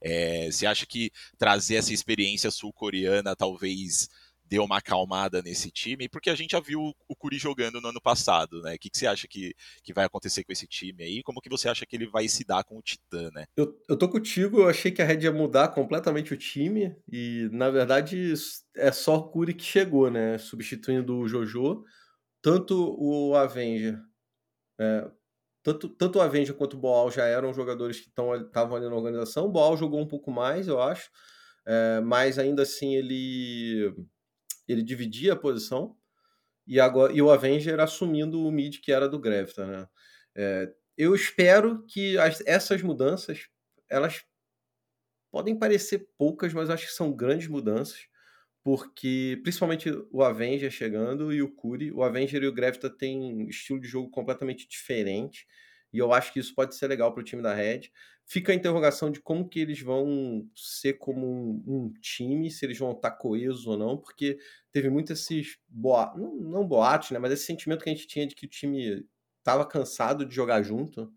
É, 0.00 0.50
você 0.50 0.64
acha 0.64 0.86
que 0.86 1.10
trazer 1.36 1.76
essa 1.76 1.92
experiência 1.92 2.50
sul-coreana 2.50 3.34
talvez 3.34 4.08
deu 4.52 4.64
uma 4.64 4.76
acalmada 4.76 5.40
nesse 5.40 5.70
time, 5.70 6.10
porque 6.10 6.28
a 6.28 6.34
gente 6.34 6.50
já 6.50 6.60
viu 6.60 6.92
o 7.08 7.16
Curi 7.16 7.38
jogando 7.38 7.80
no 7.80 7.88
ano 7.88 8.02
passado, 8.02 8.60
né? 8.60 8.74
O 8.74 8.78
que, 8.78 8.90
que 8.90 8.98
você 8.98 9.06
acha 9.06 9.26
que, 9.26 9.54
que 9.82 9.94
vai 9.94 10.04
acontecer 10.04 10.44
com 10.44 10.52
esse 10.52 10.66
time 10.66 11.02
aí? 11.02 11.22
Como 11.22 11.40
que 11.40 11.48
você 11.48 11.70
acha 11.70 11.86
que 11.86 11.96
ele 11.96 12.06
vai 12.06 12.28
se 12.28 12.44
dar 12.44 12.62
com 12.62 12.76
o 12.76 12.82
Titã, 12.82 13.30
né? 13.30 13.46
Eu, 13.56 13.74
eu 13.88 13.96
tô 13.96 14.10
contigo, 14.10 14.60
eu 14.60 14.68
achei 14.68 14.92
que 14.92 15.00
a 15.00 15.06
Red 15.06 15.20
ia 15.20 15.32
mudar 15.32 15.68
completamente 15.68 16.34
o 16.34 16.36
time, 16.36 16.94
e 17.10 17.48
na 17.50 17.70
verdade 17.70 18.34
é 18.76 18.92
só 18.92 19.16
o 19.16 19.30
Curi 19.30 19.54
que 19.54 19.64
chegou, 19.64 20.10
né? 20.10 20.36
Substituindo 20.36 21.16
o 21.16 21.26
Jojo. 21.26 21.82
Tanto 22.42 22.94
o 22.98 23.34
Avenger. 23.34 23.98
É, 24.78 25.10
tanto, 25.62 25.88
tanto 25.88 26.18
o 26.18 26.20
Avenger 26.20 26.54
quanto 26.54 26.76
o 26.76 26.80
Boal 26.80 27.10
já 27.10 27.24
eram 27.24 27.54
jogadores 27.54 28.00
que 28.00 28.08
estavam 28.08 28.76
ali 28.76 28.86
na 28.86 28.96
organização. 28.96 29.46
O 29.46 29.50
Boal 29.50 29.78
jogou 29.78 29.98
um 29.98 30.08
pouco 30.08 30.30
mais, 30.30 30.68
eu 30.68 30.78
acho. 30.78 31.08
é, 31.66 32.02
mas 32.02 32.38
ainda 32.38 32.64
assim 32.64 32.94
ele, 32.96 33.94
ele 34.68 34.82
dividia 34.82 35.32
a 35.34 35.36
posição 35.36 35.96
e, 36.66 36.78
agora, 36.80 37.12
e 37.12 37.20
o 37.20 37.30
Avenger 37.30 37.80
assumindo 37.80 38.44
o 38.46 38.52
mid 38.52 38.78
que 38.80 38.92
era 38.92 39.08
do 39.08 39.18
Grevita, 39.18 39.66
né? 39.66 39.88
É, 40.34 40.72
eu 40.96 41.14
espero 41.14 41.84
que 41.86 42.16
as, 42.18 42.42
essas 42.46 42.82
mudanças, 42.82 43.48
elas 43.90 44.24
podem 45.30 45.58
parecer 45.58 46.08
poucas, 46.18 46.52
mas 46.52 46.70
acho 46.70 46.86
que 46.86 46.92
são 46.92 47.12
grandes 47.12 47.48
mudanças, 47.48 48.06
porque 48.62 49.40
principalmente 49.42 49.90
o 50.10 50.22
Avenger 50.22 50.70
chegando 50.70 51.32
e 51.32 51.42
o 51.42 51.52
Curi, 51.52 51.90
o 51.90 52.02
Avenger 52.02 52.42
e 52.42 52.46
o 52.46 52.52
Grevita 52.52 52.88
têm 52.90 53.48
estilo 53.48 53.80
de 53.80 53.88
jogo 53.88 54.10
completamente 54.10 54.68
diferente, 54.68 55.46
e 55.92 55.98
eu 55.98 56.12
acho 56.12 56.32
que 56.32 56.40
isso 56.40 56.54
pode 56.54 56.74
ser 56.74 56.86
legal 56.88 57.12
para 57.12 57.20
o 57.20 57.24
time 57.24 57.42
da 57.42 57.54
Red. 57.54 57.90
Fica 58.24 58.52
a 58.52 58.54
interrogação 58.54 59.10
de 59.10 59.20
como 59.20 59.48
que 59.48 59.60
eles 59.60 59.80
vão 59.80 60.48
ser 60.56 60.94
como 60.94 61.26
um, 61.26 61.62
um 61.66 61.92
time, 62.00 62.50
se 62.50 62.64
eles 62.64 62.78
vão 62.78 62.92
estar 62.92 63.10
coesos 63.12 63.66
ou 63.66 63.76
não, 63.76 63.98
porque 63.98 64.38
teve 64.70 64.88
muito 64.88 65.12
esses 65.12 65.58
boatos, 65.68 66.20
não, 66.20 66.34
não 66.36 66.66
boatos, 66.66 67.10
né, 67.10 67.18
mas 67.18 67.32
esse 67.32 67.44
sentimento 67.44 67.82
que 67.84 67.90
a 67.90 67.94
gente 67.94 68.06
tinha 68.06 68.26
de 68.26 68.34
que 68.34 68.46
o 68.46 68.48
time 68.48 69.04
estava 69.38 69.66
cansado 69.66 70.24
de 70.24 70.34
jogar 70.34 70.62
junto, 70.62 71.12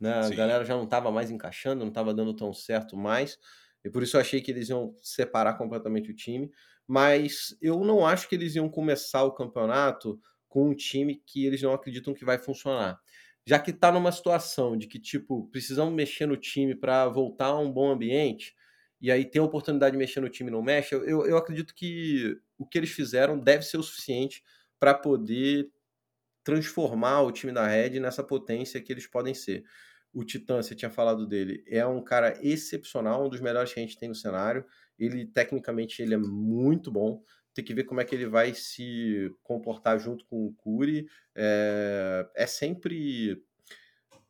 né? 0.00 0.12
A 0.12 0.30
galera 0.30 0.64
já 0.64 0.74
não 0.74 0.84
estava 0.84 1.10
mais 1.10 1.30
encaixando, 1.30 1.80
não 1.80 1.88
estava 1.88 2.12
dando 2.14 2.34
tão 2.34 2.52
certo 2.52 2.96
mais, 2.96 3.38
e 3.84 3.90
por 3.90 4.02
isso 4.02 4.16
eu 4.16 4.20
achei 4.20 4.40
que 4.40 4.50
eles 4.50 4.68
iam 4.68 4.94
separar 5.02 5.54
completamente 5.56 6.10
o 6.10 6.14
time, 6.14 6.50
mas 6.86 7.56
eu 7.60 7.80
não 7.84 8.06
acho 8.06 8.28
que 8.28 8.34
eles 8.34 8.54
iam 8.54 8.68
começar 8.68 9.24
o 9.24 9.32
campeonato 9.32 10.20
com 10.48 10.70
um 10.70 10.74
time 10.74 11.22
que 11.26 11.44
eles 11.46 11.60
não 11.62 11.72
acreditam 11.72 12.14
que 12.14 12.24
vai 12.24 12.38
funcionar 12.38 13.00
já 13.46 13.58
que 13.58 13.70
está 13.70 13.92
numa 13.92 14.12
situação 14.12 14.76
de 14.76 14.86
que, 14.86 14.98
tipo, 14.98 15.48
precisamos 15.50 15.94
mexer 15.94 16.26
no 16.26 16.36
time 16.36 16.74
para 16.74 17.06
voltar 17.08 17.46
a 17.46 17.58
um 17.58 17.70
bom 17.70 17.90
ambiente, 17.90 18.54
e 19.00 19.10
aí 19.12 19.24
tem 19.24 19.40
a 19.40 19.44
oportunidade 19.44 19.92
de 19.92 19.98
mexer 19.98 20.20
no 20.20 20.28
time 20.28 20.50
e 20.50 20.52
não 20.52 20.62
mexe, 20.62 20.94
eu, 20.94 21.26
eu 21.26 21.36
acredito 21.36 21.74
que 21.74 22.36
o 22.58 22.66
que 22.66 22.78
eles 22.78 22.90
fizeram 22.90 23.38
deve 23.38 23.62
ser 23.64 23.78
o 23.78 23.82
suficiente 23.82 24.42
para 24.80 24.94
poder 24.94 25.70
transformar 26.44 27.22
o 27.22 27.32
time 27.32 27.52
da 27.52 27.66
Red 27.66 27.98
nessa 28.00 28.22
potência 28.22 28.80
que 28.80 28.92
eles 28.92 29.06
podem 29.06 29.34
ser. 29.34 29.64
O 30.12 30.24
Titã, 30.24 30.62
você 30.62 30.74
tinha 30.74 30.90
falado 30.90 31.26
dele, 31.26 31.62
é 31.66 31.84
um 31.86 32.02
cara 32.02 32.38
excepcional, 32.42 33.26
um 33.26 33.28
dos 33.28 33.40
melhores 33.40 33.72
que 33.72 33.80
a 33.80 33.82
gente 33.82 33.98
tem 33.98 34.08
no 34.08 34.14
cenário. 34.14 34.64
Ele, 34.98 35.26
tecnicamente, 35.26 36.00
ele 36.00 36.14
é 36.14 36.18
muito 36.18 36.90
bom 36.90 37.22
tem 37.56 37.64
que 37.64 37.72
ver 37.72 37.84
como 37.84 38.02
é 38.02 38.04
que 38.04 38.14
ele 38.14 38.26
vai 38.26 38.52
se 38.52 39.34
comportar 39.42 39.98
junto 39.98 40.26
com 40.26 40.46
o 40.46 40.52
Curi. 40.52 41.08
É, 41.34 42.28
é 42.34 42.46
sempre 42.46 43.42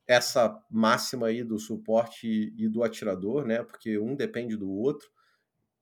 essa 0.07 0.57
máxima 0.71 1.27
aí 1.27 1.43
do 1.43 1.59
suporte 1.59 2.55
e 2.57 2.69
do 2.69 2.85
atirador, 2.85 3.45
né? 3.45 3.65
Porque 3.65 3.99
um 3.99 4.15
depende 4.15 4.57
do 4.57 4.71
outro. 4.71 5.09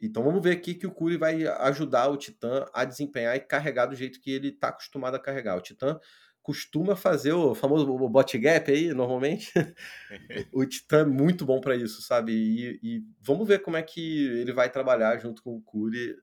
Então 0.00 0.24
vamos 0.24 0.42
ver 0.42 0.52
aqui 0.52 0.74
que 0.74 0.87
o 0.87 0.90
Curi 0.90 1.18
vai 1.18 1.46
ajudar 1.46 2.09
o 2.09 2.16
Titã 2.16 2.64
a 2.72 2.87
desempenhar 2.87 3.37
e 3.37 3.40
carregar 3.40 3.87
do 3.87 3.94
jeito 3.94 4.22
que 4.22 4.30
ele 4.30 4.48
está 4.48 4.68
acostumado 4.68 5.14
a 5.16 5.20
carregar. 5.20 5.59
O 5.59 5.61
Titã 5.61 6.00
costuma 6.42 6.96
fazer 6.96 7.35
o 7.35 7.54
famoso 7.54 7.87
bot 8.09 8.38
gap 8.38 8.72
aí, 8.72 8.94
normalmente. 8.94 9.52
o 10.50 10.64
Titã 10.64 11.00
é 11.00 11.04
muito 11.04 11.44
bom 11.44 11.61
para 11.61 11.76
isso, 11.76 12.00
sabe? 12.00 12.33
E, 12.33 12.80
e, 12.83 13.02
vamos 13.20 13.46
ver 13.46 13.61
como 13.61 13.76
é 13.76 13.83
que 13.83 14.28
ele 14.28 14.52
vai 14.54 14.70
trabalhar 14.70 15.18
junto 15.18 15.42
com 15.42 15.57
o 15.57 15.62
Curi 15.62 16.16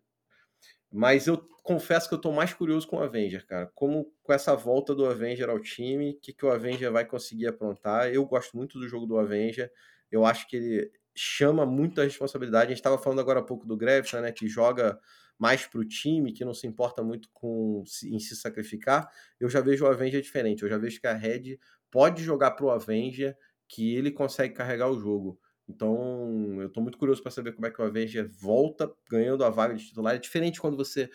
mas 0.91 1.27
eu 1.27 1.37
confesso 1.63 2.09
que 2.09 2.15
eu 2.15 2.19
tô 2.19 2.31
mais 2.31 2.53
curioso 2.53 2.87
com 2.87 2.97
o 2.97 3.03
Avenger, 3.03 3.45
cara. 3.45 3.71
Como 3.73 4.11
com 4.23 4.33
essa 4.33 4.55
volta 4.55 4.93
do 4.93 5.05
Avenger 5.05 5.49
ao 5.49 5.59
time, 5.59 6.11
o 6.11 6.19
que, 6.19 6.33
que 6.33 6.45
o 6.45 6.51
Avenger 6.51 6.91
vai 6.91 7.05
conseguir 7.05 7.47
aprontar. 7.47 8.11
Eu 8.13 8.25
gosto 8.25 8.57
muito 8.57 8.79
do 8.79 8.87
jogo 8.87 9.05
do 9.05 9.17
Avenger. 9.17 9.71
Eu 10.11 10.25
acho 10.25 10.47
que 10.47 10.57
ele 10.57 10.91
chama 11.15 11.65
muita 11.65 12.03
responsabilidade. 12.03 12.65
A 12.65 12.69
gente 12.69 12.77
estava 12.77 12.97
falando 12.97 13.21
agora 13.21 13.39
há 13.39 13.43
pouco 13.43 13.65
do 13.65 13.77
Grevson, 13.77 14.21
né? 14.21 14.31
Que 14.31 14.47
joga 14.47 14.99
mais 15.37 15.65
para 15.65 15.79
o 15.79 15.85
time, 15.85 16.33
que 16.33 16.45
não 16.45 16.53
se 16.53 16.67
importa 16.67 17.01
muito 17.03 17.29
com 17.33 17.83
em 18.03 18.19
se 18.19 18.35
sacrificar. 18.35 19.09
Eu 19.39 19.49
já 19.49 19.61
vejo 19.61 19.85
o 19.85 19.87
Avenger 19.87 20.21
diferente. 20.21 20.63
Eu 20.63 20.69
já 20.69 20.77
vejo 20.77 20.99
que 20.99 21.07
a 21.07 21.13
Red 21.13 21.57
pode 21.89 22.23
jogar 22.23 22.51
para 22.51 22.65
o 22.65 22.69
Avenger, 22.69 23.37
que 23.67 23.95
ele 23.95 24.11
consegue 24.11 24.53
carregar 24.53 24.89
o 24.89 24.99
jogo. 24.99 25.39
Então, 25.71 26.61
eu 26.61 26.67
estou 26.67 26.83
muito 26.83 26.97
curioso 26.97 27.21
para 27.21 27.31
saber 27.31 27.53
como 27.53 27.65
é 27.65 27.71
que 27.71 27.81
o 27.81 27.85
Avenger 27.85 28.29
volta 28.29 28.93
ganhando 29.09 29.43
a 29.43 29.49
vaga 29.49 29.73
de 29.73 29.87
titular. 29.87 30.15
É 30.15 30.19
diferente 30.19 30.59
quando 30.59 30.75
você 30.75 31.09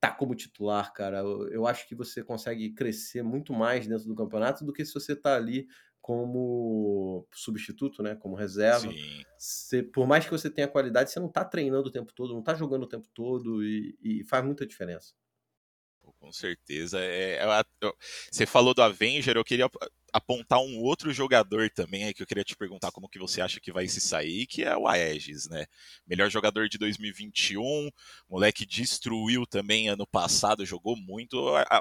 tá 0.00 0.10
como 0.10 0.34
titular, 0.34 0.92
cara. 0.92 1.18
Eu, 1.50 1.66
acho 1.66 1.86
que 1.86 1.94
você 1.94 2.22
consegue 2.22 2.70
crescer 2.70 3.22
muito 3.22 3.52
mais 3.52 3.86
dentro 3.86 4.06
do 4.06 4.14
campeonato 4.14 4.64
do 4.64 4.72
que 4.72 4.84
se 4.84 4.94
você 4.94 5.14
tá 5.14 5.36
ali 5.36 5.66
como 6.00 7.26
substituto, 7.32 8.02
né? 8.02 8.14
Como 8.14 8.34
reserva. 8.34 8.90
Você, 9.36 9.82
por 9.82 10.06
mais 10.06 10.24
que 10.24 10.30
você 10.30 10.48
tenha 10.48 10.66
qualidade, 10.66 11.10
você 11.10 11.20
não 11.20 11.28
tá 11.28 11.44
treinando 11.44 11.88
o 11.88 11.92
tempo 11.92 12.12
todo, 12.14 12.34
não 12.34 12.42
tá 12.42 12.54
jogando 12.54 12.84
o 12.84 12.88
tempo 12.88 13.08
todo 13.12 13.62
e, 13.62 13.96
e 14.02 14.24
faz 14.24 14.44
muita 14.44 14.66
diferença. 14.66 15.14
Com 16.20 16.32
certeza. 16.32 16.98
É, 17.00 17.36
é, 17.36 17.64
você 18.30 18.44
falou 18.44 18.74
do 18.74 18.82
Avenger, 18.82 19.36
eu 19.36 19.44
queria 19.44 19.70
apontar 20.12 20.58
um 20.58 20.78
outro 20.78 21.12
jogador 21.12 21.70
também 21.70 22.04
aí 22.04 22.14
que 22.14 22.22
eu 22.22 22.26
queria 22.26 22.42
te 22.42 22.56
perguntar 22.56 22.90
como 22.90 23.08
que 23.08 23.18
você 23.18 23.40
acha 23.40 23.60
que 23.60 23.70
vai 23.70 23.86
se 23.86 24.00
sair, 24.00 24.46
que 24.46 24.64
é 24.64 24.76
o 24.76 24.88
Aegis, 24.88 25.48
né? 25.48 25.66
Melhor 26.06 26.28
jogador 26.30 26.68
de 26.68 26.76
2021, 26.76 27.88
moleque 28.28 28.66
destruiu 28.66 29.46
também 29.46 29.88
ano 29.88 30.06
passado, 30.06 30.66
jogou 30.66 30.96
muito. 30.96 31.36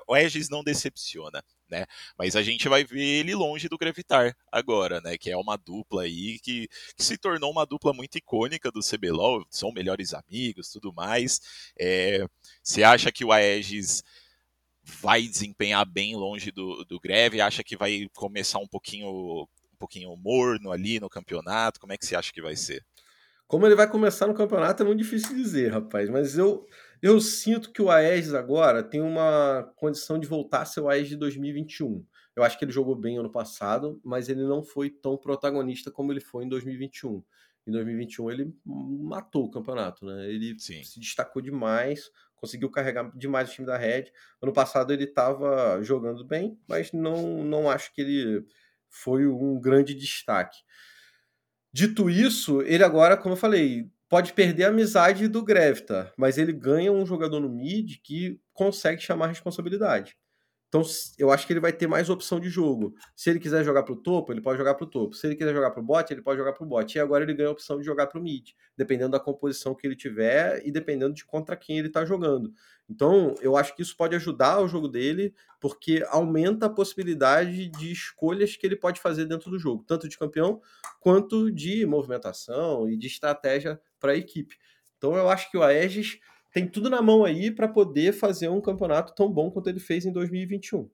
O 0.07 0.13
Aegis 0.13 0.49
não 0.49 0.63
decepciona, 0.63 1.43
né? 1.69 1.85
Mas 2.17 2.35
a 2.35 2.41
gente 2.41 2.67
vai 2.67 2.83
ver 2.83 3.01
ele 3.01 3.35
longe 3.35 3.67
do 3.67 3.77
Gravitar 3.77 4.35
agora, 4.51 5.01
né? 5.01 5.17
Que 5.17 5.29
é 5.31 5.37
uma 5.37 5.57
dupla 5.57 6.03
aí 6.03 6.39
que, 6.39 6.67
que 6.95 7.03
se 7.03 7.17
tornou 7.17 7.51
uma 7.51 7.65
dupla 7.65 7.93
muito 7.93 8.17
icônica 8.17 8.71
do 8.71 8.81
CBLOL, 8.81 9.45
são 9.49 9.71
melhores 9.71 10.13
amigos, 10.13 10.69
tudo 10.69 10.93
mais. 10.93 11.41
É, 11.77 12.25
você 12.63 12.83
acha 12.83 13.11
que 13.11 13.25
o 13.25 13.31
Aegis 13.31 14.03
vai 14.83 15.21
desempenhar 15.21 15.85
bem 15.85 16.15
longe 16.15 16.51
do, 16.51 16.83
do 16.85 16.99
Greve? 16.99 17.41
Acha 17.41 17.63
que 17.63 17.75
vai 17.75 18.09
começar 18.15 18.59
um 18.59 18.67
pouquinho, 18.67 19.43
um 19.43 19.77
pouquinho 19.77 20.15
morno 20.15 20.71
ali 20.71 20.99
no 20.99 21.09
campeonato? 21.09 21.79
Como 21.79 21.93
é 21.93 21.97
que 21.97 22.05
você 22.05 22.15
acha 22.15 22.31
que 22.31 22.41
vai 22.41 22.55
ser? 22.55 22.85
Como 23.47 23.65
ele 23.65 23.75
vai 23.75 23.89
começar 23.89 24.27
no 24.27 24.33
campeonato 24.33 24.83
é 24.83 24.85
muito 24.85 24.99
difícil 24.99 25.35
dizer, 25.35 25.71
rapaz. 25.71 26.09
Mas 26.09 26.37
eu, 26.37 26.65
eu 27.01 27.19
sinto 27.19 27.71
que 27.71 27.81
o 27.81 27.89
Aegis 27.89 28.33
agora 28.33 28.83
tem 28.83 29.01
uma 29.01 29.71
condição 29.75 30.19
de 30.19 30.27
voltar 30.27 30.61
a 30.61 30.65
ser 30.65 30.81
o 30.81 30.89
Aegis 30.89 31.09
de 31.09 31.15
2021. 31.17 32.05
Eu 32.35 32.43
acho 32.43 32.57
que 32.57 32.65
ele 32.65 32.71
jogou 32.71 32.95
bem 32.95 33.17
ano 33.17 33.31
passado, 33.31 33.99
mas 34.03 34.29
ele 34.29 34.43
não 34.43 34.63
foi 34.63 34.89
tão 34.89 35.17
protagonista 35.17 35.89
como 35.89 36.11
ele 36.11 36.19
foi 36.19 36.45
em 36.45 36.49
2021. 36.49 37.23
Em 37.67 37.71
2021 37.71 38.31
ele 38.31 38.53
matou 38.65 39.45
o 39.45 39.51
campeonato, 39.51 40.05
né? 40.05 40.29
Ele 40.29 40.57
Sim. 40.59 40.83
se 40.83 40.99
destacou 40.99 41.41
demais, 41.41 42.09
conseguiu 42.35 42.69
carregar 42.69 43.11
demais 43.17 43.49
o 43.49 43.53
time 43.53 43.67
da 43.67 43.77
Red. 43.77 44.05
Ano 44.41 44.53
passado 44.53 44.93
ele 44.93 45.03
estava 45.03 45.81
jogando 45.83 46.23
bem, 46.23 46.57
mas 46.67 46.91
não, 46.93 47.43
não 47.43 47.69
acho 47.69 47.93
que 47.93 48.01
ele 48.01 48.45
foi 48.87 49.27
um 49.27 49.59
grande 49.59 49.93
destaque. 49.93 50.59
Dito 51.73 52.09
isso, 52.09 52.61
ele 52.61 52.83
agora, 52.83 53.17
como 53.17 53.33
eu 53.33 53.39
falei, 53.39 53.91
pode 54.09 54.33
perder 54.33 54.65
a 54.65 54.69
amizade 54.69 55.27
do 55.27 55.43
Grevita, 55.43 56.11
mas 56.17 56.37
ele 56.37 56.53
ganha 56.53 56.91
um 56.91 57.05
jogador 57.05 57.39
no 57.39 57.49
mid 57.49 57.97
que 58.03 58.39
consegue 58.53 59.01
chamar 59.01 59.27
responsabilidade. 59.27 60.17
Então, 60.67 60.81
eu 61.17 61.31
acho 61.31 61.47
que 61.47 61.53
ele 61.53 61.61
vai 61.61 61.71
ter 61.71 61.87
mais 61.87 62.09
opção 62.09 62.41
de 62.41 62.49
jogo. 62.49 62.93
Se 63.15 63.29
ele 63.29 63.39
quiser 63.39 63.63
jogar 63.63 63.83
para 63.83 63.93
o 63.93 63.95
topo, 63.95 64.33
ele 64.33 64.41
pode 64.41 64.57
jogar 64.57 64.75
para 64.75 64.83
o 64.83 64.89
topo. 64.89 65.15
Se 65.15 65.25
ele 65.25 65.35
quiser 65.35 65.53
jogar 65.53 65.71
para 65.71 65.79
o 65.79 65.83
bot, 65.83 66.11
ele 66.11 66.21
pode 66.21 66.37
jogar 66.37 66.51
para 66.51 66.63
o 66.63 66.67
bot. 66.67 66.93
E 66.93 66.99
agora 66.99 67.23
ele 67.23 67.33
ganha 67.33 67.47
a 67.47 67.51
opção 67.53 67.77
de 67.79 67.85
jogar 67.85 68.07
para 68.07 68.19
o 68.19 68.21
mid, 68.21 68.49
dependendo 68.75 69.11
da 69.11 69.19
composição 69.19 69.73
que 69.73 69.87
ele 69.87 69.95
tiver 69.95 70.61
e 70.65 70.71
dependendo 70.71 71.13
de 71.13 71.23
contra 71.25 71.55
quem 71.55 71.79
ele 71.79 71.87
está 71.87 72.03
jogando. 72.03 72.51
Então, 72.89 73.33
eu 73.41 73.55
acho 73.55 73.75
que 73.75 73.81
isso 73.81 73.95
pode 73.95 74.15
ajudar 74.15 74.59
o 74.59 74.67
jogo 74.67 74.89
dele, 74.89 75.33
porque 75.59 76.05
aumenta 76.09 76.65
a 76.65 76.69
possibilidade 76.69 77.69
de 77.69 77.91
escolhas 77.91 78.57
que 78.57 78.65
ele 78.67 78.75
pode 78.75 78.99
fazer 78.99 79.25
dentro 79.25 79.49
do 79.49 79.57
jogo, 79.57 79.85
tanto 79.87 80.09
de 80.09 80.17
campeão 80.17 80.61
quanto 80.99 81.49
de 81.49 81.85
movimentação 81.85 82.89
e 82.89 82.97
de 82.97 83.07
estratégia 83.07 83.79
para 83.99 84.11
a 84.11 84.17
equipe. 84.17 84.57
Então, 84.97 85.15
eu 85.15 85.29
acho 85.29 85.49
que 85.49 85.57
o 85.57 85.63
Aegis 85.63 86.19
tem 86.57 86.67
tudo 86.67 86.89
na 86.89 87.03
mão 87.03 87.23
aí 87.23 87.51
para 87.51 87.67
poder 87.67 88.11
fazer 88.13 88.49
um 88.49 88.59
campeonato 88.59 89.13
tão 89.13 89.31
bom 89.31 89.51
quanto 89.51 89.69
ele 89.69 89.79
fez 89.79 90.07
em 90.07 90.11
2021. 90.11 90.89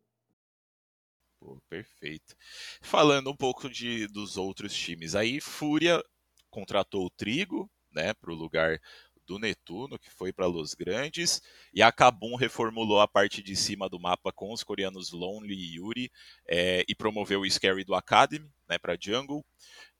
Pô, 1.40 1.58
perfeito. 1.70 2.36
Falando 2.82 3.32
um 3.32 3.36
pouco 3.36 3.70
de, 3.70 4.06
dos 4.08 4.36
outros 4.36 4.74
times, 4.74 5.16
aí 5.16 5.40
Fúria 5.40 6.04
contratou 6.50 7.06
o 7.06 7.10
Trigo, 7.10 7.72
né, 7.94 8.14
para 8.14 8.30
o 8.30 8.36
lugar 8.36 8.78
do 9.26 9.40
Netuno, 9.40 9.98
que 9.98 10.10
foi 10.10 10.34
para 10.34 10.48
Los 10.48 10.74
Grandes, 10.74 11.42
e 11.74 11.82
a 11.82 11.94
Kabum 11.94 12.36
reformulou 12.36 13.00
a 13.00 13.08
parte 13.08 13.42
de 13.42 13.56
cima 13.56 13.88
do 13.88 13.98
mapa 13.98 14.34
com 14.34 14.52
os 14.52 14.66
coreanos 14.66 15.14
Lonely 15.14 15.56
e 15.56 15.76
Yuri, 15.78 16.12
é, 16.46 16.84
e 16.90 16.94
promoveu 16.94 17.40
o 17.40 17.50
Scary 17.50 17.86
do 17.86 17.96
Academy 17.96 18.52
né, 18.68 18.78
para 18.78 18.98
Jungle. 19.00 19.40
O 19.40 19.46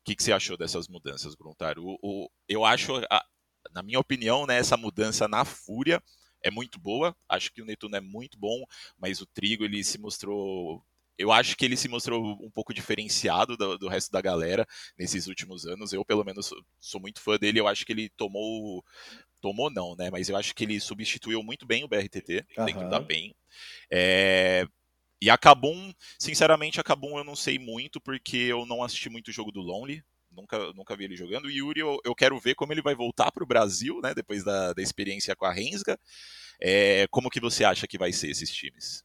que, 0.04 0.14
que, 0.14 0.24
você 0.24 0.34
achou 0.34 0.58
dessas 0.58 0.90
mudanças, 0.90 1.36
Gruntário? 1.36 1.86
O, 1.86 1.98
o, 2.02 2.30
eu 2.50 2.66
acho 2.66 2.98
a, 3.10 3.26
na 3.74 3.84
minha 3.84 4.00
opinião, 4.00 4.46
né, 4.46 4.58
essa 4.58 4.78
mudança 4.78 5.28
na 5.28 5.44
Fúria 5.46 6.02
é 6.42 6.52
muito 6.52 6.80
boa. 6.80 7.16
Acho 7.28 7.52
que 7.52 7.62
o 7.62 7.66
Netuno 7.66 7.96
é 7.96 8.02
muito 8.02 8.38
bom, 8.38 8.64
mas 8.98 9.22
o 9.22 9.26
Trigo 9.26 9.64
ele 9.64 9.84
se 9.84 9.98
mostrou 9.98 10.84
eu 11.18 11.32
acho 11.32 11.56
que 11.56 11.64
ele 11.64 11.78
se 11.78 11.88
mostrou 11.88 12.22
um 12.42 12.50
pouco 12.50 12.74
diferenciado 12.74 13.56
do, 13.56 13.78
do, 13.78 13.88
resto 13.88 14.12
da 14.12 14.22
galera 14.22 14.68
nesses 14.98 15.28
últimos 15.28 15.66
anos. 15.66 15.94
Eu, 15.94 16.04
pelo 16.04 16.24
menos, 16.24 16.52
sou 16.80 17.00
muito 17.00 17.22
fã 17.22 17.38
dele. 17.38 17.60
Eu 17.60 17.68
acho 17.68 17.86
que 17.86 17.92
ele 17.92 18.10
tomou. 18.10 18.84
Tomou 19.40 19.70
não, 19.70 19.96
né? 19.96 20.10
Mas 20.10 20.30
eu 20.30 20.38
acho 20.38 20.56
que 20.56 20.64
ele 20.64 20.80
substituiu 20.80 21.44
muito 21.44 21.66
bem 21.66 21.84
o 21.84 21.88
BRTT 21.88 22.46
uhum. 22.58 22.66
dentro 22.66 22.90
da 22.90 23.02
PEN. 23.02 23.36
É... 23.92 24.66
E 25.22 25.30
a 25.30 25.38
Kabum, 25.38 25.94
sinceramente, 26.18 26.80
a 26.80 26.84
Kabum 26.84 27.18
eu 27.18 27.24
não 27.24 27.36
sei 27.36 27.60
muito, 27.60 28.02
porque 28.02 28.38
eu 28.38 28.66
não 28.66 28.84
assisti 28.84 29.10
muito 29.10 29.28
o 29.28 29.32
jogo 29.32 29.52
do 29.52 29.62
Lonely. 29.62 30.04
Nunca, 30.36 30.74
nunca 30.74 30.96
vi 30.96 31.06
ele 31.06 31.16
jogando. 31.16 31.46
O 31.46 31.52
Yuri, 31.52 31.80
eu, 31.80 32.00
eu 32.04 32.16
quero 32.16 32.40
ver 32.40 32.56
como 32.56 32.74
ele 32.74 32.82
vai 32.82 32.96
voltar 32.96 33.32
para 33.32 33.44
o 33.44 33.48
Brasil, 33.48 34.00
né? 34.02 34.14
Depois 34.14 34.44
da, 34.44 34.74
da 34.74 34.82
experiência 34.82 35.36
com 35.36 35.46
a 35.46 35.52
Rensga. 35.52 36.00
É... 36.60 37.08
Como 37.08 37.30
que 37.30 37.40
você 37.40 37.64
acha 37.64 37.88
que 37.88 37.98
vai 37.98 38.12
ser 38.12 38.30
esses 38.30 38.52
times? 38.52 39.04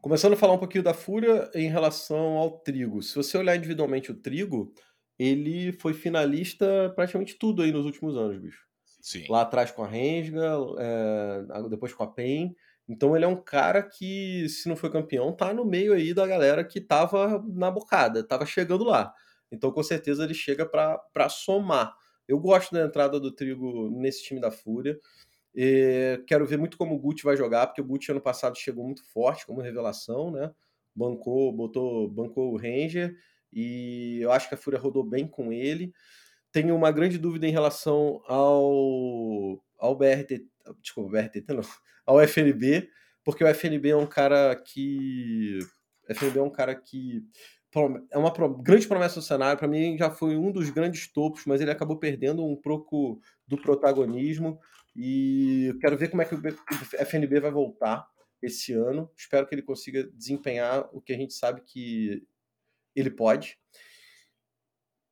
Começando 0.00 0.32
a 0.32 0.36
falar 0.36 0.54
um 0.54 0.58
pouquinho 0.58 0.82
da 0.84 0.94
Fúria 0.94 1.50
em 1.54 1.68
relação 1.68 2.38
ao 2.38 2.58
Trigo. 2.60 3.02
Se 3.02 3.14
você 3.14 3.36
olhar 3.36 3.56
individualmente 3.56 4.10
o 4.10 4.14
Trigo, 4.14 4.72
ele 5.18 5.72
foi 5.72 5.92
finalista 5.92 6.90
praticamente 6.96 7.34
tudo 7.34 7.62
aí 7.62 7.70
nos 7.70 7.84
últimos 7.84 8.16
anos, 8.16 8.40
bicho. 8.40 8.64
Sim. 9.00 9.24
Lá 9.28 9.42
atrás 9.42 9.70
com 9.70 9.82
a 9.82 9.86
Rensga, 9.86 10.56
é, 10.78 11.68
depois 11.68 11.92
com 11.92 12.02
a 12.02 12.06
PEN. 12.06 12.54
Então 12.88 13.14
ele 13.14 13.24
é 13.24 13.28
um 13.28 13.40
cara 13.40 13.82
que, 13.82 14.48
se 14.48 14.68
não 14.68 14.76
foi 14.76 14.90
campeão, 14.90 15.32
tá 15.32 15.54
no 15.54 15.64
meio 15.64 15.92
aí 15.92 16.12
da 16.12 16.26
galera 16.26 16.64
que 16.64 16.80
tava 16.80 17.42
na 17.48 17.70
bocada, 17.70 18.26
tava 18.26 18.44
chegando 18.44 18.84
lá. 18.84 19.14
Então 19.50 19.72
com 19.72 19.82
certeza 19.82 20.24
ele 20.24 20.34
chega 20.34 20.64
para 20.66 21.28
somar. 21.28 21.94
Eu 22.28 22.38
gosto 22.38 22.72
da 22.72 22.84
entrada 22.84 23.18
do 23.18 23.32
Trigo 23.32 23.90
nesse 23.90 24.22
time 24.22 24.40
da 24.40 24.50
Fúria. 24.50 24.98
E 25.54 26.22
quero 26.26 26.46
ver 26.46 26.56
muito 26.56 26.76
como 26.78 26.94
o 26.94 26.98
Gucci 26.98 27.24
vai 27.24 27.36
jogar, 27.36 27.66
porque 27.66 27.80
o 27.80 27.84
Gucci 27.84 28.12
ano 28.12 28.20
passado 28.20 28.56
chegou 28.56 28.84
muito 28.84 29.04
forte 29.04 29.44
como 29.44 29.60
revelação, 29.60 30.30
né? 30.30 30.52
Bancou, 30.94 31.52
botou, 31.52 32.08
bancou 32.08 32.52
o 32.52 32.56
Ranger 32.56 33.16
e 33.52 34.18
eu 34.20 34.30
acho 34.30 34.48
que 34.48 34.54
a 34.54 34.58
Fúria 34.58 34.78
rodou 34.78 35.02
bem 35.02 35.26
com 35.26 35.52
ele. 35.52 35.92
Tenho 36.52 36.74
uma 36.74 36.90
grande 36.92 37.18
dúvida 37.18 37.46
em 37.46 37.52
relação 37.52 38.22
ao, 38.26 39.62
ao 39.78 39.96
BRT, 39.96 40.46
desculpa, 40.80 41.10
BRT 41.10 41.44
não, 41.48 41.62
ao 42.06 42.20
FNB, 42.20 42.88
porque 43.24 43.44
o 43.44 43.48
FNB 43.48 43.90
é 43.90 43.96
um 43.96 44.06
cara 44.06 44.54
que 44.56 45.58
FNB 46.08 46.38
é 46.38 46.42
um 46.42 46.50
cara 46.50 46.74
que 46.74 47.24
é 48.10 48.18
uma 48.18 48.32
grande 48.62 48.88
promessa 48.88 49.16
do 49.16 49.22
cenário. 49.22 49.58
Para 49.58 49.68
mim, 49.68 49.96
já 49.96 50.10
foi 50.10 50.36
um 50.36 50.50
dos 50.50 50.70
grandes 50.70 51.06
topos, 51.12 51.44
mas 51.46 51.60
ele 51.60 51.70
acabou 51.70 51.98
perdendo 51.98 52.44
um 52.44 52.56
pouco 52.56 53.20
do 53.46 53.60
protagonismo. 53.60 54.58
E 54.94 55.66
eu 55.66 55.78
quero 55.78 55.96
ver 55.96 56.08
como 56.08 56.22
é 56.22 56.24
que 56.24 56.34
o 56.34 56.42
FNB 56.98 57.40
vai 57.40 57.50
voltar 57.50 58.06
esse 58.42 58.72
ano. 58.72 59.10
Espero 59.16 59.46
que 59.46 59.54
ele 59.54 59.62
consiga 59.62 60.04
desempenhar 60.12 60.88
o 60.92 61.00
que 61.00 61.12
a 61.12 61.16
gente 61.16 61.32
sabe 61.32 61.60
que 61.60 62.26
ele 62.94 63.10
pode. 63.10 63.56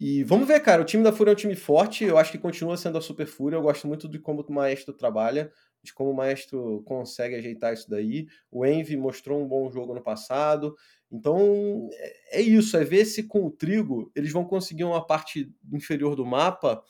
E 0.01 0.23
vamos 0.25 0.47
ver, 0.47 0.61
cara. 0.61 0.83
O 0.83 0.85
time 0.85 1.03
da 1.03 1.13
Fúria 1.13 1.33
é 1.33 1.35
um 1.35 1.37
time 1.37 1.57
forte. 1.57 2.05
Eu 2.05 2.19
acho 2.19 2.31
que 2.31 2.39
continua 2.39 2.77
sendo 2.77 2.99
a 2.99 3.01
Super 3.01 3.27
Fúria. 3.27 3.57
Eu 3.57 3.63
gosto 3.63 3.87
muito 3.87 4.09
de 4.09 4.19
como 4.19 4.43
o 4.43 4.53
Maestro 4.53 4.95
trabalha, 4.95 5.53
de 5.89 5.95
como 5.95 6.11
o 6.11 6.15
Maestro 6.15 6.83
consegue 6.87 7.35
ajeitar 7.35 7.75
isso 7.75 7.89
daí. 7.91 8.27
O 8.51 8.65
Envy 8.65 8.97
mostrou 8.97 9.43
um 9.43 9.49
bom 9.49 9.71
jogo 9.71 9.95
no 9.95 10.03
passado. 10.03 10.75
Então 11.11 11.89
é, 11.93 12.39
é 12.39 12.43
isso. 12.43 12.77
É 12.77 12.85
ver 12.85 13.05
se 13.05 13.25
com 13.25 13.47
o 13.47 13.51
Trigo 13.51 14.11
eles 14.15 14.33
vão 14.33 14.45
conseguir 14.45 14.85
uma 14.85 15.05
parte 15.05 15.53
inferior 15.73 16.15
do 16.15 16.25
mapa 16.25 16.83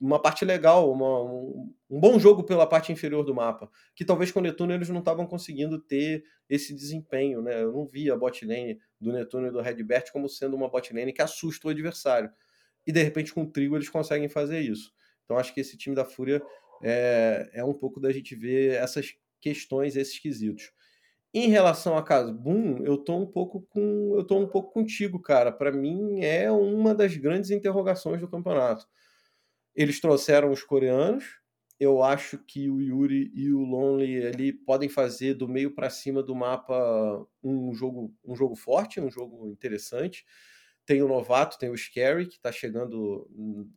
uma 0.00 0.20
parte 0.20 0.44
legal, 0.44 0.90
uma, 0.92 1.22
um, 1.24 1.74
um, 1.90 2.00
bom 2.00 2.18
jogo 2.18 2.44
pela 2.44 2.66
parte 2.66 2.92
inferior 2.92 3.24
do 3.24 3.34
mapa, 3.34 3.68
que 3.94 4.04
talvez 4.04 4.30
com 4.30 4.38
o 4.38 4.42
Netuno 4.42 4.72
eles 4.72 4.88
não 4.88 5.00
estavam 5.00 5.26
conseguindo 5.26 5.78
ter 5.78 6.24
esse 6.48 6.72
desempenho, 6.74 7.42
né? 7.42 7.62
Eu 7.62 7.72
não 7.72 7.84
via 7.84 8.14
a 8.14 8.16
bot 8.16 8.44
lane 8.46 8.78
do 9.00 9.12
Netuno 9.12 9.48
e 9.48 9.50
do 9.50 9.60
Redbert 9.60 10.12
como 10.12 10.28
sendo 10.28 10.56
uma 10.56 10.68
bot 10.68 10.94
lane 10.94 11.12
que 11.12 11.22
assusta 11.22 11.66
o 11.66 11.70
adversário. 11.70 12.30
E 12.86 12.92
de 12.92 13.02
repente 13.02 13.34
com 13.34 13.42
o 13.42 13.50
Trigo 13.50 13.76
eles 13.76 13.88
conseguem 13.88 14.28
fazer 14.28 14.60
isso. 14.60 14.92
Então 15.24 15.36
acho 15.36 15.52
que 15.52 15.60
esse 15.60 15.76
time 15.76 15.96
da 15.96 16.04
Fúria 16.04 16.42
é, 16.82 17.50
é 17.52 17.64
um 17.64 17.74
pouco 17.74 18.00
da 18.00 18.12
gente 18.12 18.34
ver 18.34 18.74
essas 18.74 19.14
questões, 19.40 19.96
esses 19.96 20.18
quesitos. 20.18 20.72
Em 21.34 21.48
relação 21.48 21.96
a 21.96 22.02
Casbum, 22.02 22.82
eu 22.84 22.96
tô 22.98 23.16
um 23.16 23.26
pouco 23.26 23.62
com 23.70 24.14
eu 24.16 24.24
tô 24.24 24.38
um 24.38 24.48
pouco 24.48 24.72
contigo, 24.72 25.20
cara. 25.20 25.52
Para 25.52 25.72
mim 25.72 26.20
é 26.22 26.50
uma 26.50 26.94
das 26.94 27.16
grandes 27.16 27.50
interrogações 27.50 28.20
do 28.20 28.28
campeonato 28.28 28.86
eles 29.78 30.00
trouxeram 30.00 30.50
os 30.50 30.64
coreanos. 30.64 31.24
Eu 31.78 32.02
acho 32.02 32.38
que 32.38 32.68
o 32.68 32.80
Yuri 32.80 33.30
e 33.32 33.52
o 33.52 33.60
Lonely 33.60 34.26
ali 34.26 34.52
podem 34.52 34.88
fazer 34.88 35.34
do 35.34 35.46
meio 35.46 35.72
para 35.72 35.88
cima 35.88 36.20
do 36.20 36.34
mapa 36.34 37.24
um 37.40 37.72
jogo, 37.72 38.12
um 38.24 38.34
jogo 38.34 38.56
forte, 38.56 39.00
um 39.00 39.08
jogo 39.08 39.48
interessante. 39.48 40.26
Tem 40.88 41.02
o 41.02 41.06
novato, 41.06 41.58
tem 41.58 41.68
o 41.68 41.76
Scary, 41.76 42.26
que 42.26 42.36
está 42.36 42.50
chegando 42.50 43.28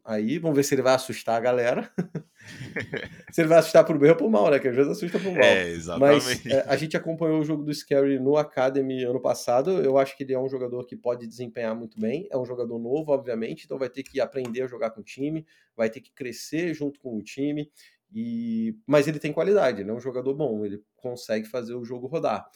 aí. 0.01 0.39
Vamos 0.39 0.55
ver 0.55 0.63
se 0.63 0.73
ele 0.73 0.81
vai 0.81 0.95
assustar 0.95 1.35
a 1.35 1.41
galera. 1.41 1.91
se 3.33 3.41
ele 3.41 3.49
vai 3.49 3.57
assustar 3.57 3.83
pro 3.83 3.99
bem 3.99 4.11
ou 4.11 4.15
pro 4.15 4.29
mal, 4.29 4.49
né? 4.49 4.59
Que 4.59 4.69
às 4.69 4.75
vezes 4.77 4.93
assusta 4.93 5.19
pro 5.19 5.33
mal. 5.33 5.43
É, 5.43 5.71
exatamente. 5.71 6.23
Mas 6.23 6.45
é, 6.45 6.63
a 6.65 6.77
gente 6.77 6.95
acompanhou 6.95 7.41
o 7.41 7.43
jogo 7.43 7.65
do 7.65 7.73
Scary 7.73 8.17
no 8.17 8.37
Academy 8.37 9.03
ano 9.03 9.19
passado. 9.19 9.71
Eu 9.81 9.97
acho 9.97 10.15
que 10.15 10.23
ele 10.23 10.31
é 10.31 10.39
um 10.39 10.47
jogador 10.47 10.85
que 10.85 10.95
pode 10.95 11.27
desempenhar 11.27 11.75
muito 11.75 11.99
bem. 11.99 12.29
É 12.31 12.37
um 12.37 12.45
jogador 12.45 12.79
novo, 12.79 13.11
obviamente, 13.11 13.65
então 13.65 13.77
vai 13.77 13.89
ter 13.89 14.03
que 14.03 14.21
aprender 14.21 14.61
a 14.61 14.67
jogar 14.67 14.91
com 14.91 15.01
o 15.01 15.03
time, 15.03 15.45
vai 15.75 15.89
ter 15.89 15.99
que 15.99 16.13
crescer 16.13 16.73
junto 16.73 16.97
com 16.97 17.17
o 17.17 17.21
time. 17.21 17.69
E... 18.15 18.73
Mas 18.87 19.05
ele 19.05 19.19
tem 19.19 19.33
qualidade, 19.33 19.81
ele 19.81 19.89
é 19.89 19.93
um 19.93 19.99
jogador 19.99 20.33
bom, 20.33 20.65
ele 20.65 20.81
consegue 20.95 21.45
fazer 21.45 21.73
o 21.73 21.83
jogo 21.83 22.07
rodar. 22.07 22.47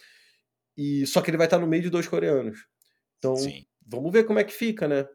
E 0.77 1.05
Só 1.05 1.21
que 1.21 1.29
ele 1.29 1.37
vai 1.37 1.47
estar 1.47 1.59
no 1.59 1.67
meio 1.67 1.83
de 1.83 1.89
dois 1.89 2.07
coreanos. 2.07 2.65
Então, 3.17 3.35
Sim 3.35 3.65
vamos 3.85 4.11
ver 4.11 4.25
como 4.25 4.39
é 4.39 4.43
que 4.43 4.53
fica, 4.53 4.87
né? 4.87 5.07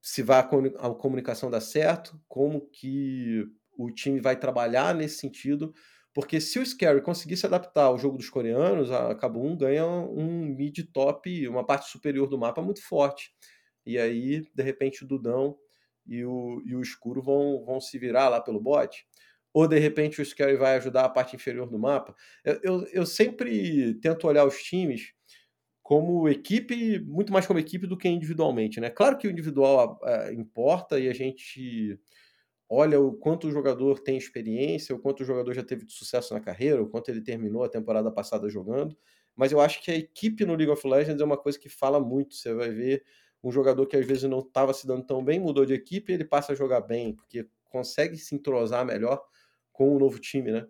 Se 0.00 0.22
vai 0.22 0.40
a 0.40 0.94
comunicação 0.94 1.50
dar 1.50 1.60
certo, 1.60 2.20
como 2.28 2.68
que 2.70 3.44
o 3.76 3.90
time 3.90 4.20
vai 4.20 4.38
trabalhar 4.38 4.94
nesse 4.94 5.18
sentido, 5.18 5.72
porque 6.14 6.40
se 6.40 6.58
o 6.58 6.66
Scary 6.66 7.00
conseguir 7.00 7.36
se 7.36 7.46
adaptar 7.46 7.84
ao 7.84 7.98
jogo 7.98 8.18
dos 8.18 8.28
coreanos, 8.28 8.90
a 8.90 9.14
Kabum 9.14 9.56
ganha 9.56 9.86
um 9.86 10.44
mid 10.46 10.78
top, 10.92 11.48
uma 11.48 11.64
parte 11.64 11.90
superior 11.90 12.28
do 12.28 12.38
mapa 12.38 12.60
muito 12.60 12.82
forte. 12.82 13.32
E 13.86 13.98
aí, 13.98 14.42
de 14.54 14.62
repente, 14.62 15.04
o 15.04 15.06
Dudão 15.06 15.56
e 16.06 16.24
o, 16.24 16.62
e 16.66 16.74
o 16.74 16.82
Escuro 16.82 17.22
vão, 17.22 17.64
vão 17.64 17.80
se 17.80 17.98
virar 17.98 18.28
lá 18.28 18.40
pelo 18.40 18.60
bot. 18.60 19.06
Ou 19.54 19.68
de 19.68 19.78
repente 19.78 20.20
o 20.20 20.24
Scary 20.24 20.56
vai 20.56 20.76
ajudar 20.76 21.04
a 21.04 21.08
parte 21.10 21.36
inferior 21.36 21.68
do 21.68 21.78
mapa. 21.78 22.14
Eu, 22.44 22.60
eu, 22.62 22.86
eu 22.92 23.06
sempre 23.06 23.94
tento 24.00 24.26
olhar 24.26 24.46
os 24.46 24.62
times 24.62 25.12
como 25.92 26.26
equipe, 26.26 27.00
muito 27.00 27.30
mais 27.30 27.46
como 27.46 27.58
equipe 27.58 27.86
do 27.86 27.98
que 27.98 28.08
individualmente, 28.08 28.80
né? 28.80 28.88
Claro 28.88 29.18
que 29.18 29.28
o 29.28 29.30
individual 29.30 30.00
importa 30.32 30.98
e 30.98 31.06
a 31.06 31.12
gente 31.12 32.00
olha 32.66 32.98
o 32.98 33.12
quanto 33.12 33.46
o 33.46 33.50
jogador 33.50 33.98
tem 33.98 34.16
experiência, 34.16 34.96
o 34.96 34.98
quanto 34.98 35.20
o 35.20 35.24
jogador 35.26 35.52
já 35.52 35.62
teve 35.62 35.84
de 35.84 35.92
sucesso 35.92 36.32
na 36.32 36.40
carreira, 36.40 36.82
o 36.82 36.88
quanto 36.88 37.10
ele 37.10 37.20
terminou 37.20 37.62
a 37.62 37.68
temporada 37.68 38.10
passada 38.10 38.48
jogando, 38.48 38.96
mas 39.36 39.52
eu 39.52 39.60
acho 39.60 39.82
que 39.82 39.90
a 39.90 39.94
equipe 39.94 40.46
no 40.46 40.54
League 40.54 40.72
of 40.72 40.88
Legends 40.88 41.20
é 41.20 41.24
uma 41.26 41.36
coisa 41.36 41.58
que 41.58 41.68
fala 41.68 42.00
muito. 42.00 42.36
Você 42.36 42.54
vai 42.54 42.70
ver 42.70 43.04
um 43.44 43.52
jogador 43.52 43.84
que 43.84 43.94
às 43.94 44.06
vezes 44.06 44.22
não 44.22 44.38
estava 44.38 44.72
se 44.72 44.86
dando 44.86 45.04
tão 45.04 45.22
bem, 45.22 45.38
mudou 45.38 45.66
de 45.66 45.74
equipe 45.74 46.10
ele 46.10 46.24
passa 46.24 46.52
a 46.52 46.54
jogar 46.54 46.80
bem, 46.80 47.14
porque 47.14 47.46
consegue 47.68 48.16
se 48.16 48.34
entrosar 48.34 48.86
melhor 48.86 49.22
com 49.70 49.94
o 49.94 49.98
novo 49.98 50.18
time, 50.18 50.52
né? 50.52 50.66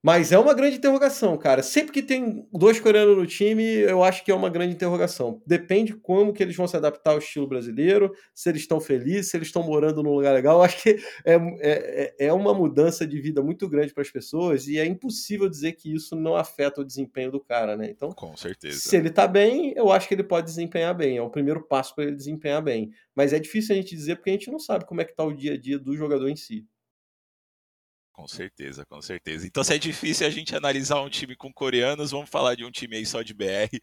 Mas 0.00 0.30
é 0.30 0.38
uma 0.38 0.54
grande 0.54 0.76
interrogação, 0.76 1.36
cara. 1.36 1.60
Sempre 1.60 1.92
que 1.92 2.02
tem 2.02 2.46
dois 2.52 2.78
coreanos 2.78 3.16
no 3.16 3.26
time, 3.26 3.64
eu 3.64 4.04
acho 4.04 4.24
que 4.24 4.30
é 4.30 4.34
uma 4.34 4.48
grande 4.48 4.74
interrogação. 4.74 5.42
Depende 5.44 5.92
como 5.92 6.32
que 6.32 6.40
eles 6.40 6.54
vão 6.54 6.68
se 6.68 6.76
adaptar 6.76 7.12
ao 7.12 7.18
estilo 7.18 7.48
brasileiro, 7.48 8.12
se 8.32 8.48
eles 8.48 8.62
estão 8.62 8.80
felizes, 8.80 9.30
se 9.30 9.36
eles 9.36 9.48
estão 9.48 9.62
morando 9.62 10.00
num 10.02 10.14
lugar 10.14 10.32
legal. 10.32 10.58
Eu 10.58 10.62
acho 10.62 10.80
que 10.80 10.90
é, 11.24 11.34
é, 11.34 12.14
é, 12.18 12.26
é 12.26 12.32
uma 12.32 12.54
mudança 12.54 13.04
de 13.04 13.20
vida 13.20 13.42
muito 13.42 13.68
grande 13.68 13.92
para 13.92 14.02
as 14.02 14.10
pessoas 14.10 14.68
e 14.68 14.78
é 14.78 14.86
impossível 14.86 15.48
dizer 15.48 15.72
que 15.72 15.92
isso 15.92 16.14
não 16.14 16.36
afeta 16.36 16.80
o 16.80 16.84
desempenho 16.84 17.32
do 17.32 17.40
cara, 17.40 17.76
né? 17.76 17.90
Então, 17.90 18.10
com 18.12 18.36
certeza. 18.36 18.78
Se 18.78 18.96
ele 18.96 19.10
tá 19.10 19.26
bem, 19.26 19.72
eu 19.74 19.90
acho 19.90 20.06
que 20.06 20.14
ele 20.14 20.22
pode 20.22 20.46
desempenhar 20.46 20.94
bem. 20.96 21.16
É 21.16 21.22
o 21.22 21.30
primeiro 21.30 21.60
passo 21.66 21.92
para 21.96 22.04
ele 22.04 22.14
desempenhar 22.14 22.62
bem. 22.62 22.92
Mas 23.16 23.32
é 23.32 23.38
difícil 23.40 23.74
a 23.74 23.76
gente 23.76 23.96
dizer 23.96 24.14
porque 24.16 24.30
a 24.30 24.34
gente 24.34 24.50
não 24.50 24.60
sabe 24.60 24.86
como 24.86 25.00
é 25.00 25.04
que 25.04 25.14
tá 25.14 25.24
o 25.24 25.32
dia 25.32 25.54
a 25.54 25.58
dia 25.58 25.76
do 25.76 25.96
jogador 25.96 26.28
em 26.28 26.36
si. 26.36 26.64
Com 28.18 28.26
certeza, 28.26 28.84
com 28.84 29.00
certeza. 29.00 29.46
Então, 29.46 29.62
se 29.62 29.72
é 29.72 29.78
difícil 29.78 30.26
a 30.26 30.30
gente 30.30 30.54
analisar 30.56 31.00
um 31.00 31.08
time 31.08 31.36
com 31.36 31.52
coreanos, 31.52 32.10
vamos 32.10 32.28
falar 32.28 32.56
de 32.56 32.64
um 32.64 32.70
time 32.70 32.96
aí 32.96 33.06
só 33.06 33.22
de 33.22 33.32
BR, 33.32 33.80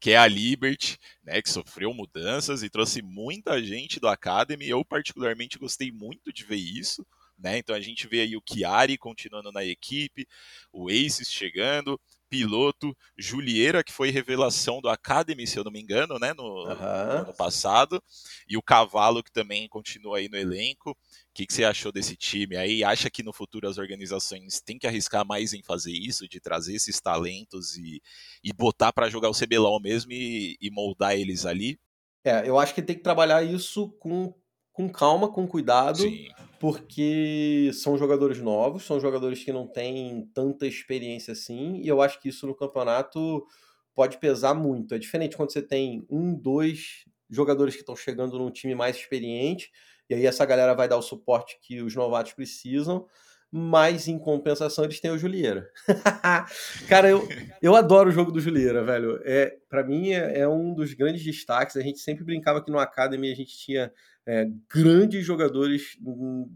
que 0.00 0.10
é 0.10 0.16
a 0.16 0.26
Liberty, 0.26 0.98
né, 1.22 1.40
que 1.40 1.48
sofreu 1.48 1.94
mudanças 1.94 2.64
e 2.64 2.68
trouxe 2.68 3.00
muita 3.00 3.62
gente 3.62 4.00
do 4.00 4.08
Academy. 4.08 4.68
Eu, 4.68 4.84
particularmente, 4.84 5.56
gostei 5.56 5.92
muito 5.92 6.32
de 6.32 6.44
ver 6.44 6.56
isso, 6.56 7.06
né? 7.38 7.58
Então 7.58 7.74
a 7.74 7.80
gente 7.80 8.06
vê 8.06 8.22
aí 8.22 8.36
o 8.36 8.42
Chiari 8.46 8.96
continuando 8.96 9.52
na 9.52 9.64
equipe, 9.64 10.26
o 10.72 10.88
Aces 10.88 11.30
chegando, 11.30 12.00
piloto, 12.28 12.96
Julieira, 13.16 13.84
que 13.84 13.92
foi 13.92 14.10
revelação 14.10 14.80
do 14.80 14.88
Academy, 14.88 15.46
se 15.46 15.58
eu 15.58 15.64
não 15.64 15.70
me 15.70 15.80
engano, 15.80 16.18
né, 16.18 16.32
no, 16.34 16.42
uhum. 16.42 16.74
no 16.74 16.82
ano 16.82 17.34
passado, 17.34 18.02
e 18.48 18.56
o 18.56 18.62
Cavalo, 18.62 19.22
que 19.22 19.30
também 19.30 19.68
continua 19.68 20.18
aí 20.18 20.28
no 20.28 20.36
elenco. 20.36 20.90
O 20.90 20.96
que, 21.32 21.46
que, 21.46 21.52
você 21.52 21.64
achou 21.64 21.92
desse 21.92 22.16
time 22.16 22.56
aí? 22.56 22.82
Acha 22.82 23.10
que 23.10 23.22
no 23.22 23.32
futuro 23.32 23.68
as 23.68 23.78
organizações 23.78 24.60
têm 24.60 24.78
que 24.78 24.86
arriscar 24.86 25.24
mais 25.24 25.52
em 25.52 25.62
fazer 25.62 25.92
isso, 25.92 26.28
de 26.28 26.40
trazer 26.40 26.74
esses 26.74 27.00
talentos 27.00 27.76
e, 27.76 28.02
e 28.42 28.52
botar 28.52 28.92
para 28.92 29.10
jogar 29.10 29.28
o 29.28 29.38
CBLOL 29.38 29.80
mesmo 29.80 30.12
e, 30.12 30.56
e 30.60 30.70
moldar 30.70 31.14
eles 31.14 31.46
ali? 31.46 31.78
É, 32.24 32.48
eu 32.48 32.58
acho 32.58 32.74
que 32.74 32.82
tem 32.82 32.96
que 32.96 33.02
trabalhar 33.02 33.42
isso 33.42 33.90
com 34.00 34.34
com 34.76 34.90
calma, 34.90 35.32
com 35.32 35.48
cuidado, 35.48 36.02
Sim. 36.02 36.28
Porque 36.58 37.70
são 37.72 37.96
jogadores 37.96 38.38
novos, 38.38 38.84
são 38.84 39.00
jogadores 39.00 39.42
que 39.42 39.52
não 39.52 39.66
têm 39.66 40.28
tanta 40.34 40.66
experiência 40.66 41.32
assim, 41.32 41.80
e 41.82 41.88
eu 41.88 42.00
acho 42.00 42.20
que 42.20 42.28
isso 42.28 42.46
no 42.46 42.54
campeonato 42.54 43.46
pode 43.94 44.18
pesar 44.18 44.54
muito. 44.54 44.94
É 44.94 44.98
diferente 44.98 45.36
quando 45.36 45.52
você 45.52 45.62
tem 45.62 46.06
um, 46.10 46.34
dois 46.34 47.04
jogadores 47.28 47.74
que 47.74 47.80
estão 47.80 47.96
chegando 47.96 48.38
num 48.38 48.50
time 48.50 48.74
mais 48.74 48.96
experiente, 48.96 49.70
e 50.08 50.14
aí 50.14 50.26
essa 50.26 50.44
galera 50.44 50.74
vai 50.74 50.88
dar 50.88 50.96
o 50.96 51.02
suporte 51.02 51.58
que 51.60 51.82
os 51.82 51.94
novatos 51.94 52.32
precisam, 52.32 53.06
mas 53.50 54.08
em 54.08 54.18
compensação 54.18 54.84
eles 54.84 55.00
têm 55.00 55.10
o 55.10 55.18
Julieira. 55.18 55.70
Cara, 56.88 57.08
eu, 57.08 57.26
eu 57.62 57.74
adoro 57.74 58.10
o 58.10 58.12
jogo 58.12 58.30
do 58.30 58.40
Julieira, 58.40 58.84
velho. 58.84 59.20
É, 59.24 59.56
para 59.68 59.84
mim 59.84 60.10
é, 60.10 60.40
é, 60.40 60.48
um 60.48 60.74
dos 60.74 60.94
grandes 60.94 61.24
destaques. 61.24 61.76
A 61.76 61.80
gente 61.80 61.98
sempre 62.00 62.24
brincava 62.24 62.62
que 62.62 62.70
no 62.70 62.78
Academy 62.78 63.30
a 63.30 63.34
gente 63.34 63.56
tinha 63.56 63.92
é, 64.26 64.48
grandes 64.68 65.24
jogadores, 65.24 65.96
hum, 66.04 66.50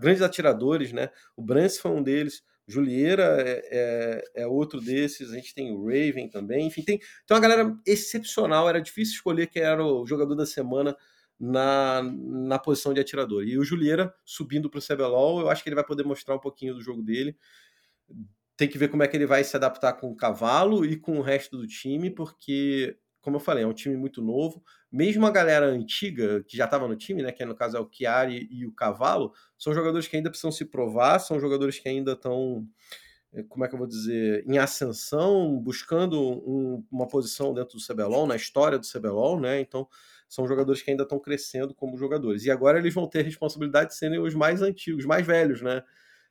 grandes 0.00 0.22
atiradores, 0.22 0.92
né? 0.92 1.10
O 1.36 1.42
Brance 1.42 1.80
foi 1.80 1.90
um 1.90 2.02
deles. 2.02 2.42
Julieira 2.68 3.22
é, 3.40 3.62
é, 3.70 4.42
é, 4.42 4.46
outro 4.46 4.80
desses, 4.80 5.30
a 5.30 5.36
gente 5.36 5.54
tem 5.54 5.72
o 5.72 5.84
Raven 5.84 6.28
também, 6.28 6.66
enfim, 6.66 6.82
tem, 6.82 6.98
tem 6.98 7.36
uma 7.36 7.40
galera 7.40 7.76
excepcional, 7.86 8.68
era 8.68 8.80
difícil 8.80 9.14
escolher 9.14 9.46
quem 9.46 9.62
era 9.62 9.84
o 9.84 10.04
jogador 10.04 10.34
da 10.34 10.44
semana 10.44 10.96
na, 11.38 12.02
na 12.02 12.58
posição 12.58 12.92
de 12.92 13.00
atirador. 13.00 13.44
E 13.44 13.56
o 13.56 13.64
Julieira 13.64 14.12
subindo 14.24 14.68
para 14.68 14.78
o 14.78 14.82
CBLOL, 14.82 15.40
eu 15.40 15.50
acho 15.50 15.62
que 15.62 15.68
ele 15.68 15.76
vai 15.76 15.84
poder 15.84 16.04
mostrar 16.04 16.34
um 16.34 16.40
pouquinho 16.40 16.74
do 16.74 16.80
jogo 16.80 17.02
dele. 17.02 17.36
Tem 18.56 18.68
que 18.68 18.78
ver 18.78 18.88
como 18.88 19.02
é 19.02 19.08
que 19.08 19.16
ele 19.16 19.26
vai 19.26 19.44
se 19.44 19.54
adaptar 19.54 19.92
com 19.92 20.10
o 20.10 20.16
cavalo 20.16 20.84
e 20.84 20.96
com 20.96 21.18
o 21.18 21.22
resto 21.22 21.56
do 21.56 21.66
time, 21.66 22.10
porque, 22.10 22.98
como 23.26 23.38
eu 23.38 23.40
falei, 23.40 23.64
é 23.64 23.66
um 23.66 23.72
time 23.72 23.96
muito 23.96 24.22
novo. 24.22 24.62
Mesmo 24.90 25.26
a 25.26 25.32
galera 25.32 25.66
antiga, 25.66 26.44
que 26.44 26.56
já 26.56 26.66
estava 26.66 26.86
no 26.86 26.94
time, 26.94 27.24
né, 27.24 27.32
que 27.32 27.44
no 27.44 27.56
caso 27.56 27.76
é 27.76 27.80
o 27.80 27.90
Chiari 27.90 28.46
e 28.52 28.64
o 28.64 28.70
Cavalo, 28.70 29.32
são 29.58 29.74
jogadores 29.74 30.06
que 30.06 30.16
ainda 30.16 30.30
precisam 30.30 30.52
se 30.52 30.64
provar, 30.64 31.18
são 31.18 31.40
jogadores 31.40 31.76
que 31.76 31.88
ainda 31.88 32.12
estão 32.12 32.64
eh, 33.32 33.42
como 33.48 33.64
é 33.64 33.68
que 33.68 33.74
eu 33.74 33.80
vou 33.80 33.88
dizer, 33.88 34.44
em 34.46 34.58
ascensão, 34.58 35.58
buscando 35.58 36.22
um, 36.22 36.86
uma 36.88 37.08
posição 37.08 37.52
dentro 37.52 37.76
do 37.76 37.84
CBLOL, 37.84 38.28
na 38.28 38.36
história 38.36 38.78
do 38.78 38.86
CBLOL, 38.86 39.40
né? 39.40 39.60
Então, 39.60 39.88
são 40.28 40.46
jogadores 40.46 40.80
que 40.80 40.92
ainda 40.92 41.02
estão 41.02 41.18
crescendo 41.18 41.74
como 41.74 41.98
jogadores. 41.98 42.44
E 42.44 42.50
agora 42.52 42.78
eles 42.78 42.94
vão 42.94 43.08
ter 43.08 43.18
a 43.18 43.24
responsabilidade 43.24 43.88
de 43.90 43.96
serem 43.96 44.20
os 44.20 44.36
mais 44.36 44.62
antigos, 44.62 45.00
os 45.00 45.06
mais 45.08 45.26
velhos, 45.26 45.60
né? 45.62 45.82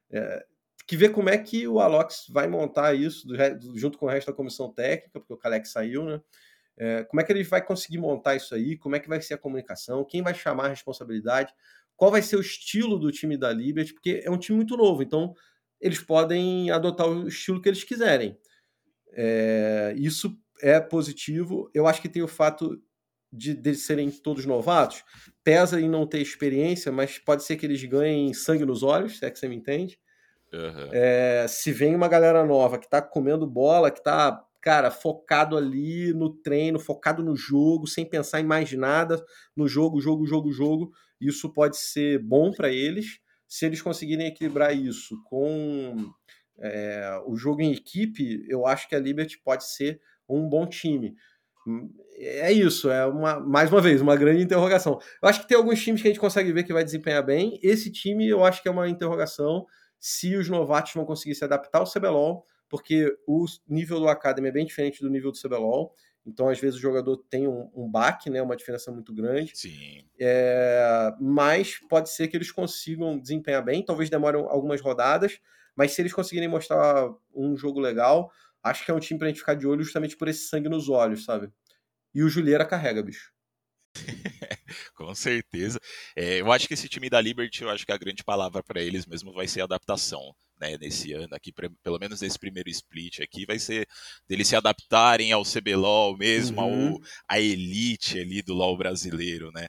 É, 0.09 0.45
que 0.87 0.95
ver 0.95 1.09
como 1.09 1.29
é 1.29 1.37
que 1.37 1.67
o 1.67 1.81
Alox 1.81 2.27
vai 2.29 2.47
montar 2.47 2.93
isso 2.93 3.27
do, 3.27 3.35
junto 3.77 3.97
com 3.97 4.05
o 4.05 4.09
resto 4.09 4.27
da 4.27 4.37
comissão 4.37 4.71
técnica, 4.71 5.19
porque 5.19 5.33
o 5.33 5.37
Kalex 5.37 5.71
saiu, 5.71 6.05
né? 6.05 6.21
É, 6.78 7.03
como 7.05 7.21
é 7.21 7.23
que 7.23 7.32
ele 7.32 7.43
vai 7.43 7.63
conseguir 7.63 7.97
montar 7.97 8.36
isso 8.36 8.53
aí? 8.53 8.78
Como 8.78 8.95
é 8.95 8.99
que 8.99 9.07
vai 9.07 9.21
ser 9.21 9.36
a 9.36 9.38
comunicação? 9.38 10.03
Quem 10.03 10.21
vai 10.21 10.34
chamar 10.34 10.65
a 10.65 10.69
responsabilidade? 10.69 11.53
Qual 11.95 12.11
vai 12.11 12.21
ser 12.21 12.36
o 12.36 12.41
estilo 12.41 12.97
do 12.99 13.11
time 13.11 13.38
da 13.38 13.51
Liberty? 13.51 13.93
Porque 13.93 14.21
é 14.23 14.30
um 14.30 14.38
time 14.38 14.57
muito 14.57 14.76
novo, 14.76 15.01
então 15.01 15.34
eles 15.80 15.99
podem 15.99 16.69
adotar 16.71 17.07
o 17.07 17.28
estilo 17.28 17.61
que 17.61 17.69
eles 17.69 17.84
quiserem. 17.84 18.38
É, 19.13 19.93
isso 19.97 20.38
é 20.61 20.80
positivo. 20.80 21.69
Eu 21.73 21.88
acho 21.88 22.01
que 22.01 22.09
tem 22.09 22.21
o 22.21 22.28
fato 22.28 22.82
de, 23.32 23.53
de 23.53 23.76
serem 23.76 24.09
todos 24.09 24.45
novatos, 24.45 25.03
pesa 25.43 25.80
em 25.80 25.89
não 25.89 26.07
ter 26.07 26.19
experiência, 26.19 26.91
mas 26.91 27.17
pode 27.17 27.43
ser 27.43 27.57
que 27.57 27.65
eles 27.65 27.84
ganhem 27.84 28.34
sangue 28.34 28.65
nos 28.65 28.84
olhos, 28.84 29.19
se 29.19 29.26
é 29.26 29.32
que 29.32 29.38
você 29.38 29.47
me 29.47 29.55
entende. 29.55 29.99
Uhum. 30.53 30.89
É, 30.91 31.45
se 31.49 31.71
vem 31.71 31.95
uma 31.95 32.07
galera 32.07 32.45
nova 32.45 32.78
que 32.78 32.89
tá 32.89 33.01
comendo 33.01 33.45
bola, 33.45 33.91
que 33.91 34.01
tá, 34.01 34.44
cara, 34.66 34.89
focado 34.89 35.55
ali 35.55 36.11
no 36.11 36.34
treino, 36.34 36.80
focado 36.80 37.24
no 37.24 37.36
jogo, 37.36 37.86
sem 37.86 38.03
pensar 38.03 38.41
em 38.41 38.45
mais 38.45 38.74
nada, 38.74 39.24
no 39.55 39.68
jogo, 39.68 40.01
jogo, 40.01 40.26
jogo, 40.26 40.51
jogo, 40.51 40.91
isso 41.22 41.53
pode 41.53 41.78
ser 41.78 42.18
bom 42.18 42.51
para 42.51 42.70
eles. 42.70 43.20
Se 43.47 43.68
eles 43.68 43.80
conseguirem 43.80 44.26
equilibrar 44.26 44.76
isso 44.76 45.22
com 45.26 46.11
é, 46.59 47.22
o 47.28 47.36
jogo 47.36 47.61
em 47.61 47.74
equipe, 47.74 48.43
eu 48.49 48.66
acho 48.66 48.89
que 48.89 48.95
a 48.95 48.99
Liberty 48.99 49.39
pode 49.43 49.70
ser 49.70 50.01
um 50.28 50.49
bom 50.49 50.66
time 50.66 51.16
é 52.18 52.51
isso, 52.51 52.91
é 52.91 53.07
uma, 53.07 53.39
mais 53.39 53.72
uma 53.72 53.82
vez, 53.82 53.99
uma 53.99 54.16
grande 54.16 54.43
interrogação. 54.43 54.99
Eu 55.22 55.28
acho 55.28 55.41
que 55.41 55.47
tem 55.47 55.57
alguns 55.57 55.82
times 55.82 55.99
que 55.99 56.07
a 56.07 56.11
gente 56.11 56.20
consegue 56.20 56.51
ver 56.53 56.63
que 56.63 56.72
vai 56.72 56.84
desempenhar 56.84 57.26
bem. 57.26 57.59
Esse 57.61 57.91
time 57.91 58.30
eu 58.30 58.45
acho 58.45 58.61
que 58.61 58.68
é 58.68 58.72
uma 58.72 58.88
interrogação 58.88 59.66
se 59.99 60.36
os 60.36 60.47
novatos 60.47 60.93
vão 60.93 61.05
conseguir 61.05 61.34
se 61.34 61.43
adaptar 61.43 61.80
ao 61.80 61.91
CBLOL, 61.91 62.45
porque 62.70 63.16
o 63.28 63.45
nível 63.68 63.99
do 63.99 64.07
Academy 64.07 64.49
é 64.49 64.51
bem 64.51 64.66
diferente 64.66 65.01
do 65.01 65.09
nível 65.09 65.32
do 65.32 65.39
CBLOL. 65.39 65.93
Então, 66.26 66.49
às 66.49 66.59
vezes, 66.59 66.78
o 66.78 66.82
jogador 66.82 67.18
tem 67.30 67.47
um, 67.47 67.70
um 67.76 67.89
baque, 67.89 68.30
né, 68.30 68.41
uma 68.41 68.55
diferença 68.55 68.91
muito 68.91 69.13
grande. 69.13 69.55
Sim. 69.55 70.03
É, 70.20 71.11
mas 71.22 71.78
pode 71.88 72.09
ser 72.09 72.28
que 72.28 72.36
eles 72.36 72.51
consigam 72.51 73.20
desempenhar 73.20 73.63
bem, 73.63 73.86
talvez 73.86 74.09
demorem 74.09 74.41
algumas 74.41 74.82
rodadas, 74.82 75.39
mas 75.76 75.91
se 75.91 76.01
eles 76.01 76.13
conseguirem 76.13 76.49
mostrar 76.49 77.07
um 77.34 77.55
jogo 77.55 77.80
legal, 77.80 78.32
acho 78.63 78.84
que 78.84 78.89
é 78.89 78.93
um 78.93 78.99
time 78.99 79.20
pra 79.20 79.28
gente 79.28 79.39
ficar 79.39 79.53
de 79.53 79.68
olho 79.68 79.84
justamente 79.84 80.18
por 80.18 80.28
esse 80.28 80.47
sangue 80.47 80.68
nos 80.68 80.89
olhos, 80.89 81.26
sabe? 81.26 81.51
E 82.13 82.24
o 82.24 82.30
Julieira 82.30 82.66
carrega, 82.66 83.03
bicho. 83.03 83.32
Com 84.95 85.13
certeza. 85.13 85.80
É, 86.16 86.41
eu 86.41 86.51
acho 86.51 86.68
que 86.68 86.74
esse 86.74 86.89
time 86.89 87.09
da 87.09 87.22
Liberty, 87.22 87.63
eu 87.63 87.70
acho 87.70 87.86
que 87.86 87.91
a 87.91 87.97
grande 87.97 88.24
palavra 88.24 88.63
para 88.63 88.82
eles 88.82 89.05
mesmo 89.05 89.32
vai 89.34 89.47
ser 89.47 89.61
adaptação. 89.61 90.36
Né, 90.60 90.78
nesse 90.80 91.12
ano 91.12 91.36
aqui, 91.36 91.51
pelo 91.84 91.99
menos 91.99 92.22
nesse 92.22 92.39
primeiro 92.39 92.70
split 92.70 93.20
aqui, 93.20 93.45
vai 93.45 93.60
ser 93.60 93.86
deles 94.26 94.47
se 94.47 94.56
adaptarem 94.56 95.34
ao 95.34 95.43
CBLOL 95.43 96.16
mesmo, 96.18 96.62
uhum. 96.62 96.93
ao, 96.93 97.01
à 97.28 97.41
elite 97.41 98.18
ali 98.18 98.41
do 98.41 98.53
LOL 98.53 98.78
brasileiro, 98.78 99.51
né? 99.51 99.68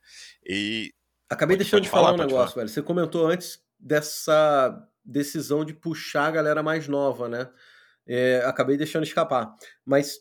E 0.49 0.93
acabei 1.28 1.57
deixando 1.57 1.82
de 1.82 1.89
falar, 1.89 2.12
falar 2.12 2.14
um 2.14 2.18
negócio, 2.18 2.55
falar. 2.55 2.62
velho. 2.62 2.68
Você 2.68 2.82
comentou 2.82 3.26
antes 3.26 3.61
dessa 3.80 4.80
decisão 5.05 5.64
de 5.64 5.74
puxar 5.74 6.26
a 6.26 6.30
galera 6.30 6.62
mais 6.62 6.87
nova, 6.87 7.28
né? 7.28 7.51
é, 8.07 8.43
acabei 8.47 8.76
deixando 8.76 9.05
escapar. 9.05 9.55
Mas 9.84 10.20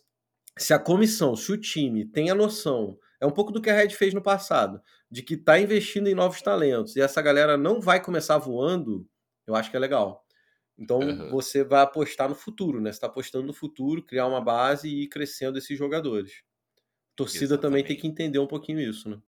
se 0.58 0.74
a 0.74 0.80
comissão, 0.80 1.36
se 1.36 1.52
o 1.52 1.58
time 1.58 2.06
tem 2.06 2.30
a 2.30 2.36
noção, 2.36 2.98
é 3.22 3.26
um 3.26 3.32
pouco 3.32 3.52
do 3.52 3.62
que 3.62 3.70
a 3.70 3.76
Red 3.76 3.90
fez 3.90 4.14
no 4.14 4.22
passado, 4.22 4.82
de 5.10 5.22
que 5.22 5.36
está 5.36 5.60
investindo 5.60 6.08
em 6.08 6.16
novos 6.16 6.42
talentos 6.42 6.96
e 6.96 7.02
essa 7.02 7.22
galera 7.22 7.58
não 7.58 7.80
vai 7.80 8.02
começar 8.02 8.38
voando, 8.38 9.08
eu 9.46 9.56
acho 9.56 9.70
que 9.70 9.78
é 9.78 9.80
legal. 9.80 10.25
Então 10.78 11.02
uhum. 11.02 11.30
você 11.30 11.64
vai 11.64 11.82
apostar 11.84 12.30
no 12.30 12.36
futuro, 12.36 12.82
né? 12.82 12.92
Você 12.92 12.98
está 12.98 13.08
apostando 13.08 13.48
no 13.48 13.54
futuro, 13.54 14.04
criar 14.06 14.28
uma 14.28 14.42
base 14.42 14.90
e 14.90 15.04
ir 15.04 15.08
crescendo 15.10 15.58
esses 15.58 15.78
jogadores. 15.78 16.44
A 17.14 17.18
torcida 17.18 17.58
exatamente. 17.58 17.60
também 17.60 17.86
tem 17.86 17.98
que 17.98 18.08
entender 18.08 18.40
um 18.40 18.48
pouquinho 18.48 18.82
isso, 18.82 19.10
né? 19.10 19.22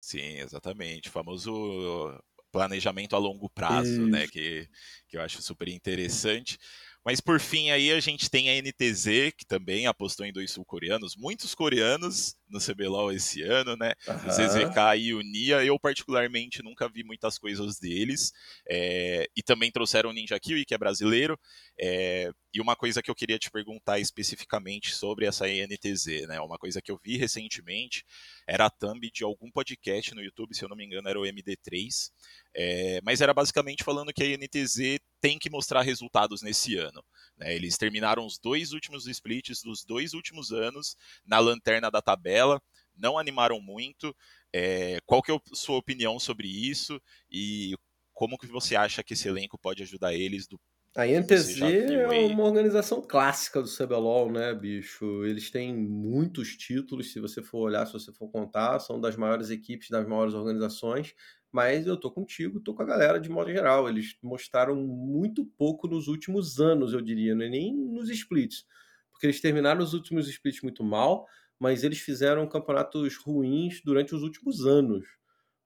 Sim, 0.00 0.38
exatamente. 0.38 1.08
O 1.08 1.12
famoso 1.12 2.20
planejamento 2.52 3.14
a 3.14 3.18
longo 3.18 3.50
prazo, 3.50 4.06
isso. 4.06 4.08
né? 4.08 4.26
Que, 4.28 4.68
que 5.08 5.16
eu 5.16 5.20
acho 5.22 5.42
super 5.42 5.68
interessante. 5.68 6.58
Mas 7.04 7.20
por 7.20 7.40
fim 7.40 7.70
aí 7.70 7.90
a 7.92 8.00
gente 8.00 8.28
tem 8.28 8.50
a 8.50 8.62
NTZ, 8.62 9.32
que 9.36 9.46
também 9.46 9.86
apostou 9.86 10.26
em 10.26 10.32
dois 10.32 10.50
sul-coreanos, 10.50 11.16
muitos 11.16 11.54
coreanos 11.54 12.36
no 12.48 12.60
CBLOL 12.60 13.12
esse 13.12 13.42
ano, 13.42 13.76
né? 13.76 13.94
Uhum. 14.06 14.14
O 14.14 14.30
ZZK 14.30 14.98
e 14.98 15.14
o 15.14 15.20
Nia, 15.20 15.64
eu 15.64 15.78
particularmente 15.78 16.62
nunca 16.62 16.88
vi 16.88 17.04
muitas 17.04 17.38
coisas 17.38 17.78
deles. 17.78 18.32
É, 18.68 19.26
e 19.36 19.42
também 19.42 19.70
trouxeram 19.70 20.10
o 20.10 20.12
Ninja 20.12 20.38
Kiwi, 20.38 20.64
que 20.64 20.74
é 20.74 20.78
brasileiro. 20.78 21.38
É, 21.80 22.30
e 22.52 22.60
uma 22.60 22.74
coisa 22.74 23.02
que 23.02 23.10
eu 23.10 23.14
queria 23.14 23.38
te 23.38 23.50
perguntar 23.50 23.98
especificamente 23.98 24.94
sobre 24.94 25.26
essa 25.26 25.48
INTZ, 25.48 26.26
né? 26.26 26.40
Uma 26.40 26.58
coisa 26.58 26.80
que 26.80 26.90
eu 26.90 26.98
vi 27.02 27.16
recentemente 27.16 28.04
era 28.46 28.66
a 28.66 28.70
thumb 28.70 29.10
de 29.10 29.22
algum 29.22 29.50
podcast 29.50 30.14
no 30.14 30.22
YouTube, 30.22 30.54
se 30.54 30.64
eu 30.64 30.68
não 30.68 30.76
me 30.76 30.84
engano, 30.84 31.08
era 31.08 31.20
o 31.20 31.24
MD3. 31.24 32.10
É, 32.54 33.00
mas 33.02 33.20
era 33.20 33.34
basicamente 33.34 33.84
falando 33.84 34.12
que 34.12 34.22
a 34.22 34.26
INTZ 34.26 34.98
tem 35.20 35.38
que 35.38 35.50
mostrar 35.50 35.82
resultados 35.82 36.42
nesse 36.42 36.76
ano. 36.76 37.04
Né? 37.36 37.54
Eles 37.54 37.76
terminaram 37.76 38.26
os 38.26 38.38
dois 38.38 38.72
últimos 38.72 39.06
splits 39.06 39.62
dos 39.62 39.84
dois 39.84 40.14
últimos 40.14 40.52
anos 40.52 40.96
na 41.24 41.38
lanterna 41.38 41.90
da 41.90 42.02
tabela, 42.02 42.60
não 42.96 43.18
animaram 43.18 43.60
muito. 43.60 44.14
É, 44.52 44.98
qual 45.04 45.22
que 45.22 45.30
é 45.30 45.34
a 45.34 45.40
sua 45.52 45.76
opinião 45.76 46.18
sobre 46.18 46.48
isso 46.48 47.00
e 47.30 47.76
como 48.14 48.38
que 48.38 48.46
você 48.46 48.74
acha 48.74 49.02
que 49.02 49.14
esse 49.14 49.28
elenco 49.28 49.58
pode 49.58 49.82
ajudar 49.82 50.14
eles 50.14 50.46
do 50.46 50.58
a 50.96 51.06
INTZ 51.06 51.60
é 51.60 52.08
uma 52.26 52.42
organização 52.42 53.00
clássica 53.00 53.62
do 53.62 53.68
CBLOL, 53.68 54.32
né, 54.32 54.52
bicho? 54.52 55.24
Eles 55.24 55.48
têm 55.48 55.72
muitos 55.72 56.56
títulos, 56.56 57.12
se 57.12 57.20
você 57.20 57.40
for 57.40 57.58
olhar, 57.58 57.86
se 57.86 57.92
você 57.92 58.12
for 58.12 58.28
contar, 58.28 58.80
são 58.80 59.00
das 59.00 59.14
maiores 59.14 59.50
equipes, 59.50 59.90
das 59.90 60.04
maiores 60.08 60.34
organizações, 60.34 61.14
Mas 61.50 61.86
eu 61.86 61.96
tô 61.96 62.10
contigo, 62.10 62.60
tô 62.60 62.74
com 62.74 62.82
a 62.82 62.86
galera 62.86 63.18
de 63.18 63.28
modo 63.30 63.50
geral. 63.50 63.88
Eles 63.88 64.16
mostraram 64.22 64.76
muito 64.76 65.44
pouco 65.56 65.88
nos 65.88 66.08
últimos 66.08 66.60
anos, 66.60 66.92
eu 66.92 67.00
diria, 67.00 67.34
né? 67.34 67.48
nem 67.48 67.74
nos 67.74 68.10
splits. 68.10 68.66
Porque 69.10 69.26
eles 69.26 69.40
terminaram 69.40 69.82
os 69.82 69.94
últimos 69.94 70.28
splits 70.28 70.62
muito 70.62 70.84
mal, 70.84 71.26
mas 71.58 71.82
eles 71.82 71.98
fizeram 72.00 72.46
campeonatos 72.46 73.16
ruins 73.16 73.80
durante 73.82 74.14
os 74.14 74.22
últimos 74.22 74.66
anos. 74.66 75.06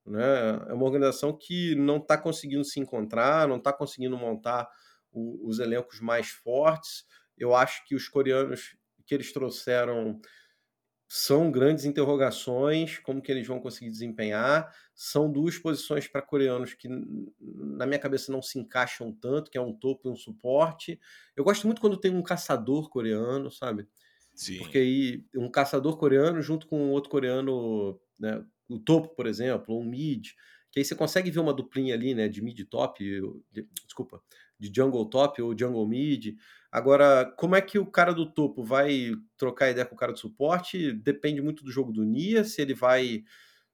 Né? 0.07 0.23
É 0.69 0.73
uma 0.73 0.85
organização 0.85 1.37
que 1.37 1.75
não 1.75 1.99
está 1.99 2.17
conseguindo 2.17 2.65
se 2.65 2.81
encontrar, 2.81 3.47
não 3.49 3.57
está 3.57 3.73
conseguindo 3.73 4.17
montar 4.17 4.69
o, 5.11 5.47
os 5.49 5.59
elencos 5.59 6.01
mais 6.01 6.29
fortes. 6.29 7.05
Eu 7.37 7.55
acho 7.55 7.85
que 7.87 7.95
os 7.95 8.09
coreanos 8.09 8.77
que 9.05 9.15
eles 9.15 9.33
trouxeram 9.33 10.21
são 11.15 11.53
grandes 11.53 11.85
interrogações, 11.85 12.97
como 13.01 13.21
que 13.21 13.31
eles 13.31 13.47
vão 13.47 13.61
conseguir 13.61 13.91
desempenhar. 13.91 14.75
São 14.95 15.31
duas 15.31 15.59
posições 15.59 16.09
para 16.09 16.23
coreanos 16.23 16.73
que, 16.73 16.89
na 16.89 17.85
minha 17.85 17.99
cabeça, 17.99 18.33
não 18.33 18.41
se 18.41 18.59
encaixam 18.59 19.13
tanto, 19.13 19.51
que 19.51 19.59
é 19.59 19.61
um 19.61 19.75
topo 19.75 20.09
e 20.09 20.11
um 20.11 20.17
suporte. 20.17 20.99
Eu 21.37 21.45
gosto 21.45 21.67
muito 21.67 21.83
quando 21.83 21.99
tem 21.99 22.11
um 22.11 22.23
caçador 22.23 22.89
coreano, 22.89 23.51
sabe? 23.51 23.87
Sim. 24.35 24.57
Porque 24.57 24.79
aí 24.79 25.27
um 25.37 25.51
caçador 25.51 25.99
coreano 25.99 26.41
junto 26.41 26.67
com 26.67 26.89
outro 26.89 27.11
coreano, 27.11 28.01
né, 28.19 28.43
o 28.67 28.79
topo, 28.79 29.15
por 29.15 29.27
exemplo, 29.27 29.79
um 29.79 29.85
mid, 29.85 30.31
que 30.71 30.79
aí 30.79 30.85
você 30.85 30.95
consegue 30.95 31.31
ver 31.31 31.41
uma 31.41 31.53
duplinha 31.53 31.95
ali, 31.95 32.15
né, 32.15 32.27
de 32.27 32.41
mid 32.41 32.59
top, 32.71 33.05
de, 33.53 33.69
desculpa, 33.85 34.23
de 34.63 34.73
jungle 34.75 35.05
top 35.07 35.43
ou 35.43 35.59
jungle 35.59 35.87
mid. 35.87 36.37
Agora, 36.71 37.27
como 37.37 37.57
é 37.57 37.61
que 37.61 37.79
o 37.79 37.87
cara 37.87 38.15
do 38.15 38.25
topo 38.33 38.63
vai 38.63 39.13
trocar 39.37 39.71
ideia 39.71 39.85
com 39.85 39.95
o 39.95 39.99
cara 39.99 40.13
do 40.13 40.19
suporte? 40.19 40.93
Depende 40.93 41.43
muito 41.43 41.65
do 41.65 41.71
jogo 41.71 41.93
do 41.93 42.05
Nia, 42.05 42.45
se 42.45 42.63
ele 42.63 42.75
vai 42.75 43.25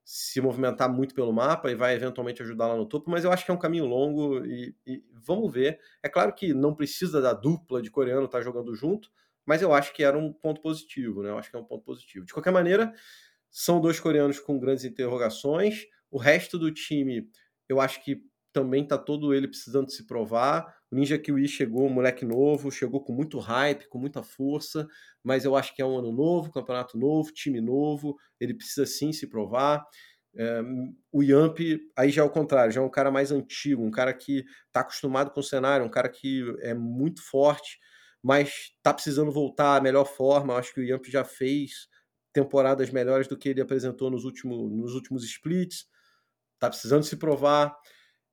se 0.02 0.40
movimentar 0.40 0.90
muito 0.90 1.14
pelo 1.14 1.32
mapa 1.32 1.70
e 1.70 1.74
vai 1.74 1.94
eventualmente 1.94 2.42
ajudar 2.42 2.68
lá 2.68 2.76
no 2.76 2.86
topo, 2.86 3.10
mas 3.10 3.24
eu 3.24 3.30
acho 3.30 3.44
que 3.44 3.50
é 3.50 3.54
um 3.54 3.58
caminho 3.58 3.84
longo 3.84 4.42
e, 4.46 4.74
e 4.86 5.04
vamos 5.12 5.52
ver. 5.52 5.78
É 6.02 6.08
claro 6.08 6.32
que 6.32 6.54
não 6.54 6.74
precisa 6.74 7.20
da 7.20 7.34
dupla 7.34 7.82
de 7.82 7.90
coreano 7.90 8.24
estar 8.24 8.38
tá 8.38 8.44
jogando 8.44 8.74
junto, 8.74 9.10
mas 9.44 9.60
eu 9.60 9.72
acho 9.74 9.92
que 9.92 10.02
era 10.02 10.16
um 10.16 10.32
ponto 10.32 10.62
positivo, 10.62 11.22
né? 11.22 11.28
Eu 11.28 11.36
acho 11.38 11.50
que 11.50 11.56
é 11.56 11.58
um 11.60 11.64
ponto 11.64 11.84
positivo. 11.84 12.24
De 12.24 12.32
qualquer 12.32 12.52
maneira, 12.52 12.92
são 13.50 13.80
dois 13.80 14.00
coreanos 14.00 14.40
com 14.40 14.58
grandes 14.58 14.84
interrogações. 14.84 15.86
O 16.10 16.18
resto 16.18 16.58
do 16.58 16.72
time, 16.72 17.30
eu 17.68 17.78
acho 17.78 18.02
que 18.02 18.22
também 18.52 18.86
tá 18.86 18.96
todo 18.98 19.34
ele 19.34 19.46
precisando 19.46 19.90
se 19.90 20.06
provar. 20.06 20.77
O 20.90 20.96
Ninja 20.96 21.18
Kiwi 21.18 21.46
chegou, 21.46 21.88
moleque 21.90 22.24
novo, 22.24 22.70
chegou 22.70 23.02
com 23.02 23.12
muito 23.12 23.38
hype, 23.38 23.88
com 23.88 23.98
muita 23.98 24.22
força, 24.22 24.86
mas 25.22 25.44
eu 25.44 25.54
acho 25.54 25.74
que 25.74 25.82
é 25.82 25.84
um 25.84 25.98
ano 25.98 26.10
novo, 26.10 26.50
campeonato 26.50 26.96
novo, 26.98 27.30
time 27.32 27.60
novo, 27.60 28.16
ele 28.40 28.54
precisa 28.54 28.86
sim 28.86 29.12
se 29.12 29.26
provar. 29.26 29.84
É, 30.36 30.60
o 31.12 31.22
Yamp, 31.22 31.58
aí 31.96 32.10
já 32.10 32.22
é 32.22 32.24
o 32.24 32.30
contrário, 32.30 32.72
já 32.72 32.80
é 32.80 32.84
um 32.84 32.90
cara 32.90 33.10
mais 33.10 33.30
antigo, 33.30 33.82
um 33.82 33.90
cara 33.90 34.14
que 34.14 34.44
está 34.66 34.80
acostumado 34.80 35.30
com 35.30 35.40
o 35.40 35.42
cenário, 35.42 35.84
um 35.84 35.90
cara 35.90 36.08
que 36.08 36.42
é 36.60 36.72
muito 36.72 37.22
forte, 37.22 37.78
mas 38.22 38.72
está 38.76 38.94
precisando 38.94 39.30
voltar 39.30 39.76
à 39.76 39.80
melhor 39.80 40.04
forma. 40.04 40.54
Eu 40.54 40.58
acho 40.58 40.72
que 40.72 40.80
o 40.80 40.84
Yamp 40.84 41.04
já 41.06 41.24
fez 41.24 41.88
temporadas 42.32 42.90
melhores 42.90 43.26
do 43.26 43.36
que 43.36 43.48
ele 43.48 43.60
apresentou 43.60 44.10
nos, 44.10 44.24
último, 44.24 44.68
nos 44.68 44.94
últimos 44.94 45.24
splits, 45.24 45.86
está 46.54 46.68
precisando 46.68 47.04
se 47.04 47.16
provar. 47.16 47.74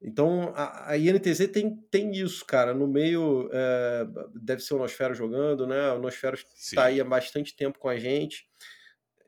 Então 0.01 0.53
a, 0.55 0.91
a 0.91 0.97
INTZ 0.97 1.47
tem, 1.51 1.77
tem 1.89 2.11
isso, 2.11 2.45
cara. 2.45 2.73
No 2.73 2.87
meio 2.87 3.49
é, 3.51 4.05
deve 4.35 4.61
ser 4.61 4.75
o 4.75 4.77
Nosfero 4.77 5.15
jogando, 5.15 5.65
né? 5.65 5.91
O 5.91 5.99
Nosfero 5.99 6.37
está 6.55 6.85
aí 6.85 6.99
há 6.99 7.05
bastante 7.05 7.55
tempo 7.55 7.79
com 7.79 7.89
a 7.89 7.97
gente. 7.97 8.45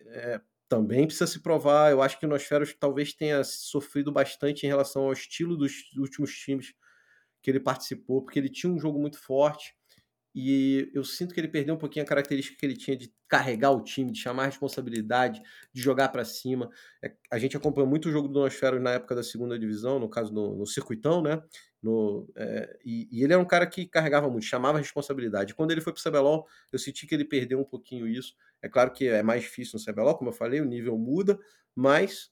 É, 0.08 0.42
também 0.70 1.06
precisa 1.06 1.28
se 1.28 1.42
provar. 1.42 1.92
Eu 1.92 2.02
acho 2.02 2.20
que 2.20 2.26
o 2.26 2.30
Nosfero 2.30 2.66
talvez 2.78 3.14
tenha 3.14 3.44
sofrido 3.44 4.12
bastante 4.12 4.66
em 4.66 4.70
relação 4.70 5.04
ao 5.04 5.14
estilo 5.14 5.56
dos 5.56 5.74
últimos 5.98 6.32
times 6.34 6.74
que 7.42 7.50
ele 7.50 7.60
participou, 7.60 8.22
porque 8.22 8.40
ele 8.40 8.50
tinha 8.50 8.72
um 8.72 8.80
jogo 8.80 9.00
muito 9.00 9.20
forte. 9.20 9.77
E 10.40 10.92
eu 10.94 11.04
sinto 11.04 11.34
que 11.34 11.40
ele 11.40 11.48
perdeu 11.48 11.74
um 11.74 11.80
pouquinho 11.80 12.06
a 12.06 12.08
característica 12.08 12.56
que 12.60 12.64
ele 12.64 12.78
tinha 12.78 12.96
de 12.96 13.12
carregar 13.28 13.72
o 13.72 13.82
time, 13.82 14.12
de 14.12 14.20
chamar 14.20 14.44
a 14.44 14.46
responsabilidade, 14.46 15.42
de 15.74 15.82
jogar 15.82 16.10
para 16.10 16.24
cima. 16.24 16.70
É, 17.04 17.12
a 17.32 17.40
gente 17.40 17.58
acompanhou 17.58 17.90
muito 17.90 18.08
o 18.08 18.12
jogo 18.12 18.28
do 18.28 18.42
Nosfero 18.42 18.80
na 18.80 18.92
época 18.92 19.16
da 19.16 19.24
segunda 19.24 19.58
divisão, 19.58 19.98
no 19.98 20.08
caso 20.08 20.32
no, 20.32 20.56
no 20.56 20.68
circuitão, 20.68 21.24
né? 21.24 21.42
No, 21.82 22.30
é, 22.36 22.78
e, 22.86 23.08
e, 23.12 23.24
ele 23.24 23.34
era 23.34 23.42
um 23.42 23.48
cara 23.48 23.66
que 23.66 23.88
carregava 23.88 24.30
muito, 24.30 24.46
chamava 24.46 24.78
a 24.78 24.82
responsabilidade. 24.82 25.56
Quando 25.56 25.72
ele 25.72 25.82
foi 25.82 25.92
para 25.92 26.02
o 26.02 26.04
CBLOL, 26.04 26.48
eu 26.72 26.78
senti 26.78 27.08
que 27.08 27.16
ele 27.16 27.26
perdeu 27.26 27.60
um 27.60 27.66
pouquinho 27.66 28.08
isso. 28.08 28.36
É 28.62 28.70
claro 28.70 28.92
que 28.92 29.08
é 29.08 29.24
mais 29.24 29.42
difícil 29.42 29.80
no 29.80 29.84
CBLOL, 29.84 30.20
como 30.20 30.30
eu 30.30 30.36
falei, 30.36 30.62
o 30.62 30.66
nível 30.66 31.00
muda, 31.00 31.40
mas 31.74 32.32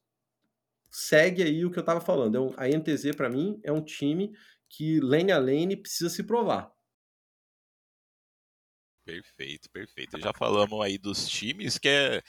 segue 0.92 1.42
aí 1.42 1.66
o 1.66 1.72
que 1.72 1.80
eu 1.80 1.82
estava 1.82 2.00
falando. 2.00 2.36
É 2.38 2.40
um, 2.40 2.54
a 2.56 2.68
NTZ, 2.68 3.16
para 3.16 3.32
mim, 3.32 3.60
é 3.64 3.72
um 3.72 3.82
time 3.82 4.32
que 4.70 5.00
lane 5.00 5.32
a 5.32 5.40
lane 5.40 5.76
precisa 5.76 6.12
se 6.12 6.22
provar 6.22 6.75
Perfeito, 9.06 9.70
perfeito. 9.70 10.20
Já 10.20 10.34
falamos 10.34 10.82
aí 10.84 10.98
dos 10.98 11.28
times, 11.30 11.78
que 11.78 11.88
é, 11.88 12.24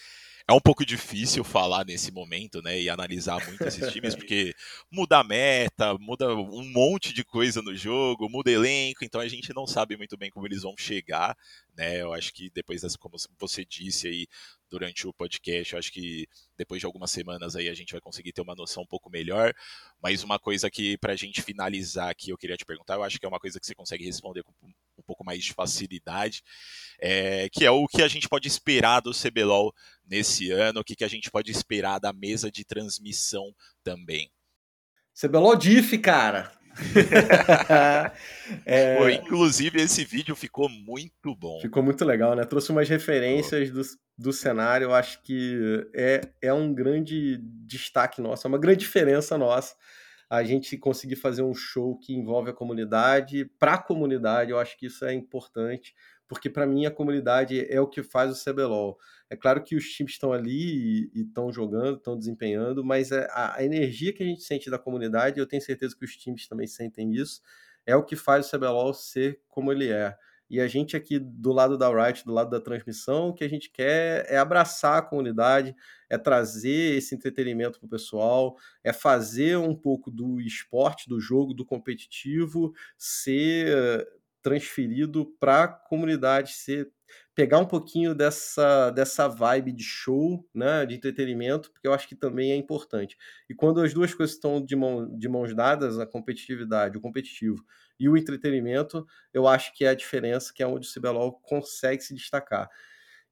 é 0.46 0.52
um 0.52 0.60
pouco 0.60 0.84
difícil 0.84 1.42
falar 1.42 1.86
nesse 1.86 2.12
momento, 2.12 2.60
né? 2.60 2.78
E 2.78 2.90
analisar 2.90 3.42
muito 3.46 3.64
esses 3.64 3.80
times, 3.90 4.14
porque 4.14 4.54
muda 4.92 5.20
a 5.20 5.24
meta, 5.24 5.96
muda 5.98 6.34
um 6.34 6.70
monte 6.70 7.14
de 7.14 7.24
coisa 7.24 7.62
no 7.62 7.74
jogo, 7.74 8.28
muda 8.28 8.50
elenco, 8.50 9.06
então 9.06 9.22
a 9.22 9.26
gente 9.26 9.54
não 9.54 9.66
sabe 9.66 9.96
muito 9.96 10.18
bem 10.18 10.28
como 10.28 10.46
eles 10.46 10.62
vão 10.62 10.74
chegar, 10.76 11.34
né? 11.74 12.02
Eu 12.02 12.12
acho 12.12 12.30
que 12.34 12.50
depois 12.50 12.82
das, 12.82 12.94
como 12.94 13.16
você 13.38 13.64
disse 13.64 14.06
aí 14.06 14.26
durante 14.68 15.06
o 15.06 15.14
podcast, 15.14 15.72
eu 15.72 15.78
acho 15.78 15.90
que 15.90 16.28
depois 16.58 16.80
de 16.80 16.84
algumas 16.84 17.10
semanas 17.10 17.56
aí 17.56 17.70
a 17.70 17.74
gente 17.74 17.92
vai 17.92 18.02
conseguir 18.02 18.34
ter 18.34 18.42
uma 18.42 18.54
noção 18.54 18.82
um 18.82 18.86
pouco 18.86 19.08
melhor. 19.08 19.54
Mas 20.02 20.22
uma 20.22 20.38
coisa 20.38 20.70
que, 20.70 20.98
para 20.98 21.14
a 21.14 21.16
gente 21.16 21.40
finalizar 21.40 22.10
aqui, 22.10 22.28
eu 22.28 22.36
queria 22.36 22.56
te 22.56 22.66
perguntar, 22.66 22.96
eu 22.96 23.02
acho 23.02 23.18
que 23.18 23.24
é 23.24 23.28
uma 23.28 23.40
coisa 23.40 23.58
que 23.58 23.66
você 23.66 23.74
consegue 23.74 24.04
responder 24.04 24.42
com 24.42 24.52
um 24.98 25.02
pouco 25.02 25.24
mais 25.24 25.44
de 25.44 25.52
facilidade, 25.52 26.42
é, 27.00 27.48
que 27.50 27.64
é 27.64 27.70
o 27.70 27.86
que 27.86 28.02
a 28.02 28.08
gente 28.08 28.28
pode 28.28 28.48
esperar 28.48 29.00
do 29.00 29.12
CBLOL 29.12 29.72
nesse 30.06 30.50
ano, 30.50 30.80
o 30.80 30.84
que, 30.84 30.96
que 30.96 31.04
a 31.04 31.08
gente 31.08 31.30
pode 31.30 31.50
esperar 31.50 31.98
da 31.98 32.12
mesa 32.12 32.50
de 32.50 32.64
transmissão 32.64 33.54
também. 33.82 34.30
CBLOL 35.18 35.56
Diff, 35.56 35.98
cara! 35.98 36.52
é... 38.66 38.96
Pô, 38.98 39.08
inclusive, 39.08 39.80
esse 39.80 40.04
vídeo 40.04 40.36
ficou 40.36 40.68
muito 40.68 41.34
bom. 41.34 41.58
Ficou 41.60 41.82
muito 41.82 42.04
legal, 42.04 42.36
né? 42.36 42.44
Trouxe 42.44 42.70
umas 42.70 42.88
referências 42.88 43.70
do, 43.70 43.80
do 44.18 44.32
cenário. 44.32 44.86
Eu 44.86 44.94
acho 44.94 45.22
que 45.22 45.88
é, 45.94 46.20
é 46.42 46.52
um 46.52 46.74
grande 46.74 47.38
destaque 47.66 48.20
nosso, 48.20 48.46
é 48.46 48.48
uma 48.48 48.58
grande 48.58 48.80
diferença 48.80 49.38
nossa 49.38 49.74
a 50.28 50.42
gente 50.42 50.76
conseguir 50.76 51.16
fazer 51.16 51.42
um 51.42 51.54
show 51.54 51.96
que 51.96 52.14
envolve 52.14 52.50
a 52.50 52.52
comunidade, 52.52 53.44
para 53.58 53.74
a 53.74 53.82
comunidade, 53.82 54.50
eu 54.50 54.58
acho 54.58 54.76
que 54.76 54.86
isso 54.86 55.04
é 55.04 55.14
importante, 55.14 55.94
porque 56.28 56.50
para 56.50 56.66
mim 56.66 56.84
a 56.84 56.90
comunidade 56.90 57.64
é 57.70 57.80
o 57.80 57.86
que 57.86 58.02
faz 58.02 58.32
o 58.32 58.44
CBLOL. 58.44 58.98
É 59.30 59.36
claro 59.36 59.62
que 59.62 59.76
os 59.76 59.84
times 59.84 60.12
estão 60.12 60.32
ali 60.32 61.10
e 61.14 61.22
estão 61.22 61.52
jogando, 61.52 61.96
estão 61.98 62.18
desempenhando, 62.18 62.84
mas 62.84 63.12
é 63.12 63.28
a, 63.30 63.56
a, 63.56 63.64
energia 63.64 64.12
que 64.12 64.22
a 64.22 64.26
gente 64.26 64.42
sente 64.42 64.68
da 64.68 64.78
comunidade, 64.78 65.38
eu 65.38 65.46
tenho 65.46 65.62
certeza 65.62 65.96
que 65.96 66.04
os 66.04 66.16
times 66.16 66.48
também 66.48 66.66
sentem 66.66 67.14
isso, 67.14 67.40
é 67.84 67.94
o 67.94 68.02
que 68.02 68.16
faz 68.16 68.46
o 68.46 68.50
CBLOL 68.56 68.92
ser 68.92 69.40
como 69.48 69.70
ele 69.70 69.90
é. 69.90 70.16
E 70.48 70.60
a 70.60 70.68
gente 70.68 70.96
aqui 70.96 71.18
do 71.18 71.52
lado 71.52 71.76
da 71.76 71.88
Riot, 71.88 72.24
do 72.24 72.32
lado 72.32 72.50
da 72.50 72.60
transmissão, 72.60 73.28
o 73.28 73.34
que 73.34 73.44
a 73.44 73.48
gente 73.48 73.70
quer 73.70 74.24
é 74.28 74.38
abraçar 74.38 74.98
a 74.98 75.02
comunidade, 75.02 75.74
é 76.08 76.16
trazer 76.16 76.96
esse 76.96 77.14
entretenimento 77.14 77.78
para 77.78 77.86
o 77.86 77.90
pessoal, 77.90 78.56
é 78.84 78.92
fazer 78.92 79.56
um 79.58 79.74
pouco 79.74 80.10
do 80.10 80.40
esporte, 80.40 81.08
do 81.08 81.20
jogo, 81.20 81.52
do 81.52 81.64
competitivo 81.64 82.72
ser 82.96 84.06
transferido 84.42 85.26
para 85.40 85.64
a 85.64 85.68
comunidade, 85.68 86.52
ser 86.52 86.88
pegar 87.34 87.58
um 87.58 87.66
pouquinho 87.66 88.14
dessa, 88.14 88.90
dessa 88.90 89.28
vibe 89.28 89.72
de 89.72 89.82
show, 89.82 90.48
né, 90.54 90.86
de 90.86 90.94
entretenimento, 90.94 91.70
porque 91.70 91.86
eu 91.86 91.92
acho 91.92 92.08
que 92.08 92.14
também 92.14 92.52
é 92.52 92.56
importante. 92.56 93.16
E 93.48 93.54
quando 93.54 93.80
as 93.80 93.92
duas 93.92 94.14
coisas 94.14 94.34
estão 94.34 94.64
de, 94.64 94.74
mão, 94.74 95.06
de 95.18 95.28
mãos 95.28 95.54
dadas, 95.54 95.98
a 95.98 96.06
competitividade, 96.06 96.96
o 96.96 97.00
competitivo 97.00 97.64
e 97.98 98.08
o 98.08 98.16
entretenimento, 98.16 99.06
eu 99.32 99.46
acho 99.46 99.74
que 99.74 99.84
é 99.84 99.88
a 99.88 99.94
diferença, 99.94 100.52
que 100.54 100.62
é 100.62 100.66
onde 100.66 100.88
o 100.88 100.92
CBLOL 100.92 101.40
consegue 101.42 102.02
se 102.02 102.14
destacar. 102.14 102.68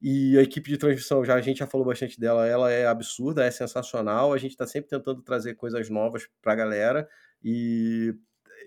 E 0.00 0.38
a 0.38 0.42
equipe 0.42 0.70
de 0.70 0.76
transmissão, 0.76 1.24
já 1.24 1.34
a 1.34 1.40
gente 1.40 1.58
já 1.58 1.66
falou 1.66 1.86
bastante 1.86 2.20
dela, 2.20 2.46
ela 2.46 2.70
é 2.70 2.86
absurda, 2.86 3.44
é 3.44 3.50
sensacional. 3.50 4.32
A 4.32 4.38
gente 4.38 4.50
está 4.50 4.66
sempre 4.66 4.90
tentando 4.90 5.22
trazer 5.22 5.54
coisas 5.54 5.88
novas 5.88 6.28
para 6.42 6.52
a 6.52 6.56
galera 6.56 7.08
e 7.42 8.14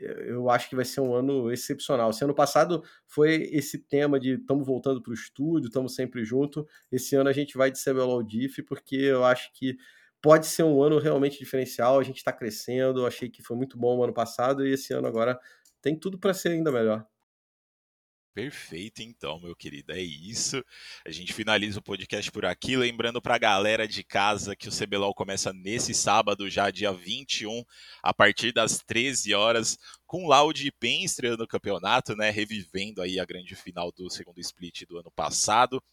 eu 0.01 0.49
acho 0.49 0.69
que 0.69 0.75
vai 0.75 0.85
ser 0.85 1.01
um 1.01 1.13
ano 1.13 1.51
excepcional. 1.51 2.09
Esse 2.09 2.23
ano 2.23 2.33
passado 2.33 2.83
foi 3.05 3.49
esse 3.51 3.79
tema 3.79 4.19
de 4.19 4.33
estamos 4.33 4.65
voltando 4.65 5.01
para 5.01 5.11
o 5.11 5.13
estúdio, 5.13 5.67
estamos 5.67 5.95
sempre 5.95 6.23
junto. 6.23 6.67
Esse 6.91 7.15
ano 7.15 7.29
a 7.29 7.33
gente 7.33 7.57
vai 7.57 7.71
de 7.71 7.79
CBLOL 7.83 8.23
Diff, 8.23 8.61
porque 8.63 8.95
eu 8.95 9.23
acho 9.23 9.51
que 9.53 9.77
pode 10.21 10.47
ser 10.47 10.63
um 10.63 10.81
ano 10.81 10.99
realmente 10.99 11.39
diferencial. 11.39 11.99
A 11.99 12.03
gente 12.03 12.17
está 12.17 12.31
crescendo, 12.31 13.05
achei 13.05 13.29
que 13.29 13.41
foi 13.41 13.55
muito 13.55 13.77
bom 13.77 13.97
o 13.97 14.03
ano 14.03 14.13
passado 14.13 14.65
e 14.65 14.73
esse 14.73 14.93
ano 14.93 15.07
agora 15.07 15.39
tem 15.81 15.97
tudo 15.97 16.17
para 16.17 16.33
ser 16.33 16.49
ainda 16.49 16.71
melhor. 16.71 17.07
Perfeito, 18.37 19.01
então, 19.01 19.39
meu 19.39 19.55
querido. 19.55 19.91
É 19.91 19.99
isso. 19.99 20.63
A 21.03 21.09
gente 21.09 21.33
finaliza 21.33 21.79
o 21.79 21.81
podcast 21.81 22.31
por 22.31 22.45
aqui. 22.45 22.77
Lembrando 22.77 23.19
para 23.19 23.33
a 23.33 23.39
galera 23.39 23.87
de 23.87 24.03
casa 24.03 24.55
que 24.55 24.69
o 24.69 24.71
CBLOL 24.71 25.11
começa 25.15 25.51
nesse 25.51 25.91
sábado, 25.91 26.47
já 26.47 26.69
dia 26.69 26.93
21, 26.93 27.63
a 28.03 28.13
partir 28.13 28.51
das 28.51 28.77
13 28.85 29.33
horas, 29.33 29.79
com 30.05 30.27
Loud 30.27 30.67
e 30.67 30.71
Pen 30.71 31.03
estreando 31.03 31.45
o 31.45 31.47
campeonato, 31.47 32.15
né? 32.15 32.29
Revivendo 32.29 33.01
aí 33.01 33.19
a 33.19 33.25
grande 33.25 33.55
final 33.55 33.91
do 33.91 34.07
segundo 34.07 34.39
split 34.39 34.83
do 34.85 34.99
ano 34.99 35.09
passado. 35.09 35.83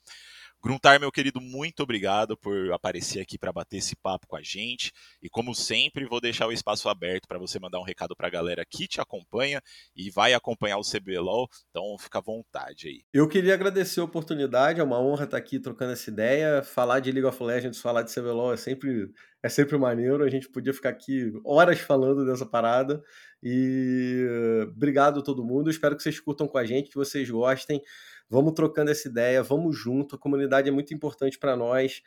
Gruntar, 0.64 0.98
meu 0.98 1.12
querido, 1.12 1.42
muito 1.42 1.82
obrigado 1.82 2.38
por 2.38 2.72
aparecer 2.72 3.20
aqui 3.20 3.36
para 3.36 3.52
bater 3.52 3.76
esse 3.76 3.94
papo 3.94 4.26
com 4.26 4.34
a 4.34 4.40
gente. 4.40 4.92
E 5.22 5.28
como 5.28 5.54
sempre, 5.54 6.06
vou 6.06 6.22
deixar 6.22 6.46
o 6.46 6.52
espaço 6.52 6.88
aberto 6.88 7.28
para 7.28 7.38
você 7.38 7.58
mandar 7.58 7.78
um 7.78 7.84
recado 7.84 8.16
para 8.16 8.28
a 8.28 8.30
galera 8.30 8.64
que 8.64 8.88
te 8.88 8.98
acompanha 8.98 9.60
e 9.94 10.08
vai 10.08 10.32
acompanhar 10.32 10.78
o 10.78 10.82
CBLOL. 10.82 11.50
Então, 11.68 11.98
fica 11.98 12.18
à 12.18 12.22
vontade 12.22 12.88
aí. 12.88 13.02
Eu 13.12 13.28
queria 13.28 13.52
agradecer 13.52 14.00
a 14.00 14.04
oportunidade, 14.04 14.80
é 14.80 14.82
uma 14.82 14.98
honra 14.98 15.24
estar 15.24 15.36
aqui 15.36 15.60
trocando 15.60 15.92
essa 15.92 16.08
ideia. 16.08 16.62
Falar 16.62 17.00
de 17.00 17.12
League 17.12 17.28
of 17.28 17.44
Legends, 17.44 17.78
falar 17.78 18.00
de 18.00 18.14
CBLOL 18.14 18.54
é 18.54 18.56
sempre 18.56 19.10
é 19.42 19.50
sempre 19.50 19.76
maneiro. 19.76 20.24
A 20.24 20.30
gente 20.30 20.48
podia 20.48 20.72
ficar 20.72 20.88
aqui 20.88 21.30
horas 21.44 21.78
falando 21.78 22.24
dessa 22.24 22.46
parada. 22.46 23.02
E 23.42 24.26
obrigado 24.72 25.20
a 25.20 25.22
todo 25.22 25.44
mundo. 25.44 25.68
Espero 25.68 25.94
que 25.94 26.02
vocês 26.02 26.18
curtam 26.18 26.48
com 26.48 26.56
a 26.56 26.64
gente, 26.64 26.88
que 26.88 26.96
vocês 26.96 27.28
gostem. 27.28 27.82
Vamos 28.28 28.54
trocando 28.54 28.90
essa 28.90 29.08
ideia, 29.08 29.42
vamos 29.42 29.76
junto. 29.76 30.16
A 30.16 30.18
comunidade 30.18 30.68
é 30.68 30.72
muito 30.72 30.92
importante 30.94 31.38
para 31.38 31.56
nós. 31.56 32.02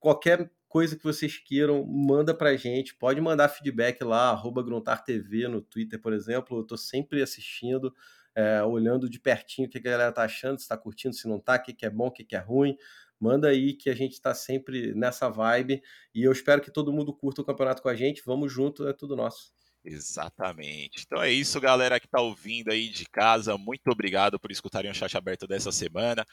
Qualquer 0.00 0.50
coisa 0.72 0.96
que 0.96 1.04
vocês 1.04 1.36
queiram, 1.36 1.84
manda 1.84 2.34
para 2.34 2.48
a 2.48 2.56
gente. 2.56 2.94
Pode 2.94 3.20
mandar 3.20 3.50
feedback 3.50 4.02
lá, 4.02 4.34
GruntarTV 4.34 5.46
no 5.48 5.60
Twitter, 5.60 6.00
por 6.00 6.14
exemplo. 6.14 6.56
Eu 6.56 6.62
estou 6.62 6.78
sempre 6.78 7.22
assistindo, 7.22 7.94
é, 8.34 8.62
olhando 8.62 9.08
de 9.08 9.20
pertinho 9.20 9.68
o 9.68 9.70
que 9.70 9.76
a 9.76 9.82
galera 9.82 10.08
está 10.08 10.22
achando, 10.22 10.56
se 10.56 10.62
está 10.62 10.76
curtindo, 10.76 11.14
se 11.14 11.28
não 11.28 11.36
está, 11.36 11.56
o 11.56 11.62
que 11.62 11.84
é 11.84 11.90
bom, 11.90 12.06
o 12.06 12.10
que 12.10 12.34
é 12.34 12.38
ruim. 12.38 12.74
Manda 13.20 13.48
aí 13.48 13.74
que 13.74 13.90
a 13.90 13.94
gente 13.94 14.12
está 14.12 14.34
sempre 14.34 14.94
nessa 14.94 15.28
vibe. 15.28 15.82
E 16.14 16.24
eu 16.24 16.32
espero 16.32 16.62
que 16.62 16.70
todo 16.70 16.92
mundo 16.92 17.14
curta 17.14 17.42
o 17.42 17.44
campeonato 17.44 17.82
com 17.82 17.90
a 17.90 17.94
gente. 17.94 18.22
Vamos 18.24 18.50
junto, 18.50 18.88
é 18.88 18.94
tudo 18.94 19.14
nosso. 19.14 19.52
Exatamente. 19.84 21.02
Então 21.04 21.20
é 21.20 21.30
isso, 21.30 21.60
galera 21.60 21.98
que 21.98 22.06
está 22.06 22.20
ouvindo 22.20 22.70
aí 22.70 22.88
de 22.88 23.04
casa. 23.04 23.58
Muito 23.58 23.88
obrigado 23.88 24.38
por 24.38 24.52
escutarem 24.52 24.90
o 24.90 24.94
chat 24.94 25.16
aberto 25.16 25.46
dessa 25.46 25.72
semana. 25.72 26.24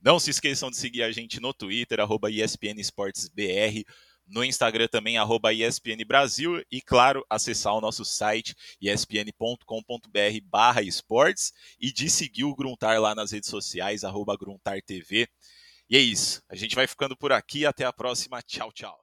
Não 0.00 0.18
se 0.20 0.30
esqueçam 0.30 0.70
de 0.70 0.76
seguir 0.76 1.02
a 1.02 1.10
gente 1.10 1.40
no 1.40 1.54
Twitter, 1.54 2.00
arroba 2.00 2.30
ESPN 2.30 2.78
Esportes 2.78 3.28
BR, 3.28 3.82
no 4.26 4.44
Instagram 4.44 4.88
também, 4.88 5.16
arroba 5.16 5.54
ESPN 5.54 6.04
Brasil, 6.06 6.62
e 6.70 6.82
claro, 6.82 7.24
acessar 7.30 7.74
o 7.74 7.80
nosso 7.80 8.04
site 8.04 8.54
espn.com.br 8.80 9.64
barra 10.44 10.82
esportes 10.82 11.52
e 11.80 11.90
de 11.90 12.10
seguir 12.10 12.44
o 12.44 12.54
Gruntar 12.54 13.00
lá 13.00 13.14
nas 13.14 13.32
redes 13.32 13.48
sociais, 13.48 14.04
arroba 14.04 14.36
Gruntar 14.36 14.82
TV. 14.82 15.26
E 15.88 15.96
é 15.96 16.00
isso. 16.00 16.42
A 16.48 16.54
gente 16.54 16.76
vai 16.76 16.86
ficando 16.86 17.16
por 17.16 17.32
aqui. 17.32 17.64
Até 17.64 17.84
a 17.84 17.92
próxima. 17.92 18.42
Tchau, 18.42 18.70
tchau. 18.72 19.02